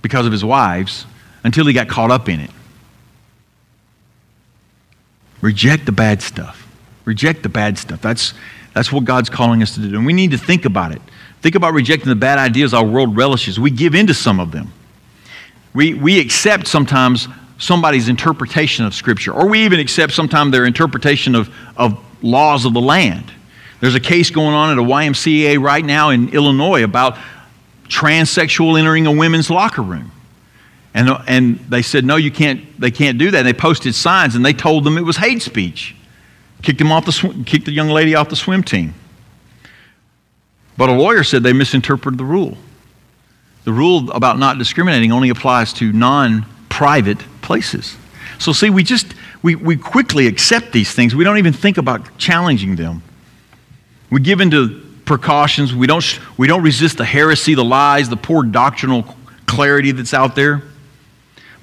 because 0.02 0.26
of 0.26 0.32
his 0.32 0.46
wives 0.46 1.06
until 1.44 1.66
he 1.68 1.74
got 1.74 1.90
caught 1.90 2.10
up 2.10 2.30
in 2.30 2.40
it. 2.40 2.50
Reject 5.42 5.86
the 5.86 5.92
bad 5.92 6.22
stuff. 6.22 6.66
Reject 7.04 7.44
the 7.44 7.50
bad 7.50 7.78
stuff. 7.78 8.02
That's, 8.02 8.34
that's 8.74 8.94
what 8.94 9.04
God's 9.04 9.30
calling 9.30 9.62
us 9.62 9.76
to 9.76 9.82
do. 9.82 9.98
And 9.98 10.06
we 10.06 10.14
need 10.14 10.32
to 10.32 10.38
think 10.38 10.64
about 10.64 10.94
it. 10.94 11.02
Think 11.42 11.56
about 11.56 11.74
rejecting 11.74 12.08
the 12.08 12.16
bad 12.16 12.38
ideas 12.38 12.74
our 12.74 12.86
world 12.86 13.18
relishes. 13.18 13.60
We 13.60 13.72
give 13.72 13.94
in 13.94 14.08
to 14.08 14.14
some 14.14 14.40
of 14.40 14.52
them. 14.52 14.72
We, 15.74 15.96
we 15.96 16.20
accept 16.20 16.68
sometimes 16.68 17.28
somebody's 17.62 18.10
interpretation 18.10 18.86
of 18.86 18.94
Scripture, 18.96 19.32
or 19.32 19.48
we 19.48 19.64
even 19.64 19.80
accept 19.80 20.14
sometimes 20.14 20.52
their 20.52 20.66
interpretation 20.66 21.36
of, 21.36 21.54
of 21.78 21.98
laws 22.24 22.66
of 22.66 22.74
the 22.74 22.82
land. 22.82 23.32
There's 23.80 23.96
a 23.96 24.00
case 24.00 24.32
going 24.32 24.54
on 24.54 24.72
at 24.72 24.78
a 24.78 24.82
YMCA 24.82 25.62
right 25.62 25.86
now 25.86 26.10
in 26.10 26.30
Illinois 26.30 26.84
about 26.84 27.18
transsexual 27.88 28.80
entering 28.80 29.06
a 29.06 29.12
women's 29.12 29.50
locker 29.50 29.82
room. 29.82 30.12
And, 30.94 31.10
and 31.28 31.60
they 31.60 31.84
said, 31.84 32.04
no, 32.04 32.16
you 32.16 32.32
can't, 32.32 32.80
they 32.80 32.92
can't 32.92 33.18
do 33.18 33.32
that. 33.32 33.40
And 33.40 33.48
they 33.48 33.54
posted 33.54 33.96
signs 33.96 34.36
and 34.36 34.46
they 34.46 34.54
told 34.54 34.84
them 34.84 34.98
it 34.98 35.02
was 35.02 35.18
hate 35.18 35.42
speech. 35.42 35.96
Kicked, 36.64 36.80
them 36.80 36.92
off 36.92 37.06
the 37.06 37.12
sw- 37.12 37.46
kicked 37.46 37.66
the 37.66 37.72
young 37.72 37.90
lady 37.90 38.14
off 38.14 38.30
the 38.30 38.36
swim 38.36 38.64
team. 38.64 38.94
But 40.78 40.90
a 40.90 40.94
lawyer 40.94 41.24
said 41.24 41.44
they 41.44 41.54
misinterpreted 41.54 42.18
the 42.18 42.26
rule. 42.26 42.58
The 43.64 43.72
rule 43.72 44.12
about 44.12 44.40
not 44.40 44.58
discriminating 44.58 45.12
only 45.12 45.30
applies 45.30 45.74
to 45.74 45.92
non 45.92 46.46
private 46.70 47.24
places. 47.52 47.98
So, 48.40 48.54
see, 48.54 48.70
we 48.70 48.82
just, 48.82 49.14
we, 49.44 49.56
we 49.56 49.76
quickly 49.76 50.26
accept 50.28 50.72
these 50.72 50.90
things. 50.94 51.14
We 51.14 51.26
don't 51.26 51.38
even 51.38 51.52
think 51.52 51.78
about 51.78 52.18
challenging 52.18 52.78
them. 52.78 53.04
We 54.10 54.22
give 54.22 54.40
into 54.40 54.82
precautions. 55.04 55.76
We 55.76 55.86
don't, 55.86 56.20
we 56.38 56.48
don't 56.48 56.64
resist 56.64 56.98
the 56.98 57.04
heresy, 57.04 57.54
the 57.54 57.66
lies, 57.66 58.08
the 58.08 58.16
poor 58.16 58.44
doctrinal 58.44 59.04
clarity 59.48 59.92
that's 59.92 60.14
out 60.14 60.34
there. 60.34 60.64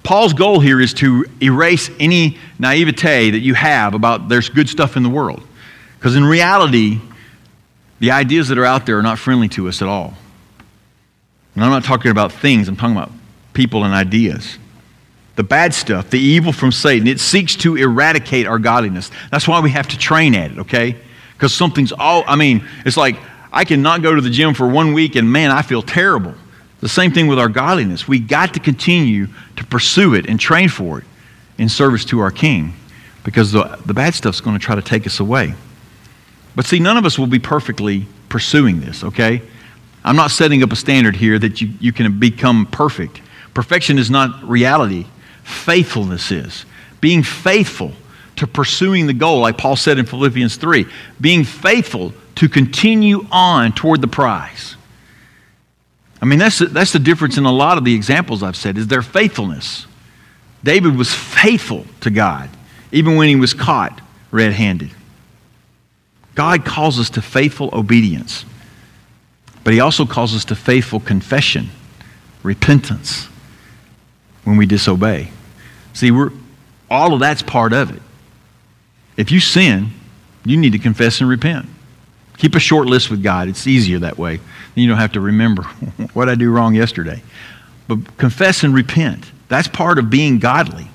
Paul's 0.03 0.35
goal 0.35 0.61
here 0.61 0.79
is 0.79 0.93
to 0.95 1.25
erase 1.43 1.89
any 1.99 2.37
naivete 2.59 3.31
that 3.31 3.41
you 3.41 3.55
have 3.55 3.95
about 3.95 4.29
there's 4.29 4.51
good 4.51 4.69
stuff 4.69 4.95
in 4.95 5.03
the 5.03 5.09
world. 5.09 5.43
Because 5.99 6.17
in 6.17 6.25
reality, 6.25 7.01
the 7.99 8.11
ideas 8.11 8.49
that 8.49 8.59
are 8.59 8.67
out 8.67 8.85
there 8.85 8.99
are 8.99 9.03
not 9.03 9.19
friendly 9.19 9.49
to 9.49 9.69
us 9.69 9.81
at 9.81 9.89
all. 9.89 10.13
And 11.55 11.65
I'm 11.65 11.71
not 11.71 11.85
talking 11.85 12.11
about 12.11 12.31
things, 12.31 12.69
I'm 12.69 12.77
talking 12.77 12.95
about 12.95 13.11
people 13.55 13.85
and 13.85 13.95
ideas. 13.95 14.59
The 15.39 15.45
bad 15.45 15.73
stuff, 15.73 16.11
the 16.11 16.19
evil 16.19 16.53
from 16.53 16.73
Satan, 16.73 17.07
it 17.07 17.21
seeks 17.21 17.55
to 17.59 17.77
eradicate 17.77 18.49
our 18.49 18.59
godliness. 18.59 19.13
That's 19.31 19.47
why 19.47 19.61
we 19.61 19.71
have 19.71 19.87
to 19.87 19.97
train 19.97 20.35
at 20.35 20.51
it, 20.51 20.59
okay? 20.59 20.97
Because 21.35 21.55
something's 21.55 21.93
all, 21.93 22.25
I 22.27 22.35
mean, 22.35 22.67
it's 22.85 22.97
like 22.97 23.21
I 23.53 23.65
cannot 23.65 24.03
go 24.03 24.13
to 24.13 24.21
the 24.21 24.31
gym 24.31 24.53
for 24.53 24.67
one 24.67 24.95
week 24.95 25.15
and 25.15 25.33
man, 25.33 25.53
I 25.53 25.63
feel 25.63 25.81
terrible. 25.81 26.35
The 26.81 26.89
same 26.89 27.13
thing 27.13 27.29
with 27.29 27.39
our 27.39 27.49
godliness. 27.49 28.09
We 28.09 28.19
got 28.19 28.55
to 28.55 28.59
continue 28.59 29.29
to 29.55 29.65
pursue 29.65 30.15
it 30.15 30.29
and 30.29 30.41
train 30.41 30.69
for 30.69 30.99
it 30.99 31.05
in 31.57 31.69
service 31.69 32.05
to 32.07 32.19
our 32.19 32.33
King 32.33 32.73
because 33.23 33.53
the, 33.53 33.79
the 33.87 33.95
bad 33.95 34.15
stuff's 34.15 34.41
going 34.41 34.59
to 34.59 34.65
try 34.65 34.75
to 34.75 34.83
take 34.83 35.07
us 35.07 35.21
away. 35.21 35.55
But 36.57 36.67
see, 36.67 36.81
none 36.81 36.97
of 36.97 37.07
us 37.07 37.17
will 37.17 37.29
be 37.29 37.39
perfectly 37.39 38.09
pursuing 38.29 38.81
this, 38.81 39.05
okay? 39.05 39.43
I'm 40.03 40.17
not 40.17 40.33
setting 40.33 40.65
up 40.65 40.73
a 40.73 40.77
standard 40.77 41.15
here 41.15 41.39
that 41.39 41.61
you, 41.61 41.71
you 41.79 41.93
can 41.93 42.19
become 42.19 42.67
perfect. 42.67 43.21
Perfection 43.55 43.99
is 43.99 44.11
not 44.11 44.43
reality, 44.43 45.07
faithfulness 45.49 46.31
is. 46.31 46.65
Being 47.01 47.23
faithful 47.23 47.93
to 48.37 48.47
pursuing 48.47 49.07
the 49.07 49.13
goal, 49.13 49.41
like 49.41 49.59
Paul 49.59 49.77
said 49.77 49.99
in 49.99 50.07
Philippians 50.07 50.57
3, 50.57 50.87
being 51.21 51.45
faithful 51.45 52.13
to 52.37 52.49
continue 52.49 53.27
on 53.33 53.73
toward 53.73 54.01
the 54.01 54.09
prize. 54.09 54.77
I 56.21 56.27
mean, 56.27 56.39
that's, 56.39 56.59
that's 56.59 56.93
the 56.93 56.99
difference 56.99 57.39
in 57.39 57.45
a 57.45 57.53
lot 57.53 57.79
of 57.79 57.85
the 57.85 57.95
examples 57.95 58.43
I've 58.43 58.57
said, 58.57 58.79
is 58.79 58.87
their 58.89 59.03
faithfulness. 59.03 59.87
David 60.63 60.97
was 60.97 61.15
faithful 61.15 61.87
to 62.01 62.11
God, 62.11 62.51
even 62.93 63.17
when 63.17 63.29
he 63.29 63.37
was 63.37 63.55
caught 63.55 64.01
red 64.31 64.53
handed. 64.53 64.91
God 66.35 66.65
calls 66.65 67.01
us 67.01 67.11
to 67.11 67.23
faithful 67.23 67.71
obedience, 67.73 68.45
but 69.65 69.73
he 69.73 69.81
also 69.81 70.07
calls 70.07 70.35
us 70.35 70.45
to 70.47 70.57
faithful 70.57 71.01
confession, 71.01 71.71
repentance 72.43 73.27
when 74.45 74.57
we 74.57 74.67
disobey. 74.67 75.31
See, 75.99 76.13
we're, 76.13 76.31
all 76.89 77.13
of 77.13 77.19
that's 77.19 77.43
part 77.43 77.73
of 77.73 77.91
it. 77.91 78.01
If 79.17 79.33
you 79.33 79.41
sin, 79.41 79.91
you 80.45 80.57
need 80.57 80.71
to 80.71 80.79
confess 80.79 81.21
and 81.21 81.29
repent. 81.29 81.67
Keep 82.37 82.55
a 82.55 82.61
short 82.61 82.87
list 82.87 83.11
with 83.11 83.21
God. 83.21 83.49
It's 83.49 83.67
easier 83.67 83.99
that 83.99 84.17
way. 84.17 84.39
You 84.77 84.87
don't 84.87 84.99
have 84.99 85.11
to 85.15 85.21
remember 85.21 85.63
what 86.15 86.29
I 86.29 86.37
do 86.37 86.53
wrong 86.53 86.77
yesterday. 86.77 87.21
but 87.89 88.17
confess 88.17 88.63
and 88.63 88.73
repent. 88.73 89.33
That's 89.49 89.67
part 89.67 89.99
of 89.99 90.09
being 90.09 90.39
godly. 90.39 90.89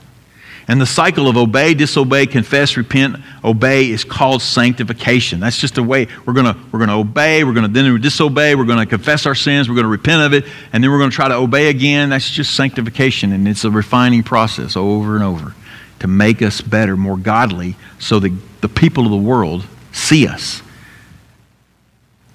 And 0.67 0.79
the 0.79 0.85
cycle 0.85 1.27
of 1.27 1.35
obey, 1.35 1.73
disobey, 1.73 2.25
confess, 2.25 2.77
repent, 2.77 3.17
obey 3.43 3.89
is 3.89 4.05
called 4.05 4.41
sanctification. 4.41 5.41
That's 5.41 5.59
just 5.59 5.77
a 5.77 5.83
way 5.83 6.07
we're 6.25 6.33
going 6.33 6.53
to 6.53 6.57
we're 6.71 6.79
going 6.79 6.89
to 6.89 6.95
obey, 6.95 7.43
we're 7.43 7.53
going 7.53 7.67
to 7.67 7.71
then 7.71 7.99
disobey, 7.99 8.55
we're 8.55 8.63
going 8.63 8.79
to 8.79 8.85
confess 8.85 9.25
our 9.25 9.35
sins, 9.35 9.67
we're 9.67 9.75
going 9.75 9.83
to 9.83 9.89
repent 9.89 10.21
of 10.21 10.33
it, 10.33 10.49
and 10.71 10.81
then 10.81 10.89
we're 10.89 10.99
going 10.99 11.09
to 11.09 11.15
try 11.15 11.27
to 11.27 11.35
obey 11.35 11.67
again. 11.67 12.09
That's 12.09 12.29
just 12.29 12.55
sanctification 12.55 13.33
and 13.33 13.47
it's 13.47 13.65
a 13.65 13.71
refining 13.71 14.23
process 14.23 14.77
over 14.77 15.15
and 15.15 15.23
over 15.23 15.53
to 15.99 16.07
make 16.07 16.41
us 16.41 16.61
better, 16.61 16.95
more 16.95 17.17
godly 17.17 17.75
so 17.99 18.19
that 18.19 18.31
the 18.61 18.69
people 18.69 19.05
of 19.05 19.11
the 19.11 19.17
world 19.17 19.65
see 19.91 20.27
us 20.27 20.61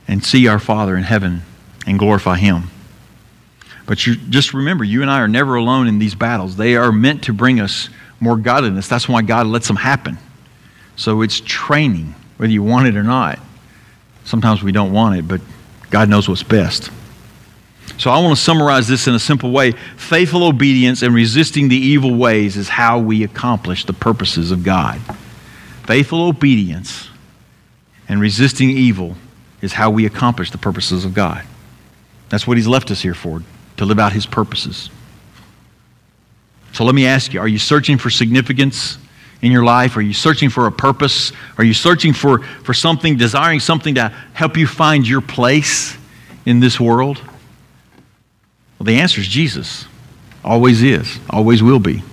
and 0.07 0.25
see 0.25 0.49
our 0.49 0.59
Father 0.59 0.97
in 0.97 1.03
heaven 1.03 1.43
and 1.87 1.99
glorify 1.99 2.39
him. 2.39 2.65
But 3.87 4.07
you 4.07 4.17
just 4.17 4.53
remember, 4.53 4.85
you 4.85 5.01
and 5.01 5.11
I 5.11 5.21
are 5.21 5.29
never 5.29 5.55
alone 5.55 5.87
in 5.87 5.99
these 5.99 6.15
battles. 6.15 6.57
They 6.57 6.77
are 6.77 6.93
meant 6.93 7.25
to 7.25 7.33
bring 7.33 7.59
us 7.59 7.89
more 8.21 8.37
godliness. 8.37 8.89
That's 8.89 9.09
why 9.09 9.23
God 9.23 9.47
lets 9.47 9.67
them 9.67 9.77
happen. 9.77 10.19
So 10.97 11.23
it's 11.23 11.41
training, 11.45 12.15
whether 12.37 12.53
you 12.53 12.63
want 12.63 12.89
it 12.89 12.97
or 12.97 13.03
not. 13.03 13.39
Sometimes 14.25 14.63
we 14.63 14.73
don't 14.73 14.93
want 14.93 15.17
it, 15.19 15.29
but 15.29 15.41
God 15.91 16.09
knows 16.09 16.29
what's 16.29 16.43
best. 16.43 16.91
So 17.97 18.11
I 18.11 18.21
want 18.21 18.37
to 18.37 18.43
summarize 18.43 18.87
this 18.87 19.09
in 19.09 19.15
a 19.15 19.19
simple 19.19 19.51
way. 19.51 19.73
Faithful 19.97 20.45
obedience 20.45 21.03
and 21.03 21.15
resisting 21.15 21.69
the 21.69 21.77
evil 21.77 22.15
ways 22.15 22.57
is 22.57 22.69
how 22.69 22.99
we 22.99 23.25
accomplish 23.25 23.85
the 23.85 23.93
purposes 23.93 24.51
of 24.51 24.63
God. 24.63 25.01
Faithful 25.85 26.23
obedience 26.23 27.09
and 28.09 28.21
resisting 28.21 28.71
evil 28.71 29.17
is 29.63 29.73
how 29.73 29.91
we 29.91 30.07
accomplish 30.07 30.51
the 30.51 30.59
purposes 30.59 31.05
of 31.05 31.15
God. 31.15 31.45
That's 32.29 32.47
what 32.47 32.57
He's 32.57 32.67
left 32.67 32.91
us 32.91 33.01
here 33.01 33.15
for, 33.15 33.43
to 33.79 33.85
live 33.85 33.99
out 33.99 34.13
His 34.13 34.27
purposes. 34.27 34.91
So 36.79 36.85
let 36.85 36.95
me 36.95 37.07
ask 37.07 37.35
you 37.35 37.41
are 37.41 37.49
you 37.49 37.59
searching 37.59 37.99
for 37.99 38.09
significance 38.09 38.99
in 39.43 39.51
your 39.51 39.65
life? 39.65 39.97
Are 39.97 40.01
you 40.01 40.13
searching 40.13 40.49
for 40.49 40.69
a 40.69 40.71
purpose? 40.71 41.33
Are 41.59 41.65
you 41.65 41.75
searching 41.75 42.13
for, 42.13 42.39
for 42.39 42.73
something, 42.73 43.17
desiring 43.17 43.59
something 43.59 43.97
to 43.97 44.11
help 44.33 44.57
you 44.57 44.65
find 44.65 45.05
your 45.05 45.21
place 45.21 45.97
in 46.47 46.61
this 46.61 46.79
world? 46.79 47.21
Well, 48.79 48.85
the 48.85 49.01
answer 49.01 49.21
is 49.21 49.27
Jesus. 49.27 49.87
Always 50.45 50.85
is, 50.85 51.19
always 51.29 51.65
will 51.65 51.81
be. 51.81 52.05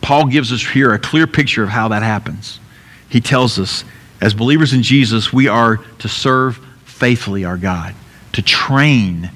Paul 0.00 0.26
gives 0.26 0.52
us 0.52 0.64
here 0.64 0.94
a 0.94 1.00
clear 1.00 1.26
picture 1.26 1.64
of 1.64 1.70
how 1.70 1.88
that 1.88 2.04
happens. 2.04 2.60
He 3.08 3.20
tells 3.20 3.58
us, 3.58 3.82
as 4.20 4.34
believers 4.34 4.72
in 4.72 4.84
Jesus, 4.84 5.32
we 5.32 5.48
are 5.48 5.78
to 5.98 6.08
serve 6.08 6.64
faithfully 6.84 7.44
our 7.44 7.56
God, 7.56 7.96
to 8.34 8.40
train 8.40 9.32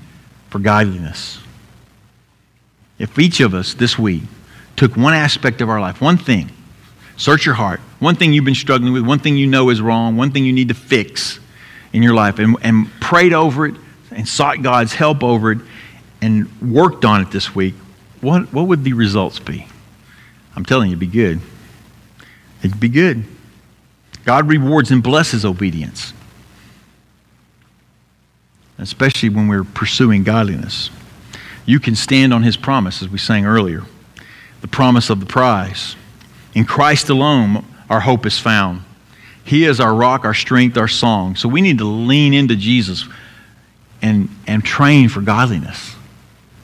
for 0.48 0.60
godliness. 0.60 1.40
If 3.02 3.18
each 3.18 3.40
of 3.40 3.52
us 3.52 3.74
this 3.74 3.98
week 3.98 4.22
took 4.76 4.96
one 4.96 5.12
aspect 5.12 5.60
of 5.60 5.68
our 5.68 5.80
life, 5.80 6.00
one 6.00 6.16
thing, 6.16 6.52
search 7.16 7.44
your 7.44 7.56
heart, 7.56 7.80
one 7.98 8.14
thing 8.14 8.32
you've 8.32 8.44
been 8.44 8.54
struggling 8.54 8.92
with, 8.92 9.04
one 9.04 9.18
thing 9.18 9.36
you 9.36 9.48
know 9.48 9.70
is 9.70 9.82
wrong, 9.82 10.16
one 10.16 10.30
thing 10.30 10.44
you 10.44 10.52
need 10.52 10.68
to 10.68 10.74
fix 10.74 11.40
in 11.92 12.04
your 12.04 12.14
life, 12.14 12.38
and, 12.38 12.56
and 12.62 12.88
prayed 13.00 13.32
over 13.32 13.66
it 13.66 13.74
and 14.12 14.28
sought 14.28 14.62
God's 14.62 14.94
help 14.94 15.24
over 15.24 15.50
it 15.50 15.58
and 16.20 16.48
worked 16.62 17.04
on 17.04 17.20
it 17.20 17.32
this 17.32 17.52
week, 17.52 17.74
what, 18.20 18.52
what 18.52 18.68
would 18.68 18.84
the 18.84 18.92
results 18.92 19.40
be? 19.40 19.66
I'm 20.54 20.64
telling 20.64 20.88
you, 20.88 20.92
it'd 20.96 21.00
be 21.00 21.06
good. 21.08 21.40
It'd 22.62 22.78
be 22.78 22.88
good. 22.88 23.24
God 24.24 24.46
rewards 24.46 24.92
and 24.92 25.02
blesses 25.02 25.44
obedience, 25.44 26.12
especially 28.78 29.28
when 29.28 29.48
we're 29.48 29.64
pursuing 29.64 30.22
godliness. 30.22 30.90
You 31.64 31.80
can 31.80 31.94
stand 31.94 32.34
on 32.34 32.42
his 32.42 32.56
promise, 32.56 33.02
as 33.02 33.08
we 33.08 33.18
sang 33.18 33.46
earlier, 33.46 33.84
the 34.60 34.68
promise 34.68 35.10
of 35.10 35.20
the 35.20 35.26
prize. 35.26 35.96
In 36.54 36.64
Christ 36.64 37.08
alone, 37.08 37.64
our 37.88 38.00
hope 38.00 38.26
is 38.26 38.38
found. 38.38 38.82
He 39.44 39.64
is 39.64 39.80
our 39.80 39.94
rock, 39.94 40.24
our 40.24 40.34
strength, 40.34 40.76
our 40.76 40.88
song. 40.88 41.36
So 41.36 41.48
we 41.48 41.60
need 41.60 41.78
to 41.78 41.84
lean 41.84 42.34
into 42.34 42.56
Jesus 42.56 43.06
and, 44.00 44.28
and 44.46 44.64
train 44.64 45.08
for 45.08 45.20
godliness. 45.20 45.94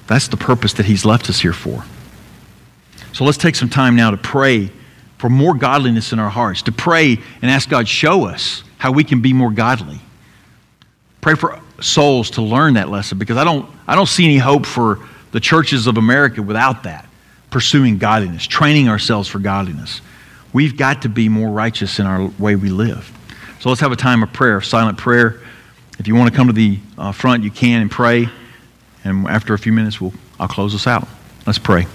That's 0.06 0.28
the 0.28 0.36
purpose 0.36 0.72
that 0.74 0.86
he's 0.86 1.04
left 1.04 1.28
us 1.28 1.40
here 1.40 1.52
for. 1.52 1.84
So 3.12 3.24
let's 3.24 3.38
take 3.38 3.56
some 3.56 3.68
time 3.68 3.96
now 3.96 4.10
to 4.10 4.16
pray 4.16 4.70
for 5.18 5.28
more 5.28 5.54
godliness 5.54 6.12
in 6.12 6.18
our 6.18 6.30
hearts, 6.30 6.62
to 6.62 6.72
pray 6.72 7.18
and 7.42 7.50
ask 7.50 7.68
God, 7.68 7.88
show 7.88 8.24
us 8.24 8.62
how 8.78 8.92
we 8.92 9.02
can 9.02 9.20
be 9.20 9.32
more 9.32 9.50
godly. 9.50 10.00
Pray 11.20 11.34
for 11.34 11.60
souls 11.80 12.30
to 12.30 12.42
learn 12.42 12.74
that 12.74 12.88
lesson 12.88 13.18
because 13.18 13.36
I 13.36 13.44
don't, 13.44 13.68
I 13.86 13.94
don't 13.94 14.08
see 14.08 14.24
any 14.24 14.38
hope 14.38 14.66
for 14.66 14.98
the 15.32 15.40
churches 15.40 15.86
of 15.86 15.96
America 15.96 16.42
without 16.42 16.84
that. 16.84 17.06
Pursuing 17.50 17.98
godliness, 17.98 18.46
training 18.46 18.88
ourselves 18.88 19.28
for 19.28 19.38
godliness. 19.38 20.00
We've 20.52 20.76
got 20.76 21.02
to 21.02 21.08
be 21.08 21.28
more 21.28 21.48
righteous 21.50 21.98
in 21.98 22.06
our 22.06 22.26
way 22.38 22.56
we 22.56 22.68
live. 22.68 23.10
So 23.60 23.68
let's 23.68 23.80
have 23.80 23.92
a 23.92 23.96
time 23.96 24.22
of 24.22 24.32
prayer, 24.32 24.60
silent 24.60 24.98
prayer. 24.98 25.40
If 25.98 26.06
you 26.06 26.14
want 26.14 26.30
to 26.30 26.36
come 26.36 26.46
to 26.46 26.52
the 26.52 26.78
uh, 26.96 27.12
front, 27.12 27.42
you 27.42 27.50
can 27.50 27.82
and 27.82 27.90
pray. 27.90 28.28
And 29.04 29.26
after 29.26 29.54
a 29.54 29.58
few 29.58 29.72
minutes, 29.72 30.00
we'll, 30.00 30.12
I'll 30.38 30.48
close 30.48 30.74
us 30.74 30.86
out. 30.86 31.08
Let's 31.46 31.58
pray. 31.58 31.86